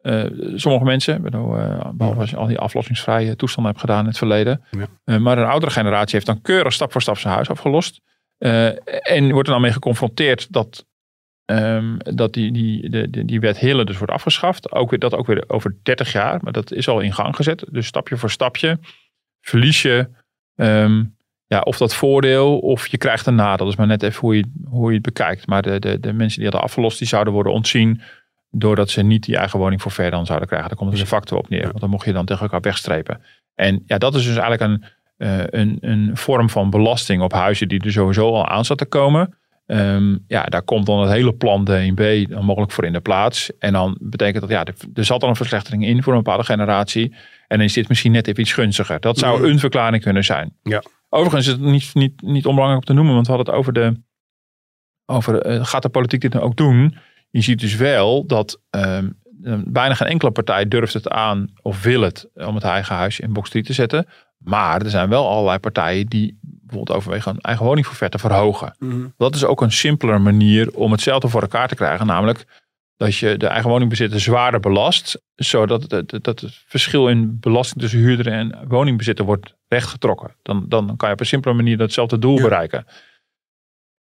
Eh, 0.04 0.24
sommige 0.54 0.84
mensen, 0.84 1.24
eh, 1.24 1.90
behalve 1.94 2.20
als 2.20 2.30
je 2.30 2.36
al 2.36 2.46
die 2.46 2.58
aflossingsvrije 2.58 3.36
toestanden 3.36 3.72
hebt 3.72 3.84
gedaan 3.84 4.00
in 4.00 4.08
het 4.08 4.18
verleden. 4.18 4.64
Ja. 5.04 5.18
Maar 5.18 5.38
een 5.38 5.46
oudere 5.46 5.72
generatie 5.72 6.14
heeft 6.14 6.26
dan 6.26 6.40
keurig 6.40 6.72
stap 6.72 6.92
voor 6.92 7.02
stap 7.02 7.18
zijn 7.18 7.34
huis 7.34 7.50
afgelost. 7.50 8.00
En 8.38 9.32
wordt 9.32 9.48
er 9.48 9.52
dan 9.52 9.62
mee 9.62 9.72
geconfronteerd 9.72 10.52
dat 10.52 10.86
ehm, 11.44 11.96
dat 11.98 12.32
die, 12.32 12.52
die, 12.52 13.24
die 13.24 13.40
wet 13.40 13.58
Hille 13.58 13.84
dus 13.84 13.98
wordt 13.98 14.12
afgeschaft. 14.12 14.72
Ook 14.72 14.90
weer, 14.90 14.98
dat 14.98 15.14
ook 15.14 15.26
weer 15.26 15.44
over 15.46 15.76
30 15.82 16.12
jaar, 16.12 16.38
maar 16.42 16.52
dat 16.52 16.72
is 16.72 16.88
al 16.88 17.00
in 17.00 17.12
gang 17.12 17.36
gezet. 17.36 17.64
Dus 17.70 17.86
stapje 17.86 18.16
voor 18.16 18.30
stapje 18.30 18.78
verlies 19.40 19.82
je 19.82 20.08
ehm, 20.56 21.04
ja, 21.46 21.60
of 21.60 21.76
dat 21.76 21.94
voordeel 21.94 22.58
of 22.58 22.86
je 22.86 22.98
krijgt 22.98 23.26
een 23.26 23.34
nadeel. 23.34 23.56
Dat 23.56 23.68
is 23.68 23.76
maar 23.76 23.86
net 23.86 24.02
even 24.02 24.20
hoe 24.20 24.36
je, 24.36 24.44
hoe 24.64 24.88
je 24.88 24.94
het 24.94 25.04
bekijkt. 25.04 25.46
Maar 25.46 25.62
de, 25.62 25.78
de, 25.78 26.00
de 26.00 26.12
mensen 26.12 26.40
die 26.40 26.48
hadden 26.48 26.68
afgelost, 26.68 26.98
die 26.98 27.08
zouden 27.08 27.32
worden 27.32 27.52
ontzien 27.52 28.00
doordat 28.50 28.90
ze 28.90 29.02
niet 29.02 29.24
die 29.24 29.36
eigen 29.36 29.58
woning 29.58 29.82
voor 29.82 29.90
ver 29.90 30.10
dan 30.10 30.26
zouden 30.26 30.48
krijgen. 30.48 30.68
Daar 30.68 30.78
komt 30.78 30.90
dus 30.90 31.00
een 31.00 31.06
factor 31.06 31.38
op 31.38 31.48
neer. 31.48 31.62
Want 31.62 31.80
dan 31.80 31.90
mocht 31.90 32.06
je 32.06 32.12
dan 32.12 32.26
tegen 32.26 32.42
elkaar 32.42 32.60
wegstrepen. 32.60 33.20
En 33.54 33.82
ja, 33.86 33.98
dat 33.98 34.14
is 34.14 34.24
dus 34.24 34.36
eigenlijk 34.36 34.62
een, 34.62 34.84
uh, 35.28 35.44
een, 35.46 35.78
een 35.80 36.16
vorm 36.16 36.50
van 36.50 36.70
belasting 36.70 37.22
op 37.22 37.32
huizen 37.32 37.68
die 37.68 37.80
er 37.80 37.92
sowieso 37.92 38.32
al 38.32 38.48
aan 38.48 38.64
zat 38.64 38.78
te 38.78 38.86
komen. 38.86 39.34
Ehm, 39.66 40.16
ja, 40.26 40.42
daar 40.42 40.62
komt 40.62 40.86
dan 40.86 41.00
het 41.00 41.10
hele 41.10 41.34
plan 41.34 41.64
DNB 41.64 42.28
dan 42.28 42.44
mogelijk 42.44 42.72
voor 42.72 42.84
in 42.84 42.92
de 42.92 43.00
plaats. 43.00 43.58
En 43.58 43.72
dan 43.72 43.96
betekent 44.00 44.40
dat, 44.40 44.50
ja, 44.50 44.64
er, 44.94 45.04
zat 45.04 45.22
al 45.22 45.28
een 45.28 45.36
verslechtering 45.36 45.86
in 45.86 46.02
voor 46.02 46.12
een 46.12 46.22
bepaalde 46.22 46.44
generatie. 46.44 47.14
En 47.46 47.56
dan 47.56 47.66
is 47.66 47.72
dit 47.72 47.88
misschien 47.88 48.12
net 48.12 48.26
even 48.26 48.40
iets 48.40 48.52
gunstiger. 48.52 49.00
Dat 49.00 49.18
zou 49.18 49.38
mm. 49.38 49.44
een 49.44 49.58
verklaring 49.58 50.02
kunnen 50.02 50.24
zijn. 50.24 50.56
Ja. 50.62 50.82
Overigens 51.08 51.46
is 51.46 51.52
het 51.52 51.60
niet, 51.60 51.94
niet, 51.94 52.22
niet 52.22 52.46
onbelangrijk 52.46 52.80
om 52.80 52.86
te 52.86 52.92
noemen, 52.92 53.14
want 53.14 53.26
we 53.26 53.32
hadden 53.32 53.52
het 53.52 53.60
over 53.60 53.72
de. 53.72 54.02
Over, 55.06 55.46
uh, 55.46 55.64
gaat 55.64 55.82
de 55.82 55.88
politiek 55.88 56.20
dit 56.20 56.32
nou 56.32 56.44
ook 56.44 56.56
doen? 56.56 56.96
Je 57.30 57.40
ziet 57.40 57.60
dus 57.60 57.76
wel 57.76 58.26
dat 58.26 58.60
um, 58.70 59.18
bijna 59.64 59.94
geen 59.94 60.08
enkele 60.08 60.30
partij 60.30 60.68
durft 60.68 60.94
het 60.94 61.08
aan 61.08 61.52
of 61.62 61.82
wil 61.82 62.00
het 62.00 62.28
om 62.34 62.54
het 62.54 62.64
eigen 62.64 62.96
huis 62.96 63.20
in 63.20 63.32
box 63.32 63.50
3 63.50 63.62
te 63.62 63.72
zetten. 63.72 64.06
Maar 64.38 64.82
er 64.82 64.90
zijn 64.90 65.08
wel 65.08 65.28
allerlei 65.28 65.58
partijen 65.58 66.06
die 66.06 66.38
bijvoorbeeld 66.40 66.98
overwegen 66.98 67.32
een 67.32 67.40
eigen 67.40 67.66
woningforfait 67.66 68.10
te 68.10 68.18
verhogen. 68.18 68.76
Mhm. 68.78 69.06
Dat 69.16 69.34
is 69.34 69.44
ook 69.44 69.60
een 69.60 69.72
simpeler 69.72 70.20
manier 70.20 70.70
om 70.74 70.92
hetzelfde 70.92 71.28
voor 71.28 71.42
elkaar 71.42 71.68
te 71.68 71.74
krijgen. 71.74 72.06
Namelijk 72.06 72.63
dat 72.96 73.16
je 73.16 73.36
de 73.36 73.46
eigen 73.46 73.70
woningbezitter 73.70 74.20
zwaarder 74.20 74.60
belast. 74.60 75.22
Zodat 75.34 75.90
het, 75.90 76.24
dat 76.24 76.40
het 76.40 76.62
verschil 76.66 77.08
in 77.08 77.36
belasting 77.40 77.80
tussen 77.80 77.98
huurder 77.98 78.26
en 78.26 78.64
woningbezitter 78.68 79.24
wordt 79.24 79.54
rechtgetrokken. 79.68 80.36
Dan, 80.42 80.64
dan 80.68 80.96
kan 80.96 81.08
je 81.08 81.14
op 81.14 81.20
een 81.20 81.26
simpele 81.26 81.54
manier 81.54 81.76
datzelfde 81.76 82.18
doel 82.18 82.40
bereiken. 82.40 82.86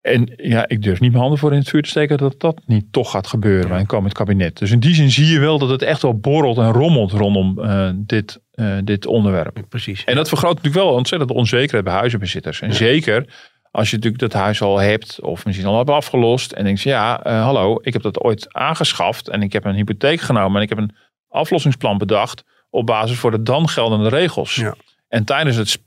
En 0.01 0.33
ja, 0.35 0.67
ik 0.67 0.81
durf 0.81 0.99
niet 0.99 1.09
mijn 1.09 1.21
handen 1.21 1.39
voor 1.39 1.51
in 1.51 1.57
het 1.57 1.69
vuur 1.69 1.81
te 1.81 1.89
steken 1.89 2.17
dat 2.17 2.39
dat 2.39 2.61
niet 2.65 2.85
toch 2.91 3.11
gaat 3.11 3.27
gebeuren 3.27 3.69
bij 3.69 3.79
een 3.79 3.85
komend 3.85 4.13
kabinet. 4.13 4.57
Dus 4.57 4.71
in 4.71 4.79
die 4.79 4.95
zin 4.95 5.11
zie 5.11 5.25
je 5.25 5.39
wel 5.39 5.59
dat 5.59 5.69
het 5.69 5.81
echt 5.81 6.01
wel 6.01 6.19
borrelt 6.19 6.57
en 6.57 6.71
rommelt 6.71 7.11
rondom 7.11 7.59
uh, 7.59 7.89
dit, 7.95 8.41
uh, 8.55 8.77
dit 8.83 9.05
onderwerp. 9.05 9.65
Precies. 9.69 10.03
En 10.03 10.15
dat 10.15 10.27
vergroot 10.29 10.55
natuurlijk 10.55 10.83
wel 10.83 10.93
ontzettend 10.93 11.31
de 11.31 11.37
onzekerheid 11.37 11.83
bij 11.83 11.93
huizenbezitters. 11.93 12.61
En 12.61 12.73
zeker 12.73 13.25
als 13.73 13.89
je 13.89 13.95
natuurlijk 13.95 14.21
dat 14.21 14.41
huis 14.41 14.61
al 14.61 14.77
hebt 14.77 15.21
of 15.21 15.45
misschien 15.45 15.67
al 15.67 15.77
hebt 15.77 15.89
afgelost. 15.89 16.51
En 16.51 16.63
denkt 16.63 16.81
ja, 16.81 17.27
uh, 17.27 17.43
hallo, 17.43 17.79
ik 17.81 17.93
heb 17.93 18.01
dat 18.01 18.19
ooit 18.19 18.53
aangeschaft 18.53 19.29
en 19.29 19.41
ik 19.41 19.53
heb 19.53 19.65
een 19.65 19.75
hypotheek 19.75 20.21
genomen 20.21 20.57
en 20.57 20.61
ik 20.61 20.69
heb 20.69 20.77
een 20.77 20.95
aflossingsplan 21.29 21.97
bedacht 21.97 22.43
op 22.69 22.85
basis 22.85 23.17
voor 23.17 23.31
de 23.31 23.43
dan 23.43 23.69
geldende 23.69 24.09
regels. 24.09 24.55
Ja. 24.55 24.75
En 25.07 25.23
tijdens, 25.23 25.55
het, 25.55 25.77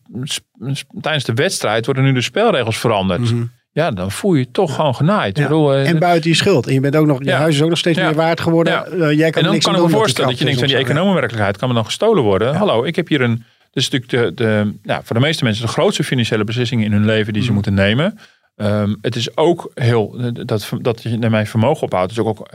tijdens 1.01 1.25
de 1.25 1.35
wedstrijd 1.35 1.87
worden 1.87 2.05
nu 2.05 2.13
de 2.13 2.21
spelregels 2.21 2.79
veranderd. 2.79 3.21
Mm 3.21 3.27
-hmm. 3.27 3.51
Ja, 3.73 3.91
dan 3.91 4.11
voel 4.11 4.35
je 4.35 4.41
je 4.41 4.51
toch 4.51 4.75
gewoon 4.75 4.95
genaaid. 4.95 5.37
Ja. 5.39 5.43
Bedoel, 5.43 5.75
en 5.75 5.99
buiten 5.99 6.31
je 6.31 6.37
schuld. 6.37 6.67
En 6.67 6.75
je 6.75 6.81
bent 6.81 6.97
ook 6.97 7.07
nog, 7.07 7.25
je 7.25 7.33
huis 7.33 7.55
is 7.55 7.63
ook 7.63 7.69
nog 7.69 7.79
steeds 7.79 7.99
meer 7.99 8.15
waard 8.15 8.41
geworden. 8.41 8.85
Uh, 8.95 9.13
jij 9.13 9.31
kan 9.31 9.41
en 9.41 9.43
dan 9.43 9.53
niks 9.53 9.65
kan 9.65 9.75
ik 9.75 9.83
me 9.83 9.89
voorstellen 9.89 10.31
dat 10.31 10.39
je 10.39 10.45
denkt 10.45 10.61
van 10.61 10.69
die 10.69 10.77
economenwerkelijkheid 10.77 11.57
kan 11.57 11.69
me 11.69 11.75
dan 11.75 11.85
gestolen 11.85 12.23
worden. 12.23 12.55
Hallo, 12.55 12.85
ik 12.85 12.97
heb 12.97 13.09
hier 13.09 13.21
een. 13.21 13.45
Is 13.77 13.91
natuurlijk 13.91 14.37
de, 14.37 14.45
de, 14.45 14.79
ja, 14.83 15.03
voor 15.03 15.17
de 15.17 15.23
meeste 15.23 15.45
mensen 15.45 15.67
de 15.67 15.73
grootste 15.73 16.05
financiële 16.05 16.45
beslissingen 16.45 16.85
in 16.85 16.93
hun 16.93 17.05
leven 17.05 17.33
die 17.33 17.43
ze 17.43 17.53
moeten 17.53 17.75
nemen. 17.75 18.19
Um, 18.57 18.99
het 19.01 19.17
is 19.17 19.37
ook 19.37 19.71
heel, 19.75 20.33
dat, 20.33 20.71
dat 20.81 21.03
je 21.03 21.17
naar 21.17 21.47
vermogen 21.47 21.83
ophoudt, 21.83 22.13
is 22.13 22.19
ook, 22.19 22.27
ook 22.27 22.49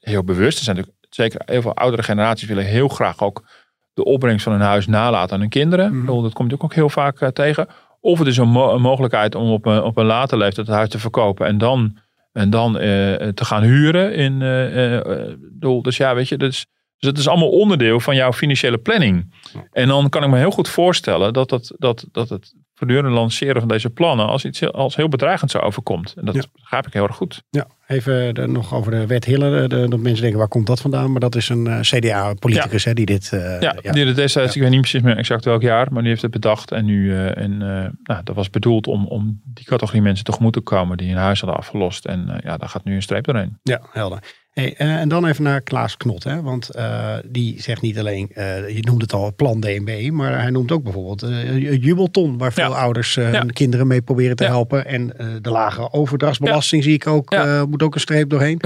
heel 0.00 0.24
bewust. 0.24 0.58
Er 0.58 0.64
zijn 0.64 0.76
natuurlijk 0.76 1.06
zeker 1.10 1.40
heel 1.44 1.62
veel 1.62 1.74
oudere 1.74 2.02
generaties 2.02 2.48
willen 2.48 2.64
heel 2.64 2.88
graag 2.88 3.22
ook 3.22 3.48
de 3.94 4.04
opbrengst 4.04 4.42
van 4.42 4.52
hun 4.52 4.62
huis 4.62 4.86
nalaten 4.86 5.34
aan 5.34 5.40
hun 5.40 5.48
kinderen. 5.48 5.94
Mm. 5.94 6.22
Dat 6.22 6.32
komt 6.32 6.62
ook 6.62 6.74
heel 6.74 6.90
vaak 6.90 7.20
uh, 7.20 7.28
tegen. 7.28 7.66
Of 8.00 8.18
het 8.18 8.28
is 8.28 8.36
een, 8.36 8.48
mo 8.48 8.74
een 8.74 8.80
mogelijkheid 8.80 9.34
om 9.34 9.50
op 9.50 9.66
een, 9.66 9.82
op 9.82 9.96
een 9.96 10.06
later 10.06 10.38
leeftijd 10.38 10.66
het 10.66 10.76
huis 10.76 10.88
te 10.88 10.98
verkopen 10.98 11.46
en 11.46 11.58
dan, 11.58 11.98
en 12.32 12.50
dan 12.50 12.74
uh, 12.74 12.80
te 13.28 13.44
gaan 13.44 13.62
huren. 13.62 14.14
In, 14.14 14.40
uh, 14.40 15.82
dus 15.82 15.96
ja, 15.96 16.14
weet 16.14 16.28
je, 16.28 16.36
dus, 16.36 16.66
dus 16.98 17.08
het 17.08 17.18
is 17.18 17.28
allemaal 17.28 17.50
onderdeel 17.50 18.00
van 18.00 18.16
jouw 18.16 18.32
financiële 18.32 18.78
planning. 18.78 19.34
En 19.72 19.88
dan 19.88 20.08
kan 20.08 20.24
ik 20.24 20.30
me 20.30 20.38
heel 20.38 20.50
goed 20.50 20.68
voorstellen 20.68 21.32
dat, 21.32 21.48
dat, 21.48 21.72
dat, 21.76 22.06
dat 22.12 22.28
het 22.28 22.54
voortdurend 22.74 23.14
lanceren 23.14 23.60
van 23.60 23.68
deze 23.68 23.90
plannen 23.90 24.26
als 24.26 24.44
iets 24.44 24.60
heel, 24.60 24.70
als 24.70 24.96
heel 24.96 25.08
bedreigend 25.08 25.50
zo 25.50 25.58
overkomt. 25.58 26.14
En 26.16 26.24
dat 26.24 26.34
ja. 26.34 26.42
begrijp 26.52 26.86
ik 26.86 26.92
heel 26.92 27.06
erg 27.06 27.16
goed. 27.16 27.42
Ja, 27.50 27.66
even 27.86 28.34
de, 28.34 28.46
nog 28.46 28.74
over 28.74 28.90
de 28.90 29.06
wet 29.06 29.24
Hille. 29.24 29.68
De, 29.68 29.88
dat 29.88 30.00
mensen 30.00 30.20
denken, 30.20 30.38
waar 30.38 30.48
komt 30.48 30.66
dat 30.66 30.80
vandaan? 30.80 31.10
Maar 31.10 31.20
dat 31.20 31.34
is 31.34 31.48
een 31.48 31.66
uh, 31.66 31.80
CDA-politicus 31.80 32.84
ja. 32.84 32.94
die 32.94 33.06
dit... 33.06 33.30
Uh, 33.34 33.60
ja, 33.60 33.72
die 33.72 34.06
het 34.06 34.16
destijds, 34.16 34.56
ik 34.56 34.62
weet 34.62 34.70
niet 34.70 34.80
precies 34.80 35.02
meer 35.02 35.16
exact 35.16 35.44
welk 35.44 35.62
jaar, 35.62 35.92
maar 35.92 36.00
die 36.00 36.10
heeft 36.10 36.22
het 36.22 36.30
bedacht. 36.30 36.72
En 36.72 36.84
nu, 36.84 37.04
uh, 37.04 37.38
en, 37.38 37.58
nou, 38.02 38.22
dat 38.24 38.34
was 38.34 38.50
bedoeld 38.50 38.86
om, 38.86 39.06
om 39.06 39.40
die 39.44 39.64
categorie 39.64 40.02
mensen 40.02 40.24
tegemoet 40.24 40.52
te 40.52 40.60
komen 40.60 40.96
die 40.96 41.08
hun 41.08 41.18
huis 41.18 41.40
hadden 41.40 41.58
afgelost. 41.58 42.04
En 42.04 42.40
ja, 42.44 42.56
daar 42.56 42.68
gaat 42.68 42.84
nu 42.84 42.94
een 42.94 43.02
streep 43.02 43.24
doorheen. 43.24 43.58
Ja, 43.62 43.80
helder. 43.90 44.18
Hey, 44.58 44.74
uh, 44.78 44.94
en 44.94 45.08
dan 45.08 45.26
even 45.26 45.44
naar 45.44 45.60
Klaas 45.60 45.96
Knot. 45.96 46.24
Hè? 46.24 46.42
Want 46.42 46.70
uh, 46.76 47.14
die 47.24 47.62
zegt 47.62 47.82
niet 47.82 47.98
alleen, 47.98 48.30
uh, 48.34 48.68
je 48.68 48.80
noemt 48.80 49.02
het 49.02 49.12
al 49.12 49.32
plan 49.36 49.60
DNB, 49.60 50.10
maar 50.12 50.40
hij 50.40 50.50
noemt 50.50 50.72
ook 50.72 50.82
bijvoorbeeld 50.82 51.22
een 51.22 51.78
jubelton 51.78 52.38
waar 52.38 52.52
veel 52.52 52.70
ja. 52.70 52.76
ouders 52.76 53.14
ja. 53.14 53.22
hun 53.22 53.52
kinderen 53.52 53.86
mee 53.86 54.02
proberen 54.02 54.36
te 54.36 54.42
ja. 54.42 54.48
helpen. 54.48 54.86
En 54.86 55.12
de 55.42 55.50
lage 55.50 55.92
overdrachtsbelasting 55.92 56.82
zie 56.82 56.94
ik 56.94 57.06
ook, 57.06 57.36
moet 57.68 57.82
ook 57.82 57.94
een 57.94 58.00
streep 58.00 58.30
doorheen. 58.30 58.60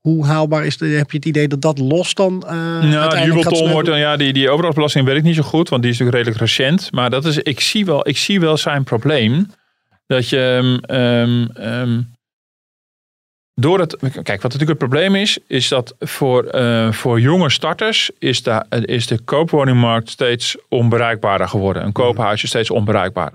Hoe 0.00 0.26
haalbaar 0.26 0.66
is 0.66 0.80
het? 0.80 0.96
Heb 0.96 1.10
je 1.10 1.16
het 1.16 1.26
idee 1.26 1.48
dat 1.48 1.60
dat 1.60 1.78
los 1.78 2.14
dan 2.14 2.44
Nou, 2.80 3.10
de 3.10 3.24
jubelton 3.24 3.70
wordt 3.70 3.88
dan, 3.88 3.98
ja, 3.98 4.16
die, 4.16 4.32
die 4.32 4.46
overdrachtsbelasting 4.46 5.06
weet 5.06 5.16
ik 5.16 5.22
niet 5.22 5.34
zo 5.34 5.42
goed, 5.42 5.68
want 5.68 5.82
die 5.82 5.90
is 5.90 5.98
natuurlijk 5.98 6.26
redelijk 6.26 6.50
recent. 6.50 6.92
Maar 6.92 7.10
dat 7.10 7.24
is, 7.24 7.38
ik 7.38 7.60
zie 7.60 7.84
wel, 7.84 8.08
ik 8.08 8.16
zie 8.16 8.40
wel 8.40 8.56
zijn 8.56 8.84
probleem. 8.84 9.50
Dat 10.06 10.28
je, 10.28 10.80
um, 10.86 11.66
um, 11.66 12.16
door 13.60 13.78
het, 13.78 13.96
kijk, 13.98 14.42
wat 14.42 14.52
natuurlijk 14.52 14.68
het 14.68 14.78
probleem 14.78 15.14
is, 15.14 15.38
is 15.46 15.68
dat 15.68 15.94
voor, 15.98 16.54
uh, 16.54 16.92
voor 16.92 17.20
jonge 17.20 17.50
starters 17.50 18.10
is 18.18 18.42
de, 18.42 18.64
is 18.84 19.06
de 19.06 19.20
koopwoningmarkt 19.20 20.10
steeds 20.10 20.56
onbereikbaarder 20.68 21.48
geworden. 21.48 21.84
Een 21.84 21.92
koophuis 21.92 22.42
is 22.42 22.48
steeds 22.48 22.70
onbereikbaar. 22.70 23.32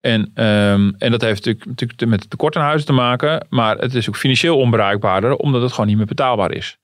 En, 0.00 0.20
um, 0.20 0.94
en 0.98 1.10
dat 1.10 1.20
heeft 1.20 1.44
natuurlijk, 1.44 1.64
natuurlijk 1.64 2.10
met 2.10 2.30
tekort 2.30 2.56
aan 2.56 2.62
huizen 2.62 2.86
te 2.86 2.92
maken, 2.92 3.46
maar 3.48 3.76
het 3.78 3.94
is 3.94 4.08
ook 4.08 4.16
financieel 4.16 4.58
onbereikbaarder, 4.58 5.36
omdat 5.36 5.62
het 5.62 5.70
gewoon 5.70 5.86
niet 5.86 5.96
meer 5.96 6.06
betaalbaar 6.06 6.52
is. 6.52 6.78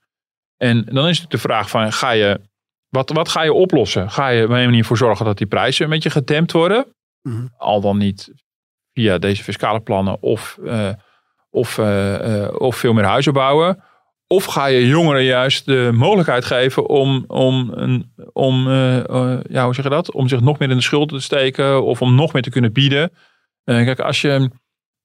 En 0.56 0.76
dan 0.84 1.08
is 1.08 1.20
natuurlijk 1.20 1.30
de 1.30 1.38
vraag 1.38 1.70
van, 1.70 1.92
ga 1.92 2.10
je, 2.10 2.40
wat, 2.88 3.10
wat 3.10 3.28
ga 3.28 3.42
je 3.42 3.52
oplossen? 3.52 4.10
Ga 4.10 4.28
je 4.28 4.44
op 4.44 4.50
een 4.50 4.64
manier 4.64 4.84
voor 4.84 4.96
zorgen 4.96 5.24
dat 5.24 5.38
die 5.38 5.46
prijzen 5.46 5.84
een 5.84 5.90
beetje 5.90 6.10
gedempt 6.10 6.52
worden? 6.52 6.86
Mm 7.22 7.32
-hmm. 7.32 7.54
Al 7.56 7.80
dan 7.80 7.98
niet 7.98 8.32
via 8.92 9.18
deze 9.18 9.42
fiscale 9.42 9.80
plannen 9.80 10.22
of... 10.22 10.58
Uh, 10.62 10.88
of, 11.52 11.78
uh, 11.78 11.86
uh, 12.12 12.48
of 12.52 12.76
veel 12.76 12.92
meer 12.92 13.04
huizen 13.04 13.32
bouwen. 13.32 13.82
Of 14.26 14.44
ga 14.44 14.66
je 14.66 14.86
jongeren 14.86 15.24
juist 15.24 15.66
de 15.66 15.90
mogelijkheid 15.92 16.44
geven 16.44 16.88
om, 16.88 17.24
om, 17.26 17.70
een, 17.74 18.12
om, 18.32 18.68
uh, 18.68 18.98
ja, 19.48 19.64
hoe 19.64 19.74
zeg 19.74 19.84
je 19.84 19.90
dat? 19.90 20.12
om 20.12 20.28
zich 20.28 20.40
nog 20.40 20.58
meer 20.58 20.70
in 20.70 20.76
de 20.76 20.82
schuld 20.82 21.08
te 21.08 21.20
steken 21.20 21.84
of 21.84 22.02
om 22.02 22.14
nog 22.14 22.32
meer 22.32 22.42
te 22.42 22.50
kunnen 22.50 22.72
bieden. 22.72 23.12
kijk, 23.64 24.00
als 24.00 24.20
je 24.20 24.50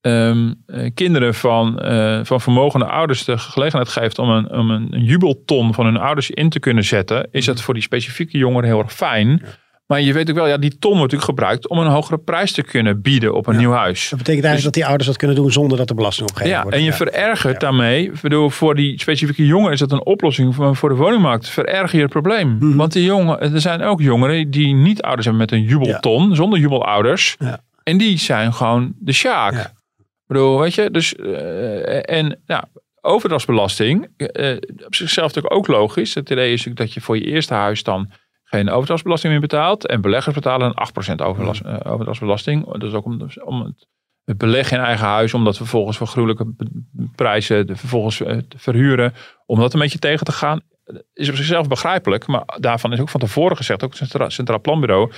um, 0.02 0.64
kinderen 0.94 1.34
van, 1.34 1.80
van 2.26 2.42
vermogende 2.42 2.86
ouders 2.86 3.26
de 3.26 3.38
gelegenheid 3.38 3.90
geeft 3.90 4.20
om, 4.20 4.30
een, 4.30 4.52
om 4.52 4.72
een, 4.72 4.88
een, 4.94 5.04
jubelton 5.04 5.74
van 5.74 5.86
hun 5.86 5.98
ouders 5.98 6.30
in 6.30 6.50
te 6.50 6.60
kunnen 6.60 6.84
zetten, 6.84 7.28
is 7.32 7.46
dat 7.46 7.62
voor 7.62 7.74
die 7.74 7.84
specifieke 7.84 8.38
jongeren 8.38 8.70
heel 8.70 8.80
erg 8.80 8.94
fijn. 8.94 9.44
Maar 9.88 10.02
je 10.02 10.14
weet 10.14 10.30
ook 10.30 10.36
wel, 10.36 10.48
ja, 10.48 10.58
die 10.58 10.78
ton 10.78 10.98
wordt 10.98 11.12
natuurlijk 11.14 11.40
gebruikt 11.40 11.68
om 11.68 11.78
een 11.78 11.88
hogere 11.88 12.18
prijs 12.18 12.52
te 12.52 12.64
kunnen 12.64 13.02
bieden 13.02 13.34
op 13.34 13.48
een 13.48 13.54
ja. 13.54 13.60
nieuw 13.60 13.72
huis. 13.72 14.10
Dat 14.10 14.18
betekent 14.18 14.46
eigenlijk 14.46 14.56
dus, 14.56 14.64
dat 14.64 14.74
die 14.74 14.86
ouders 14.86 15.08
dat 15.08 15.18
kunnen 15.18 15.36
doen 15.36 15.52
zonder 15.52 15.78
dat 15.78 15.88
de 15.88 15.94
belasting 15.94 16.30
opgegeven 16.30 16.56
ja, 16.56 16.62
wordt. 16.62 16.78
En 16.78 16.84
je 16.84 16.90
ja. 16.90 16.96
verergert 16.96 17.60
daarmee, 17.60 18.12
bedoel, 18.22 18.50
voor 18.50 18.76
die 18.76 19.00
specifieke 19.00 19.46
jongeren 19.46 19.74
is 19.74 19.80
dat 19.80 19.92
een 19.92 20.06
oplossing 20.06 20.56
voor, 20.56 20.76
voor 20.76 20.90
de 20.90 20.96
woningmarkt. 20.96 21.50
Vererger 21.50 21.96
je 21.96 22.02
het 22.02 22.12
probleem. 22.12 22.48
Mm 22.48 22.60
-hmm. 22.60 22.76
Want 22.76 22.94
die 22.94 23.04
jongen, 23.04 23.40
er 23.40 23.62
zijn 23.62 23.82
ook 23.82 24.02
jongeren 24.02 24.52
die 24.52 24.74
niet 24.74 25.02
ouders 25.02 25.26
hebben 25.26 25.42
met 25.42 25.52
een 25.52 25.64
jubelton, 25.64 26.36
zonder 26.36 26.60
jubelouders. 26.60 27.38
En 27.84 27.98
die 27.98 28.18
zijn 28.18 28.54
gewoon 28.54 28.94
de 29.00 29.14
sjaak. 29.14 29.54
Ik 29.54 30.34
bedoel, 30.34 30.60
weet 30.60 30.74
je, 30.74 30.92
dus 30.92 31.14
uh, 31.14 32.10
en 32.10 32.40
nou, 32.46 32.64
overdrachtsbelasting, 33.02 34.08
uh, 34.18 34.56
op 34.86 34.96
zichzelf 34.96 35.28
natuurlijk 35.28 35.54
ook 35.54 35.68
logisch. 35.68 36.14
Het 36.14 36.30
idee 36.30 36.54
is 36.54 36.66
natuurlijk 36.66 36.78
dat 36.78 36.94
je 36.94 37.02
voor 37.02 37.18
je 37.18 37.26
eerste 37.26 37.54
huis 37.54 37.84
dan 37.84 38.12
geen 38.50 38.70
overdrachtsbelasting 38.70 39.32
meer 39.32 39.42
betaalt. 39.42 39.88
En 39.88 40.02
beleggers 40.02 40.36
betalen 40.36 40.68
een 40.68 41.14
8% 41.14 41.22
overlast, 41.26 41.62
uh, 41.66 41.78
overdrachtsbelasting. 41.84 42.66
Dat 42.66 42.84
is 42.84 42.94
ook 42.94 43.06
om, 43.06 43.28
om 43.44 43.62
het, 43.62 43.88
het 44.24 44.38
beleggen 44.38 44.78
in 44.78 44.84
eigen 44.84 45.06
huis, 45.06 45.34
om 45.34 45.44
dat 45.44 45.58
vervolgens 45.58 45.98
voor 45.98 46.08
gruwelijke 46.08 46.54
prijzen 47.16 47.68
de, 47.68 47.76
vervolgens 47.76 48.20
uh, 48.20 48.28
te 48.28 48.58
verhuren. 48.58 49.14
Om 49.46 49.60
dat 49.60 49.74
een 49.74 49.80
beetje 49.80 50.00
tegen 50.00 50.26
te 50.26 50.32
gaan. 50.32 50.62
Is 51.14 51.30
op 51.30 51.36
zichzelf 51.36 51.68
begrijpelijk. 51.68 52.28
Maar 52.28 52.44
daarvan 52.60 52.94
is 52.94 53.00
ook 53.00 53.10
van 53.10 53.20
tevoren 53.20 53.58
gezegd, 53.58 53.84
ook 53.84 53.90
het 53.90 53.98
Centraal, 53.98 54.30
Centraal 54.30 54.62
Planbureau. 54.62 55.12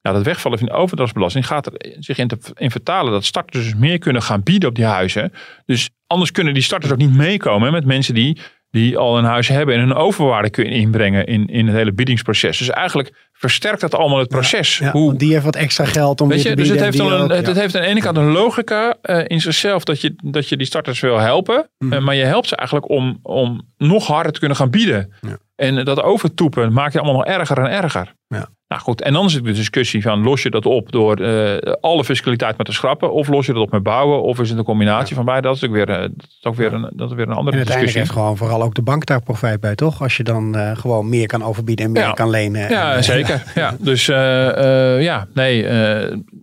Ja, 0.00 0.12
dat 0.12 0.22
wegvallen 0.22 0.58
van 0.58 0.68
de 0.68 0.74
overdrachtsbelasting 0.74 1.46
gaat 1.46 1.66
er 1.66 1.94
zich 1.98 2.18
in, 2.18 2.28
te, 2.28 2.38
in 2.54 2.70
vertalen 2.70 3.12
dat 3.12 3.24
starters 3.24 3.64
dus 3.64 3.74
meer 3.74 3.98
kunnen 3.98 4.22
gaan 4.22 4.42
bieden 4.42 4.68
op 4.68 4.74
die 4.74 4.84
huizen. 4.84 5.32
Dus 5.66 5.90
anders 6.06 6.30
kunnen 6.30 6.54
die 6.54 6.62
starters 6.62 6.92
ook 6.92 6.98
niet 6.98 7.14
meekomen 7.14 7.72
met 7.72 7.84
mensen 7.84 8.14
die 8.14 8.40
die 8.70 8.98
al 8.98 9.18
een 9.18 9.24
huis 9.24 9.48
hebben 9.48 9.74
en 9.74 9.80
een 9.80 9.94
overwaarde 9.94 10.50
kunnen 10.50 10.72
inbrengen 10.72 11.26
in, 11.26 11.46
in 11.46 11.66
het 11.66 11.76
hele 11.76 11.92
biedingsproces. 11.92 12.58
Dus 12.58 12.70
eigenlijk 12.70 13.28
versterkt 13.32 13.80
dat 13.80 13.94
allemaal 13.94 14.18
het 14.18 14.28
proces. 14.28 14.78
Ja, 14.78 14.90
Hoe, 14.90 15.16
die 15.16 15.32
heeft 15.32 15.44
wat 15.44 15.56
extra 15.56 15.84
geld 15.84 16.20
om 16.20 16.28
weet 16.28 16.42
je, 16.42 16.48
je, 16.48 16.56
Dus 16.56 16.68
het 16.68 16.80
heeft, 16.80 16.96
dan 16.96 17.12
een, 17.12 17.30
het 17.30 17.56
heeft 17.56 17.74
aan 17.74 17.82
de 17.82 17.88
ene 17.88 18.00
kant 18.00 18.16
een 18.16 18.30
logica 18.32 18.96
uh, 19.02 19.24
in 19.26 19.40
zichzelf 19.40 19.84
dat 19.84 20.00
je, 20.00 20.14
dat 20.24 20.48
je 20.48 20.56
die 20.56 20.66
starters 20.66 21.00
wil 21.00 21.18
helpen. 21.18 21.70
Mm. 21.78 21.92
Uh, 21.92 22.00
maar 22.00 22.14
je 22.14 22.24
helpt 22.24 22.48
ze 22.48 22.56
eigenlijk 22.56 22.90
om, 22.90 23.18
om 23.22 23.68
nog 23.76 24.06
harder 24.06 24.32
te 24.32 24.38
kunnen 24.38 24.56
gaan 24.56 24.70
bieden. 24.70 25.12
En 25.56 25.84
dat 25.84 26.02
overtoepen 26.02 26.72
maakt 26.72 26.92
je 26.92 26.98
allemaal 26.98 27.16
nog 27.16 27.26
erger 27.26 27.58
en 27.58 27.70
erger. 27.70 28.14
Ja. 28.28 28.48
Nou 28.68 28.80
goed, 28.82 29.02
en 29.02 29.12
dan 29.12 29.24
is 29.24 29.34
het 29.34 29.44
de 29.44 29.52
discussie 29.52 30.02
van 30.02 30.22
los 30.22 30.42
je 30.42 30.50
dat 30.50 30.66
op 30.66 30.92
door 30.92 31.20
uh, 31.20 31.56
alle 31.80 32.04
fiscaliteit 32.04 32.56
maar 32.56 32.66
te 32.66 32.72
schrappen, 32.72 33.12
of 33.12 33.28
los 33.28 33.46
je 33.46 33.52
dat 33.52 33.62
op 33.62 33.70
met 33.70 33.82
bouwen, 33.82 34.22
of 34.22 34.40
is 34.40 34.48
het 34.48 34.58
een 34.58 34.64
combinatie 34.64 35.08
ja. 35.08 35.14
van 35.14 35.24
beide? 35.24 35.46
Dat 35.46 35.56
is 35.56 35.64
ook 35.64 35.72
weer, 35.72 35.88
uh, 35.88 36.00
dat 36.00 36.10
is 36.16 36.44
ook 36.44 36.54
weer, 36.54 36.72
een, 36.72 36.90
dat 36.92 37.10
is 37.10 37.16
weer 37.16 37.28
een 37.28 37.34
andere 37.34 37.56
en 37.56 37.64
discussie. 37.64 37.98
heeft 37.98 38.12
gewoon 38.12 38.36
vooral 38.36 38.62
ook 38.62 38.74
de 38.74 38.82
bank 38.82 39.06
daar 39.06 39.22
profijt 39.22 39.60
bij, 39.60 39.74
toch? 39.74 40.02
Als 40.02 40.16
je 40.16 40.22
dan 40.22 40.56
uh, 40.56 40.76
gewoon 40.76 41.08
meer 41.08 41.26
kan 41.26 41.44
overbieden 41.44 41.84
en 41.84 41.92
meer 41.92 42.02
ja. 42.02 42.12
kan 42.12 42.30
lenen. 42.30 42.70
Ja, 42.70 42.94
en, 42.94 43.04
zeker. 43.04 43.42
ja. 43.54 43.76
Dus 43.78 44.06
ja, 44.06 45.26
nee, 45.34 45.66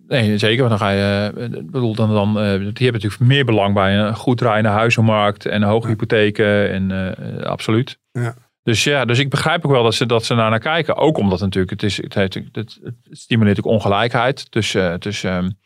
nee, 0.07 0.37
zeker. 0.37 0.67
Want 0.67 0.79
dan 0.79 0.87
ga 0.87 0.89
je, 0.89 1.31
bedoel, 1.71 1.95
dan, 1.95 2.13
dan, 2.13 2.33
die 2.33 2.43
hebben 2.63 3.01
natuurlijk 3.01 3.19
meer 3.19 3.45
belang 3.45 3.73
bij 3.73 3.97
een 3.97 4.15
goed 4.15 4.37
draaiende 4.37 4.69
huizenmarkt 4.69 5.45
en 5.45 5.63
hoge 5.63 5.87
hypotheken 5.87 6.71
en 6.71 7.15
absoluut. 7.43 7.97
Ja. 8.11 8.33
Dus 8.65 8.83
ja, 8.83 9.05
dus 9.05 9.19
ik 9.19 9.29
begrijp 9.29 9.65
ook 9.65 9.71
wel 9.71 9.83
dat 9.83 9.95
ze, 9.95 10.05
dat 10.05 10.25
ze 10.25 10.35
daar 10.35 10.49
naar 10.49 10.59
kijken. 10.59 10.95
Ook 10.95 11.17
omdat 11.17 11.39
natuurlijk, 11.39 11.71
het, 11.71 11.83
is, 11.83 11.97
het, 11.97 12.13
heeft, 12.13 12.33
het, 12.33 12.79
het 12.83 12.95
stimuleert 13.11 13.57
ook 13.59 13.65
ongelijkheid 13.65 14.51
tussen, 14.51 14.99
tussen, 14.99 15.59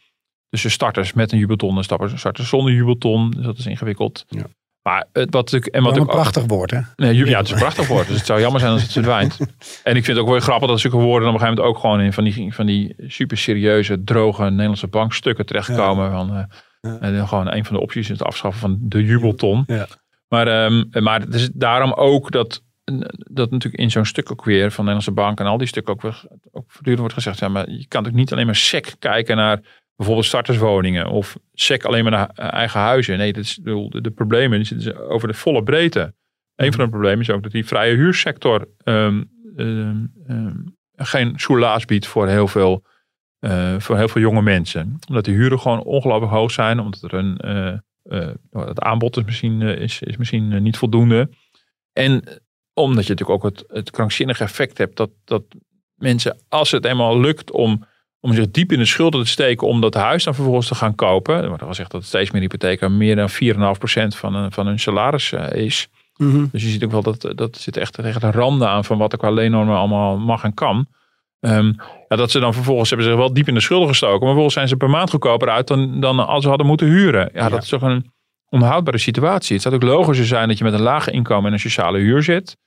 tussen 0.49 0.71
starters 0.71 1.13
met 1.13 1.31
een 1.31 1.37
jubelton 1.37 1.77
en 1.77 1.83
starters 1.83 2.49
zonder 2.49 2.73
jubelton. 2.73 3.31
Dus 3.31 3.45
dat 3.45 3.57
is 3.57 3.65
ingewikkeld. 3.65 4.25
Ja. 4.27 4.45
Maar 4.81 5.07
het, 5.13 5.33
wat 5.33 5.43
natuurlijk. 5.43 5.75
En 5.75 5.83
wat 5.83 5.95
een 5.95 6.01
ook, 6.01 6.07
prachtig 6.07 6.43
woord, 6.45 6.71
hè? 6.71 6.79
Nee, 6.95 7.15
ja, 7.15 7.37
het 7.37 7.45
is 7.45 7.51
een 7.51 7.59
prachtig 7.59 7.87
woord. 7.87 8.07
Dus 8.07 8.17
het 8.17 8.25
zou 8.25 8.39
jammer 8.39 8.59
zijn 8.59 8.73
als 8.73 8.81
het 8.81 8.91
verdwijnt. 8.91 9.37
En 9.83 9.95
ik 9.95 10.05
vind 10.05 10.17
het 10.17 10.25
ook 10.25 10.31
wel 10.31 10.39
grappig 10.39 10.69
dat 10.69 10.79
zulke 10.79 10.97
woorden 10.97 11.27
op 11.27 11.33
een 11.33 11.39
gegeven 11.39 11.61
moment 11.61 11.75
ook 11.75 11.81
gewoon 11.81 12.01
in 12.01 12.13
van 12.13 12.23
die, 12.23 12.53
van 12.53 12.65
die 12.65 12.95
super 13.07 13.37
serieuze, 13.37 14.03
droge 14.03 14.43
Nederlandse 14.43 14.87
bankstukken 14.87 15.45
terechtkomen. 15.45 16.05
Ja. 16.05 16.11
Van, 16.11 16.37
uh, 16.37 16.43
ja. 16.81 16.99
En 16.99 17.27
gewoon 17.27 17.51
een 17.51 17.65
van 17.65 17.75
de 17.75 17.81
opties 17.81 18.01
is 18.01 18.19
het 18.19 18.27
afschaffen 18.27 18.61
van 18.61 18.77
de 18.81 19.03
jubelton. 19.03 19.63
Ja. 19.67 19.87
Maar, 20.27 20.65
um, 20.65 20.89
maar 20.91 21.19
het 21.19 21.33
is 21.33 21.49
daarom 21.53 21.93
ook 21.93 22.31
dat 22.31 22.63
dat 23.17 23.51
natuurlijk 23.51 23.83
in 23.83 23.91
zo'n 23.91 24.05
stuk 24.05 24.31
ook 24.31 24.43
weer 24.43 24.71
van 24.71 24.85
de 24.85 24.91
Nederlandse 24.91 25.11
Bank 25.11 25.39
en 25.39 25.45
al 25.45 25.57
die 25.57 25.67
stukken 25.67 25.93
ook, 25.93 26.01
weer, 26.01 26.23
ook 26.51 26.65
voortdurend 26.67 26.99
wordt 26.99 27.13
gezegd. 27.13 27.39
Ja, 27.39 27.47
maar 27.47 27.69
je 27.69 27.87
kan 27.87 28.07
ook 28.07 28.13
niet 28.13 28.31
alleen 28.31 28.45
maar 28.45 28.55
sec 28.55 28.95
kijken 28.99 29.35
naar 29.35 29.61
bijvoorbeeld 29.95 30.27
starterswoningen 30.27 31.07
of 31.07 31.37
sec 31.53 31.83
alleen 31.83 32.03
maar 32.03 32.11
naar 32.11 32.29
eigen 32.51 32.79
huizen. 32.79 33.17
Nee, 33.17 33.33
dat 33.33 33.43
is, 33.43 33.59
de, 33.63 34.01
de 34.01 34.11
problemen 34.11 34.65
zitten 34.65 35.09
over 35.09 35.27
de 35.27 35.33
volle 35.33 35.63
breedte. 35.63 36.13
Een 36.55 36.73
van 36.73 36.83
de 36.83 36.89
problemen 36.89 37.19
is 37.19 37.29
ook 37.29 37.43
dat 37.43 37.51
die 37.51 37.65
vrije 37.65 37.95
huursector 37.95 38.67
um, 38.83 39.29
um, 39.57 40.13
um, 40.29 40.77
geen 40.95 41.33
soelaas 41.35 41.85
biedt 41.85 42.07
voor 42.07 42.27
heel 42.27 42.47
veel, 42.47 42.85
uh, 43.39 43.79
voor 43.79 43.97
heel 43.97 44.07
veel 44.07 44.21
jonge 44.21 44.41
mensen. 44.41 44.99
Omdat 45.07 45.25
de 45.25 45.31
huren 45.31 45.59
gewoon 45.59 45.83
ongelooflijk 45.83 46.31
hoog 46.31 46.51
zijn, 46.51 46.79
omdat 46.79 47.01
er 47.01 47.13
een, 47.13 47.37
uh, 47.45 47.77
uh, 48.03 48.65
het 48.67 48.79
aanbod 48.79 49.17
is 49.17 49.23
misschien, 49.23 49.61
is, 49.61 50.01
is 50.01 50.17
misschien 50.17 50.61
niet 50.61 50.77
voldoende. 50.77 51.29
En 51.93 52.41
omdat 52.83 53.05
je 53.05 53.09
natuurlijk 53.13 53.45
ook 53.45 53.51
het, 53.51 53.63
het 53.67 53.91
krankzinnige 53.91 54.43
effect 54.43 54.77
hebt 54.77 54.97
dat, 54.97 55.09
dat 55.25 55.43
mensen, 55.95 56.39
als 56.49 56.71
het 56.71 56.85
eenmaal 56.85 57.19
lukt 57.19 57.51
om, 57.51 57.85
om 58.19 58.33
zich 58.33 58.51
diep 58.51 58.71
in 58.71 58.79
de 58.79 58.85
schulden 58.85 59.23
te 59.23 59.29
steken 59.29 59.67
om 59.67 59.81
dat 59.81 59.93
huis 59.93 60.23
dan 60.23 60.35
vervolgens 60.35 60.67
te 60.67 60.75
gaan 60.75 60.95
kopen. 60.95 61.35
Er 61.35 61.47
wordt 61.47 61.61
al 61.61 61.67
gezegd 61.67 61.91
dat 61.91 62.03
steeds 62.03 62.31
meer 62.31 62.41
hypotheken 62.41 62.97
meer 62.97 63.15
dan 63.15 63.29
4,5% 63.29 63.35
van, 64.07 64.35
een, 64.35 64.51
van 64.51 64.67
hun 64.67 64.79
salaris 64.79 65.31
uh, 65.31 65.51
is. 65.51 65.87
Mm 66.15 66.31
-hmm. 66.31 66.49
Dus 66.51 66.63
je 66.63 66.69
ziet 66.69 66.83
ook 66.83 66.91
wel 66.91 67.03
dat 67.03 67.31
dat 67.35 67.57
zit 67.57 67.77
echt 67.77 67.93
tegen 67.93 68.21
de 68.21 68.31
randen 68.31 68.69
aan 68.69 68.85
van 68.85 68.97
wat 68.97 69.11
er 69.11 69.17
qua 69.17 69.31
leennormen 69.31 69.77
allemaal 69.77 70.17
mag 70.17 70.43
en 70.43 70.53
kan. 70.53 70.87
Um, 71.39 71.75
ja, 72.07 72.15
dat 72.15 72.31
ze 72.31 72.39
dan 72.39 72.53
vervolgens 72.53 72.89
hebben 72.89 73.07
zich 73.07 73.17
wel 73.17 73.33
diep 73.33 73.47
in 73.47 73.53
de 73.53 73.59
schulden 73.59 73.87
gestoken. 73.87 74.17
Maar 74.17 74.27
vervolgens 74.27 74.53
zijn 74.53 74.67
ze 74.67 74.75
per 74.75 74.89
maand 74.89 75.09
goedkoper 75.09 75.49
uit 75.49 75.67
dan, 75.67 75.99
dan 75.99 76.27
als 76.27 76.43
ze 76.43 76.49
hadden 76.49 76.67
moeten 76.67 76.87
huren. 76.87 77.29
Ja, 77.33 77.43
ja. 77.43 77.49
dat 77.49 77.63
is 77.63 77.69
toch 77.69 77.81
een 77.81 78.11
onhoudbare 78.49 78.97
situatie. 78.97 79.53
Het 79.53 79.61
zou 79.61 79.75
ook 79.75 79.83
logischer 79.83 80.25
zijn 80.25 80.47
dat 80.47 80.57
je 80.57 80.63
met 80.63 80.73
een 80.73 80.81
lage 80.81 81.11
inkomen 81.11 81.45
en 81.45 81.53
een 81.53 81.59
sociale 81.59 81.97
huur 81.97 82.23
zit. 82.23 82.57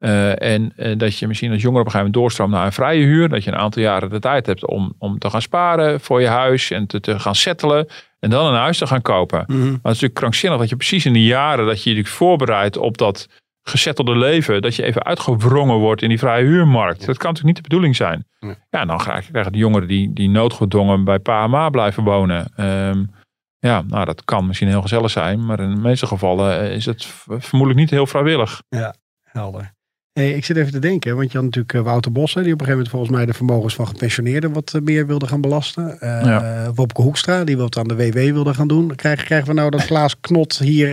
Uh, 0.00 0.42
en 0.42 0.72
uh, 0.76 0.98
dat 0.98 1.18
je 1.18 1.26
misschien 1.26 1.52
als 1.52 1.62
jongere 1.62 1.80
op 1.80 1.86
een 1.86 1.92
gegeven 1.92 2.12
moment 2.12 2.14
doorstroomt 2.14 2.50
naar 2.50 2.66
een 2.66 2.72
vrije 2.72 3.04
huur. 3.04 3.28
Dat 3.28 3.44
je 3.44 3.50
een 3.50 3.58
aantal 3.58 3.82
jaren 3.82 4.10
de 4.10 4.18
tijd 4.18 4.46
hebt 4.46 4.66
om, 4.66 4.94
om 4.98 5.18
te 5.18 5.30
gaan 5.30 5.42
sparen 5.42 6.00
voor 6.00 6.20
je 6.20 6.26
huis 6.26 6.70
en 6.70 6.86
te, 6.86 7.00
te 7.00 7.18
gaan 7.18 7.34
settelen. 7.34 7.86
En 8.18 8.30
dan 8.30 8.46
een 8.46 8.60
huis 8.60 8.78
te 8.78 8.86
gaan 8.86 9.02
kopen. 9.02 9.44
Mm 9.46 9.56
-hmm. 9.56 9.64
Maar 9.64 9.70
het 9.70 9.76
is 9.76 9.82
natuurlijk 9.82 10.14
krankzinnig 10.14 10.58
dat 10.58 10.68
je 10.68 10.76
precies 10.76 11.06
in 11.06 11.12
die 11.12 11.24
jaren 11.24 11.66
dat 11.66 11.82
je 11.82 11.94
je 11.94 12.04
voorbereidt 12.04 12.76
op 12.76 12.98
dat 12.98 13.28
gesettelde 13.62 14.16
leven. 14.16 14.62
Dat 14.62 14.76
je 14.76 14.82
even 14.82 15.04
uitgewrongen 15.04 15.76
wordt 15.76 16.02
in 16.02 16.08
die 16.08 16.18
vrije 16.18 16.44
huurmarkt. 16.44 17.06
Dat 17.06 17.16
kan 17.16 17.30
natuurlijk 17.30 17.44
niet 17.44 17.56
de 17.56 17.68
bedoeling 17.68 17.96
zijn. 17.96 18.26
Nee. 18.40 18.54
Ja, 18.70 18.84
dan 18.84 18.98
krijgen 18.98 19.52
de 19.52 19.58
jongeren 19.58 19.88
die, 19.88 20.12
die 20.12 20.28
noodgedwongen 20.28 21.04
bij 21.04 21.18
pa 21.18 21.44
en 21.44 21.50
ma 21.50 21.68
blijven 21.68 22.04
wonen. 22.04 22.52
Um, 22.56 23.10
ja, 23.58 23.82
nou 23.82 24.04
dat 24.04 24.24
kan 24.24 24.46
misschien 24.46 24.68
heel 24.68 24.82
gezellig 24.82 25.10
zijn. 25.10 25.46
Maar 25.46 25.60
in 25.60 25.74
de 25.74 25.80
meeste 25.80 26.06
gevallen 26.06 26.70
is 26.70 26.86
het 26.86 27.06
vermoedelijk 27.26 27.78
niet 27.78 27.90
heel 27.90 28.06
vrijwillig. 28.06 28.62
Ja, 28.68 28.94
helder. 29.22 29.78
Hey, 30.12 30.30
ik 30.32 30.44
zit 30.44 30.56
even 30.56 30.72
te 30.72 30.78
denken, 30.78 31.16
want 31.16 31.32
je 31.32 31.36
had 31.36 31.46
natuurlijk 31.46 31.74
uh, 31.74 31.80
Wouter 31.80 32.12
Bos, 32.12 32.34
hè, 32.34 32.42
die 32.42 32.52
op 32.52 32.60
een 32.60 32.66
gegeven 32.66 32.86
moment 32.86 32.88
volgens 32.88 33.10
mij 33.10 33.26
de 33.26 33.32
vermogens 33.32 33.74
van 33.74 33.86
gepensioneerden 33.86 34.52
wat 34.52 34.72
uh, 34.76 34.82
meer 34.82 35.06
wilde 35.06 35.26
gaan 35.26 35.40
belasten. 35.40 35.98
Uh, 36.00 36.20
ja. 36.24 36.70
Wopke 36.74 37.02
Hoekstra, 37.02 37.44
die 37.44 37.56
wat 37.56 37.78
aan 37.78 37.88
de 37.88 37.96
WW 37.96 38.14
wilde 38.18 38.54
gaan 38.54 38.68
doen. 38.68 38.94
Krijgen, 38.94 39.24
krijgen 39.24 39.48
we 39.48 39.54
nou 39.54 39.70
dat 39.70 39.84
Klaas 39.86 40.20
Knot 40.20 40.58
hier 40.58 40.88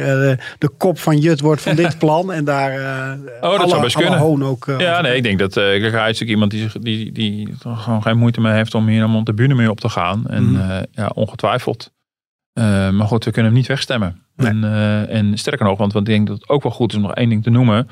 de 0.60 0.70
kop 0.78 1.00
van 1.00 1.18
Jut 1.18 1.40
wordt 1.40 1.62
van 1.62 1.76
dit 1.76 1.98
plan 2.04 2.32
en 2.32 2.46
daar 2.46 2.72
oh, 3.42 3.42
dat 3.42 3.60
alle, 3.60 3.70
zou 3.70 3.82
best 3.82 3.96
kunnen. 3.96 4.20
hoon 4.20 4.44
ook... 4.44 4.66
ja, 4.78 5.02
nee, 5.02 5.16
ik 5.16 5.24
denk 5.24 5.40
dat 5.40 5.56
hij 5.56 5.78
is 5.78 5.92
natuurlijk 5.94 6.30
iemand 6.30 6.52
die, 6.52 6.70
die, 6.80 7.12
die 7.12 7.54
gewoon 7.62 8.02
geen 8.02 8.18
moeite 8.18 8.42
meer 8.42 8.54
heeft 8.54 8.76
om 8.76 8.88
hier 8.88 9.00
naar 9.00 9.10
Montabune 9.10 9.56
mee 9.56 9.70
op 9.70 9.80
te 9.80 9.90
gaan. 9.90 10.28
En 10.28 10.44
Mhm. 10.52 10.66
mm. 10.66 10.86
ja, 10.92 11.12
ongetwijfeld. 11.14 11.92
maar 12.54 13.08
goed, 13.08 13.26
we 13.26 13.32
kunnen 13.32 13.52
hem 13.52 13.60
niet 13.60 13.70
wegstemmen. 13.70 14.22
Nee. 14.36 14.48
En, 14.48 14.64
en 15.10 15.38
sterker 15.38 15.66
nog, 15.66 15.78
want, 15.78 15.94
want 15.94 16.08
ik 16.08 16.14
denk 16.14 16.28
dat 16.28 16.38
het 16.38 16.50
ook 16.50 16.64
wel 16.64 16.72
goed 16.72 16.92
is 16.92 16.98
om 16.98 17.04
nog 17.04 17.14
één 17.14 17.30
ding 17.30 17.44
te 17.44 17.50
noemen. 17.50 17.88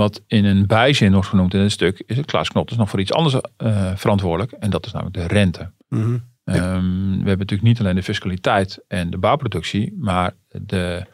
Wat 0.00 0.22
in 0.26 0.44
een 0.44 0.66
bijzin 0.66 1.12
wordt 1.12 1.28
genoemd 1.28 1.54
in 1.54 1.60
het 1.60 1.72
stuk, 1.72 2.02
is 2.06 2.16
het 2.16 2.26
Klaas 2.26 2.48
dus 2.48 2.76
nog 2.76 2.90
voor 2.90 3.00
iets 3.00 3.12
anders 3.12 3.34
uh, 3.34 3.92
verantwoordelijk. 3.96 4.52
En 4.52 4.70
dat 4.70 4.86
is 4.86 4.92
namelijk 4.92 5.16
de 5.16 5.34
rente. 5.34 5.72
Mm 5.88 6.02
-hmm. 6.02 6.22
um, 6.44 7.10
we 7.10 7.28
hebben 7.28 7.38
natuurlijk 7.38 7.62
niet 7.62 7.80
alleen 7.80 7.94
de 7.94 8.02
fiscaliteit 8.02 8.84
en 8.88 9.10
de 9.10 9.18
bouwproductie, 9.18 9.94
maar 9.98 10.32
de, 10.48 11.06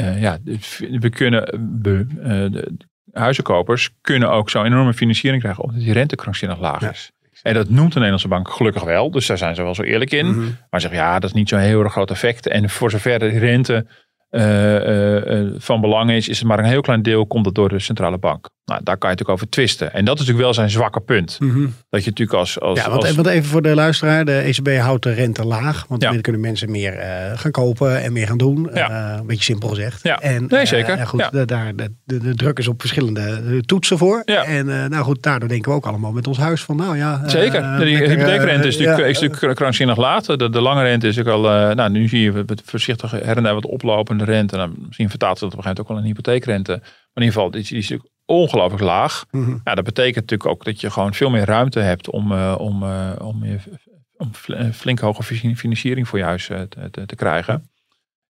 uh, 0.00 0.20
ja, 0.20 0.38
we 0.78 1.10
kunnen, 1.10 1.42
we, 1.82 2.06
uh, 2.10 2.24
de 2.26 2.76
huizenkopers 3.12 3.90
kunnen 4.00 4.30
ook 4.30 4.50
zo'n 4.50 4.64
enorme 4.64 4.94
financiering 4.94 5.42
krijgen 5.42 5.64
omdat 5.64 5.80
die 5.80 5.92
rente 5.92 6.16
krankzinnig 6.16 6.60
laag 6.60 6.80
Ja. 6.80 6.90
is. 6.90 7.12
En 7.42 7.54
dat 7.54 7.68
noemt 7.68 7.88
de 7.88 7.94
Nederlandse 7.94 8.28
bank 8.28 8.50
gelukkig 8.50 8.82
wel. 8.82 9.10
Dus 9.10 9.26
daar 9.26 9.38
zijn 9.38 9.54
ze 9.54 9.62
wel 9.62 9.74
zo 9.74 9.82
eerlijk 9.82 10.10
in. 10.10 10.26
Mhm. 10.26 10.50
Maar 10.70 10.80
zeggen 10.80 11.00
ja, 11.00 11.18
dat 11.18 11.30
is 11.30 11.36
niet 11.36 11.48
zo'n 11.48 11.58
heel 11.58 11.82
erg 11.82 11.92
groot 11.92 12.10
effect. 12.10 12.48
En 12.48 12.70
voor 12.70 12.90
zover 12.90 13.18
de 13.18 13.28
rente 13.28 13.86
van 15.58 15.80
belang 15.80 16.10
is, 16.10 16.28
is 16.28 16.38
het 16.38 16.48
maar 16.48 16.58
een 16.58 16.64
heel 16.64 16.80
klein 16.80 17.02
deel 17.02 17.26
komt 17.26 17.46
het 17.46 17.54
door 17.54 17.68
de 17.68 17.78
centrale 17.78 18.18
bank. 18.18 18.48
Nou, 18.64 18.80
daar 18.82 18.96
kan 18.98 19.10
je 19.10 19.16
natuurlijk 19.16 19.30
over 19.30 19.48
twisten. 19.48 19.92
En 19.92 20.04
dat 20.04 20.14
is 20.14 20.20
natuurlijk 20.20 20.44
wel 20.44 20.54
zijn 20.54 20.70
zwakke 20.70 21.00
punt. 21.00 21.36
Mhm. 21.40 21.66
Dat 21.90 22.04
je 22.04 22.10
natuurlijk 22.10 22.38
als... 22.38 22.60
als, 22.60 22.78
Ja, 22.78 22.90
want, 22.90 23.02
als 23.04 23.14
want 23.14 23.26
even 23.26 23.48
voor 23.48 23.62
de 23.62 23.74
luisteraar. 23.74 24.24
De 24.24 24.36
ECB 24.38 24.78
houdt 24.78 25.02
de 25.02 25.12
rente 25.12 25.44
laag. 25.44 25.84
Want 25.88 26.02
Ja. 26.02 26.10
dan 26.10 26.20
kunnen 26.20 26.40
mensen 26.40 26.70
meer 26.70 26.92
eh, 26.92 27.38
gaan 27.38 27.50
kopen 27.50 28.02
en 28.02 28.12
meer 28.12 28.26
gaan 28.26 28.38
doen. 28.38 28.70
Ja. 28.74 29.12
Eh, 29.12 29.18
een 29.18 29.26
beetje 29.26 29.44
simpel 29.44 29.68
gezegd. 29.68 30.02
Ja. 30.02 30.20
En, 30.20 30.46
Nee, 30.48 30.60
eh, 30.60 30.66
zeker. 30.66 31.06
goed, 31.06 31.28
de, 31.32 31.44
daar, 31.44 31.76
de, 31.76 31.94
de, 32.04 32.18
de 32.18 32.34
druk 32.34 32.58
is 32.58 32.68
op 32.68 32.80
verschillende 32.80 33.62
toetsen 33.66 33.98
voor. 33.98 34.20
En 34.24 34.66
nou 34.66 35.04
goed, 35.04 35.22
daardoor 35.22 35.48
denken 35.48 35.70
we 35.70 35.76
ook 35.76 35.86
allemaal 35.86 36.12
met 36.12 36.26
ons 36.26 36.38
huis 36.38 36.62
van 36.62 36.76
nou 36.76 36.96
ja. 36.96 37.28
Zeker. 37.28 37.60
De 37.78 37.84
hypotheekrente 37.84 38.68
is 38.68 38.78
natuurlijk, 38.78 39.08
is 39.08 39.20
natuurlijk 39.20 39.54
krankzinnig 39.58 39.96
laat. 39.96 40.26
De, 40.26 40.50
de 40.50 40.60
lange 40.60 40.82
rente 40.82 41.08
is 41.08 41.18
ook 41.18 41.26
al... 41.26 41.40
nou, 41.74 41.90
nu 41.90 42.08
zie 42.08 42.20
je 42.20 42.32
het 42.46 42.62
voorzichtig 42.64 43.10
her 43.10 43.36
en 43.36 43.42
der 43.42 43.54
wat 43.54 43.66
oplopende 43.66 44.24
rente. 44.24 44.56
Nou, 44.56 44.70
misschien 44.86 45.10
vertaalt 45.10 45.38
ze 45.38 45.44
dat 45.44 45.52
op 45.52 45.58
een 45.58 45.64
gegeven 45.64 45.64
moment 45.64 45.80
ook 45.80 45.88
wel 45.88 45.96
een 45.98 46.04
hypotheekrente. 46.04 46.70
Maar 46.72 47.24
in 47.24 47.30
ieder 47.30 47.32
geval, 47.32 47.50
die, 47.50 47.62
die 47.62 47.78
is 47.78 47.88
natuurlijk 47.88 48.13
ongelooflijk 48.26 48.82
laag. 48.82 49.24
mhm. 49.30 49.56
Ja, 49.64 49.74
dat 49.74 49.84
betekent 49.84 50.14
natuurlijk 50.30 50.50
ook 50.50 50.64
dat 50.64 50.80
je 50.80 50.90
gewoon 50.90 51.14
veel 51.14 51.30
meer 51.30 51.44
ruimte 51.44 51.80
hebt 51.80 52.10
om, 52.10 52.32
uh, 52.32 52.54
om, 52.58 52.82
uh, 52.82 53.10
om, 53.18 53.44
je, 53.44 53.58
om 54.16 54.30
flink 54.72 54.98
hoge 54.98 55.22
financiering 55.56 56.08
voor 56.08 56.18
je 56.18 56.24
huis 56.24 56.48
uh, 56.48 56.60
te, 56.60 56.90
te, 56.90 57.06
te, 57.06 57.14
krijgen. 57.14 57.70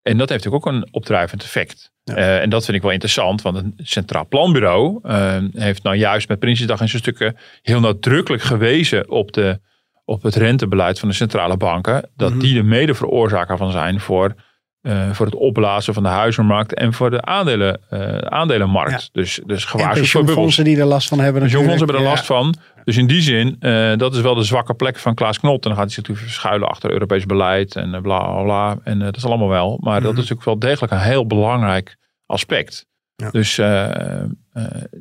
En 0.01 0.17
dat 0.17 0.29
heeft 0.29 0.43
natuurlijk 0.43 0.67
ook 0.67 0.73
een 0.73 0.87
opdrijvend 0.91 1.43
effect. 1.43 1.91
Ja. 2.03 2.39
En 2.39 2.49
dat 2.49 2.65
vind 2.65 2.77
ik 2.77 2.83
wel 2.83 2.91
interessant, 2.91 3.41
want 3.41 3.55
het 3.55 3.65
Centraal 3.77 4.27
Planbureau 4.27 4.99
uh, 5.03 5.37
heeft 5.53 5.83
nou 5.83 5.95
juist 5.95 6.27
met 6.27 6.39
Prinsjesdag 6.39 6.81
in 6.81 6.89
zijn 6.89 7.01
stukken 7.01 7.37
heel 7.61 7.79
nadrukkelijk 7.79 8.43
gewezen 8.43 9.09
op, 9.09 9.31
de, 9.31 9.59
op 10.05 10.23
het 10.23 10.35
rentebeleid 10.35 10.99
van 10.99 11.09
de 11.09 11.15
centrale 11.15 11.57
banken. 11.57 12.09
Dat 12.15 12.31
Mhm. 12.31 12.39
die 12.39 12.53
de 12.53 12.63
mede 12.63 12.93
veroorzaker 12.93 13.57
van 13.57 13.71
zijn 13.71 13.99
voor 13.99 14.35
eh, 14.83 15.11
voor 15.11 15.25
het 15.25 15.35
opblazen 15.35 15.93
van 15.93 16.03
de 16.03 16.09
huizenmarkt 16.09 16.73
en 16.73 16.93
voor 16.93 17.09
de 17.09 17.21
aandelen, 17.21 17.81
eh, 17.89 18.17
aandelenmarkt. 18.17 19.09
Dus, 19.11 19.39
dus 19.45 19.65
gewaarschuwd 19.65 20.07
voor 20.09 20.23
bubbels. 20.23 20.55
die 20.55 20.77
er 20.79 20.85
last 20.85 21.07
van 21.09 21.19
hebben. 21.19 21.41
Pensioenfondsen 21.41 21.85
hebben 21.87 22.05
er 22.05 22.11
last 22.11 22.25
van. 22.25 22.55
Dus 22.83 22.97
in 22.97 23.07
die 23.07 23.21
zin, 23.21 23.55
eh, 23.59 23.95
dat 23.97 24.15
is 24.15 24.21
wel 24.21 24.35
de 24.35 24.43
zwakke 24.43 24.73
plek 24.73 24.97
van 24.97 25.13
Klaas 25.15 25.39
Knot. 25.39 25.63
En 25.63 25.69
dan 25.69 25.71
gaat 25.71 25.79
hij 25.85 25.93
zich 25.93 25.97
natuurlijk 25.97 26.27
verschuilen 26.27 26.67
achter 26.67 26.91
Europees 26.91 27.25
beleid 27.25 27.75
en 27.75 27.89
bla 27.89 27.99
bla 28.19 28.43
bla. 28.43 28.77
En 28.83 28.99
dat 28.99 29.15
is 29.17 29.25
allemaal 29.25 29.47
wel. 29.49 29.77
Maar 29.81 30.01
dat 30.01 30.11
Mhm. 30.11 30.21
is 30.21 30.29
natuurlijk 30.29 30.45
wel 30.45 30.59
degelijk 30.59 30.91
een 30.93 30.99
heel 30.99 31.27
belangrijk 31.27 31.95
aspect. 32.25 32.85
Ja. 33.15 33.29
Dus, 33.31 33.55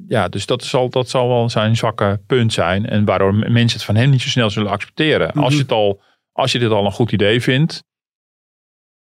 ja, 0.09 0.29
dus 0.29 0.47
dat, 0.47 0.65
zal, 0.65 0.89
dat 0.91 1.09
zal 1.09 1.29
wel 1.29 1.51
zijn 1.51 1.77
zwakke 1.77 2.21
punt 2.27 2.53
zijn. 2.53 2.87
En 2.87 3.05
waardoor 3.05 3.35
mensen 3.35 3.79
het 3.79 3.85
van 3.87 3.95
hem 3.97 4.11
niet 4.11 4.23
zo 4.23 4.29
snel 4.29 4.51
zullen 4.51 4.71
accepteren. 4.71 5.33
Als, 5.33 5.45
Mhm. 5.45 5.55
je 5.55 5.61
het 5.63 5.73
al, 5.73 6.03
als 6.33 6.53
je 6.53 6.59
dit 6.59 6.71
al 6.71 6.85
een 6.85 6.93
goed 6.93 7.13
idee 7.13 7.41
vindt. 7.43 7.83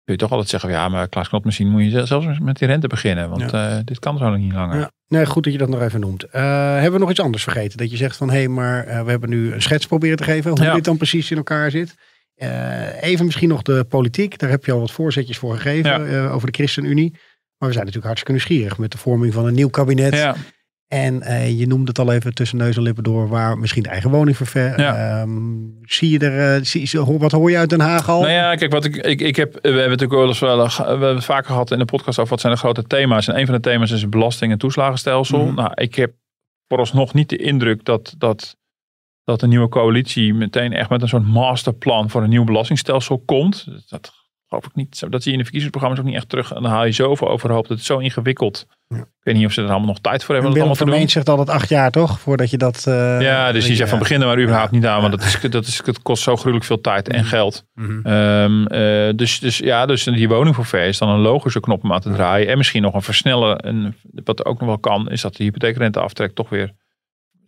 Kun 0.07 0.15
je 0.15 0.21
toch 0.21 0.31
altijd 0.31 0.49
zeggen, 0.49 0.69
ja, 0.69 0.89
maar 0.89 1.07
Klaas 1.07 1.27
Knot, 1.29 1.45
misschien 1.45 1.69
moet 1.69 1.91
je 1.91 2.05
zelfs 2.05 2.39
met 2.39 2.57
die 2.57 2.67
rente 2.67 2.87
beginnen. 2.87 3.29
Want 3.29 3.53
eh, 3.53 3.77
dit 3.83 3.99
kan 3.99 4.17
zo 4.17 4.35
niet 4.35 4.53
langer. 4.53 4.79
Ja. 4.79 4.91
Nee, 5.07 5.25
goed 5.25 5.43
dat 5.43 5.53
je 5.53 5.59
dat 5.59 5.69
nog 5.69 5.81
even 5.81 5.99
noemt. 5.99 6.23
Eh, 6.23 6.41
hebben 6.73 6.91
we 6.91 6.99
nog 6.99 7.09
iets 7.09 7.19
anders 7.19 7.43
vergeten? 7.43 7.77
Dat 7.77 7.91
je 7.91 7.97
zegt 7.97 8.17
van, 8.17 8.29
hé, 8.29 8.37
hey, 8.37 8.47
maar 8.47 8.83
eh, 8.83 9.03
we 9.03 9.09
hebben 9.09 9.29
nu 9.29 9.53
een 9.53 9.61
schets 9.61 9.87
proberen 9.87 10.17
te 10.17 10.23
geven. 10.23 10.51
Hoe 10.51 10.63
Ja. 10.63 10.73
dit 10.73 10.83
dan 10.83 10.97
precies 10.97 11.31
in 11.31 11.37
elkaar 11.37 11.71
zit. 11.71 11.95
Even 13.01 13.25
misschien 13.25 13.49
nog 13.49 13.61
de 13.61 13.83
politiek. 13.89 14.37
Daar 14.39 14.49
heb 14.49 14.65
je 14.65 14.71
al 14.71 14.79
wat 14.79 14.91
voorzetjes 14.91 15.37
voor 15.37 15.55
gegeven 15.55 16.31
over 16.31 16.47
de 16.51 16.57
ChristenUnie. 16.57 17.11
Maar 17.57 17.67
we 17.69 17.73
zijn 17.73 17.85
natuurlijk 17.85 18.05
hartstikke 18.05 18.31
nieuwsgierig 18.31 18.77
met 18.77 18.91
de 18.91 18.97
vorming 18.97 19.33
van 19.33 19.45
een 19.45 19.53
nieuw 19.53 19.69
kabinet. 19.69 20.33
En 20.87 21.21
eh, 21.21 21.59
je 21.59 21.67
noemde 21.67 21.87
het 21.87 21.99
al 21.99 22.11
even 22.11 22.33
tussen 22.33 22.57
neus 22.57 22.75
en 22.75 22.81
lippen 22.81 23.03
door, 23.03 23.27
waar 23.27 23.57
misschien 23.57 23.83
de 23.83 23.89
eigen 23.89 24.09
woning 24.09 24.37
verver. 24.37 24.79
Ja. 24.79 25.21
Ehm, 25.21 25.31
zie 25.81 26.09
je 26.09 26.19
er, 26.19 26.55
eh, 26.55 26.63
zie, 26.63 27.01
wat 27.01 27.31
hoor 27.31 27.51
je 27.51 27.57
uit 27.57 27.69
Den 27.69 27.79
Haag 27.79 28.09
al? 28.09 28.19
Nou 28.19 28.31
ja, 28.31 28.55
kijk, 28.55 28.71
wat 28.71 28.85
ik, 28.85 28.95
ik, 28.95 29.21
ik 29.21 29.35
heb, 29.35 29.53
we 29.53 29.59
hebben 29.61 29.89
natuurlijk 29.89 30.19
wel 30.19 30.27
eens 30.27 30.39
wel, 30.39 30.63
eh, 30.63 30.77
we 30.77 30.83
hebben 30.83 31.15
het 31.15 31.25
vaker 31.25 31.45
gehad 31.45 31.71
in 31.71 31.77
de 31.77 31.85
podcast 31.85 32.19
over 32.19 32.31
wat 32.31 32.41
zijn 32.41 32.53
de 32.53 32.59
grote 32.59 32.83
thema's. 32.83 33.27
En 33.27 33.39
een 33.39 33.45
van 33.45 33.55
de 33.55 33.61
thema's 33.61 33.91
is 33.91 34.09
belasting- 34.09 34.51
en 34.51 34.57
toeslagenstelsel. 34.57 35.45
Mhm. 35.45 35.55
Nou, 35.55 35.71
ik 35.73 35.95
heb 35.95 36.13
vooralsnog 36.67 37.13
niet 37.13 37.29
de 37.29 37.37
indruk 37.37 37.85
dat, 37.85 38.15
dat, 38.17 38.57
dat 39.23 39.39
de 39.39 39.47
nieuwe 39.47 39.69
coalitie 39.69 40.33
meteen 40.33 40.73
echt 40.73 40.89
met 40.89 41.01
een 41.01 41.07
soort 41.07 41.27
masterplan 41.27 42.09
voor 42.09 42.23
een 42.23 42.29
nieuw 42.29 42.43
belastingstelsel 42.43 43.19
komt. 43.19 43.67
Dat 43.89 44.13
geloof 44.47 44.65
ik 44.65 44.75
niet. 44.75 44.99
Dat 45.09 45.21
zie 45.23 45.31
je 45.31 45.37
in 45.37 45.37
de 45.37 45.43
verkiezingsprogramma's 45.43 45.99
ook 45.99 46.05
niet 46.05 46.15
echt 46.15 46.29
terug. 46.29 46.51
En 46.53 46.61
dan 46.61 46.71
haal 46.71 46.85
je 46.85 46.91
zoveel 46.91 47.29
overhoop. 47.29 47.67
Dat 47.67 47.77
is 47.77 47.85
zo 47.85 47.97
ingewikkeld. 47.97 48.65
Ja. 48.87 48.97
Ik 48.97 49.05
weet 49.23 49.35
niet 49.35 49.45
of 49.45 49.51
ze 49.51 49.61
er 49.61 49.69
allemaal 49.69 49.87
nog 49.87 49.99
tijd 49.99 50.23
voor 50.23 50.33
hebben 50.33 50.51
en 50.53 50.57
Willem 50.57 50.67
allemaal 50.69 50.85
te 50.85 50.91
van. 50.91 50.99
Meent 50.99 51.11
zegt 51.11 51.29
altijd 51.29 51.49
acht 51.49 51.69
jaar 51.69 51.91
toch? 51.91 52.19
Voordat 52.19 52.49
je 52.49 52.57
dat... 52.57 52.83
eh, 52.87 53.21
Ja, 53.21 53.51
dus 53.51 53.67
je, 53.67 53.75
zegt 53.75 53.89
van 53.89 53.97
ja. 53.97 54.03
beginnen 54.03 54.27
maar 54.27 54.39
überhaupt 54.41 54.71
Ja. 54.71 54.77
niet 54.77 54.85
aan. 54.87 55.01
Want 55.01 55.11
dat, 55.13 55.23
is, 55.23 55.39
dat, 55.49 55.65
is, 55.65 55.81
het 55.85 56.01
kost 56.01 56.23
zo 56.23 56.35
gruwelijk 56.35 56.65
veel 56.65 56.81
tijd 56.81 57.07
en 57.07 57.19
Mhm. 57.19 57.27
geld. 57.27 57.63
Mhm. 57.73 57.99
Ehm, 58.07 58.65
eh, 58.65 59.13
dus, 59.15 59.39
dus 59.39 59.57
ja, 59.57 59.85
dus 59.85 60.03
die 60.03 60.27
woningforfait 60.29 60.89
is 60.89 60.97
dan 60.97 61.09
een 61.09 61.19
logische 61.19 61.59
knop 61.59 61.83
om 61.83 61.93
aan 61.93 62.01
te 62.01 62.11
draaien. 62.11 62.47
En 62.47 62.57
misschien 62.57 62.81
nog 62.81 62.93
een 62.93 63.01
versnellen. 63.01 63.57
En 63.59 63.95
wat 64.23 64.45
ook 64.45 64.59
nog 64.59 64.67
wel 64.67 64.79
kan, 64.79 65.09
is 65.09 65.21
dat 65.21 65.35
de 65.35 65.43
hypotheekrenteaftrek 65.43 66.35
toch 66.35 66.49
weer 66.49 66.71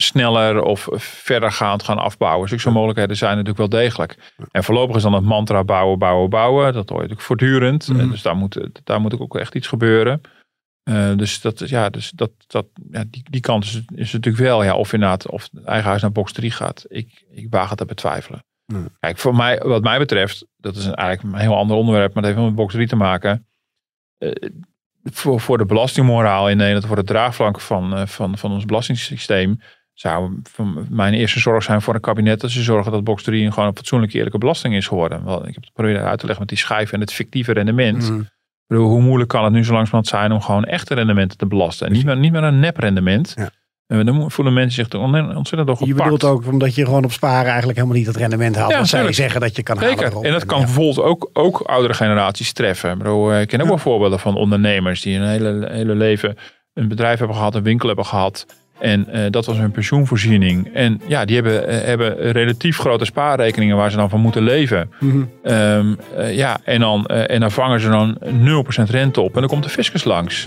sneller 0.03 0.61
of 0.61 0.87
verdergaand 0.91 1.83
gaan 1.83 1.97
afbouwen. 1.97 2.49
Zulke 2.49 2.69
mogelijkheden 2.69 3.15
zijn 3.15 3.31
natuurlijk 3.31 3.57
wel 3.57 3.81
degelijk. 3.81 4.33
En 4.51 4.63
voorlopig 4.63 4.95
is 4.95 5.01
dan 5.01 5.13
het 5.13 5.23
mantra 5.23 5.63
bouwen, 5.63 5.99
bouwen, 5.99 6.29
bouwen. 6.29 6.73
Dat 6.73 6.89
hoor 6.89 7.01
je 7.01 7.07
natuurlijk 7.07 7.27
voortdurend. 7.27 7.87
Mhm. 7.87 7.99
Eh, 7.99 8.09
dus 8.09 8.21
daar 8.21 8.35
moet, 8.35 8.69
daar 8.83 9.01
moet 9.01 9.19
ook 9.19 9.37
echt 9.37 9.55
iets 9.55 9.67
gebeuren. 9.67 10.21
Eh, 10.83 11.15
dus 11.15 11.41
dat, 11.41 11.69
ja, 11.69 11.89
dus 11.89 12.11
dat, 12.11 12.31
dat, 12.47 12.65
ja, 12.91 13.03
die, 13.07 13.23
die 13.29 13.41
kant 13.41 13.63
is, 13.63 13.81
is 13.95 14.11
natuurlijk 14.11 14.43
wel, 14.43 14.63
ja, 14.63 14.75
of 14.75 14.93
inderdaad, 14.93 15.29
of 15.29 15.47
het 15.51 15.63
eigen 15.63 15.89
huis 15.89 16.01
naar 16.01 16.11
box 16.11 16.31
3 16.31 16.51
gaat. 16.51 16.85
Ik, 16.87 17.25
ik 17.31 17.47
waag 17.49 17.69
het 17.69 17.77
te 17.77 17.85
betwijfelen. 17.85 18.43
Kijk, 18.99 19.17
voor 19.17 19.35
mij, 19.35 19.59
wat 19.59 19.83
mij 19.83 19.97
betreft, 19.97 20.45
dat 20.57 20.75
is 20.75 20.85
een, 20.85 20.95
eigenlijk 20.95 21.35
een 21.35 21.41
heel 21.41 21.55
ander 21.55 21.77
onderwerp, 21.77 22.13
maar 22.13 22.23
het 22.23 22.25
heeft 22.25 22.37
wel 22.37 22.47
met 22.47 22.55
box 22.55 22.73
3 22.73 22.87
te 22.87 22.95
maken. 22.95 23.47
Eh, 24.17 24.31
voor, 25.03 25.39
voor 25.39 25.57
de 25.57 25.65
belastingmoraal 25.65 26.49
in 26.49 26.57
Nederland, 26.57 26.85
voor 26.85 26.97
het 26.97 27.07
draagvlak 27.07 27.59
van, 27.59 28.07
van, 28.07 28.37
van 28.37 28.51
ons 28.51 28.65
belastingssysteem, 28.65 29.59
zou 29.99 30.41
mijn 30.89 31.13
eerste 31.13 31.39
zorg 31.39 31.63
zijn 31.63 31.81
voor 31.81 31.93
een 31.95 32.01
kabinet 32.01 32.41
dat 32.41 32.51
ze 32.51 32.61
zorgen 32.61 32.91
dat 32.91 33.03
box 33.03 33.23
3 33.23 33.51
gewoon 33.51 33.69
een 33.69 33.75
fatsoenlijke 33.75 34.15
eerlijke 34.17 34.37
belasting 34.37 34.75
is 34.75 34.87
geworden. 34.87 35.25
Wel, 35.25 35.47
ik 35.47 35.53
heb 35.53 35.63
het 35.63 35.73
proberen 35.73 36.03
uit 36.05 36.19
te 36.19 36.25
leggen 36.25 36.39
met 36.45 36.49
die 36.49 36.57
schijf 36.65 36.91
en 36.91 36.99
het 36.99 37.13
fictieve 37.13 37.51
rendement. 37.53 38.03
Ik 38.03 38.27
bedoel, 38.67 38.87
hoe 38.89 39.01
moeilijk 39.01 39.29
kan 39.29 39.43
het 39.43 39.53
nu 39.53 39.63
zo 39.63 39.73
langzamerhand 39.73 40.07
zijn 40.07 40.31
om 40.31 40.41
gewoon 40.41 40.63
echte 40.63 40.93
rendementen 40.93 41.37
te 41.37 41.45
belasten? 41.45 41.87
En 41.87 41.93
niet 41.93 42.05
meer, 42.05 42.17
niet 42.17 42.31
meer 42.31 42.43
een 42.43 42.59
nep 42.59 42.77
rendement. 42.77 43.33
Ja. 43.35 43.49
En 43.87 44.05
dan 44.05 44.31
voelen 44.31 44.53
mensen 44.53 44.85
zich 44.85 44.99
ontzettend 45.01 45.67
door 45.67 45.77
Je 45.79 45.85
gepakt. 45.85 46.03
bedoelt 46.09 46.23
ook 46.23 46.47
omdat 46.47 46.75
je 46.75 46.85
gewoon 46.85 47.03
op 47.03 47.11
sparen 47.11 47.45
eigenlijk 47.47 47.75
helemaal 47.77 47.97
niet 47.97 48.07
het 48.07 48.15
rendement 48.15 48.55
haalt. 48.55 48.71
Ja, 48.71 48.77
wat 48.77 48.87
zij 48.87 49.13
zeggen 49.13 49.41
dat 49.41 49.55
je 49.55 49.63
kan 49.63 49.77
halen. 49.77 49.91
Zeker. 49.91 50.11
erop. 50.11 50.23
En 50.23 50.31
dat 50.31 50.45
kan 50.45 50.59
ja. 50.59 50.65
bijvoorbeeld 50.65 50.99
ook, 51.05 51.29
ook 51.33 51.59
oudere 51.59 51.93
generaties 51.93 52.53
treffen. 52.53 52.91
Ik, 52.91 52.97
bedoel, 52.97 53.31
eh, 53.33 53.41
ik 53.41 53.47
ken 53.47 53.59
ook 53.59 53.65
Ja. 53.65 53.71
wel 53.71 53.81
voorbeelden 53.81 54.19
van 54.19 54.35
ondernemers 54.35 55.01
die 55.01 55.17
een 55.17 55.27
hele, 55.27 55.67
hele 55.71 55.95
leven 55.95 56.37
een 56.73 56.87
bedrijf 56.87 57.19
hebben 57.19 57.37
gehad, 57.37 57.55
een 57.55 57.63
winkel 57.63 57.87
hebben 57.87 58.05
gehad. 58.05 58.45
En 58.79 59.09
eh, 59.09 59.21
dat 59.29 59.45
was 59.45 59.57
hun 59.57 59.71
pensioenvoorziening. 59.71 60.69
En 60.73 61.01
ja, 61.07 61.25
die 61.25 61.35
hebben, 61.35 61.67
eh, 61.67 61.85
hebben 61.85 62.31
relatief 62.31 62.77
grote 62.77 63.05
spaarrekeningen 63.05 63.77
waar 63.77 63.91
ze 63.91 63.97
dan 63.97 64.09
van 64.09 64.19
moeten 64.19 64.43
leven. 64.43 64.91
Mhm. 64.99 65.23
Ehm, 65.43 65.93
eh, 66.17 66.35
ja, 66.35 66.59
en 66.63 66.79
dan, 66.79 67.05
en 67.05 67.39
dan 67.39 67.51
vangen 67.51 67.79
ze 67.79 67.89
dan 67.89 68.17
0% 68.31 68.89
rente 68.89 69.21
op 69.21 69.33
en 69.33 69.39
dan 69.39 69.49
komt 69.49 69.63
de 69.63 69.69
fiscus 69.69 70.03
langs. 70.03 70.45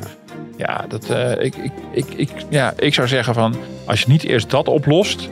Ja, 0.56 0.84
dat, 0.88 1.10
ik, 1.40 1.56
ik, 1.56 1.72
ik, 1.92 2.06
ik, 2.16 2.30
ja, 2.48 2.72
ik 2.76 2.94
zou 2.94 3.08
zeggen 3.08 3.34
van 3.34 3.54
als 3.86 4.00
je 4.00 4.08
niet 4.08 4.24
eerst 4.24 4.50
dat 4.50 4.68
oplost, 4.68 5.30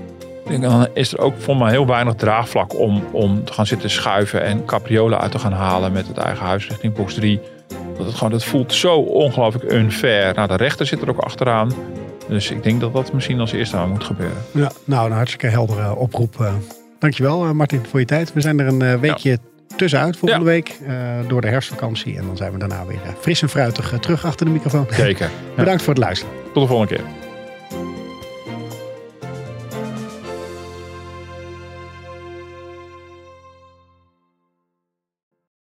dan 0.60 0.86
is 0.94 1.12
er 1.12 1.18
ook 1.18 1.34
voor 1.38 1.56
mij 1.56 1.70
heel 1.70 1.86
weinig 1.86 2.14
draagvlak 2.14 2.78
om, 2.78 3.04
om 3.12 3.44
te 3.44 3.52
gaan 3.52 3.66
zitten 3.66 3.90
schuiven 3.90 4.42
en 4.42 4.64
capriolen 4.64 5.20
uit 5.20 5.30
te 5.30 5.38
gaan 5.38 5.52
halen 5.52 5.92
met 5.92 6.06
het 6.06 6.16
eigen 6.16 6.46
huis 6.46 6.68
richting 6.68 6.94
box 6.94 7.14
3. 7.14 7.40
Dat, 7.96 8.06
het 8.06 8.14
gewoon, 8.14 8.32
dat 8.32 8.44
voelt 8.44 8.74
zo 8.74 8.96
ongelooflijk 8.96 9.72
unfair. 9.72 10.34
Nou, 10.34 10.48
de 10.48 10.56
rechter 10.56 10.86
zit 10.86 11.02
er 11.02 11.08
ook 11.08 11.18
achteraan. 11.18 11.72
Dus 12.28 12.50
ik 12.50 12.62
denk 12.62 12.80
dat 12.80 12.92
dat 12.92 13.12
misschien 13.12 13.40
als 13.40 13.52
eerste 13.52 13.76
aan 13.76 13.88
moet 13.90 14.04
gebeuren. 14.04 14.36
Ja, 14.52 14.70
nou, 14.84 15.06
een 15.10 15.16
hartstikke 15.16 15.46
heldere 15.46 15.96
oproep. 15.96 16.40
eh. 16.40 16.52
dankjewel 16.98 17.44
eh, 17.44 17.50
Martin 17.50 17.80
voor 17.90 18.00
je 18.00 18.06
tijd. 18.06 18.32
We 18.32 18.40
zijn 18.40 18.60
er 18.60 18.66
een 18.66 18.82
eh, 18.82 18.94
weekje 18.94 19.38
tussenuit 19.76 20.16
volgende 20.16 20.44
Ja. 20.44 20.50
week 20.50 20.78
eh, 20.86 20.94
door 21.28 21.40
de 21.40 21.48
herfstvakantie. 21.48 22.16
En 22.16 22.26
dan 22.26 22.36
zijn 22.36 22.52
we 22.52 22.58
daarna 22.58 22.86
weer 22.86 22.98
eh, 23.04 23.10
fris 23.20 23.42
en 23.42 23.48
fruitig 23.48 23.92
eh, 23.92 23.98
terug 23.98 24.24
achter 24.24 24.46
de 24.46 24.52
microfoon. 24.52 24.86
Zeker. 24.90 25.30
Bedankt 25.56 25.82
voor 25.82 25.94
het 25.94 26.02
luisteren. 26.02 26.34
Tot 26.52 26.62
de 26.62 26.68
volgende 26.68 26.94
keer. 26.94 27.04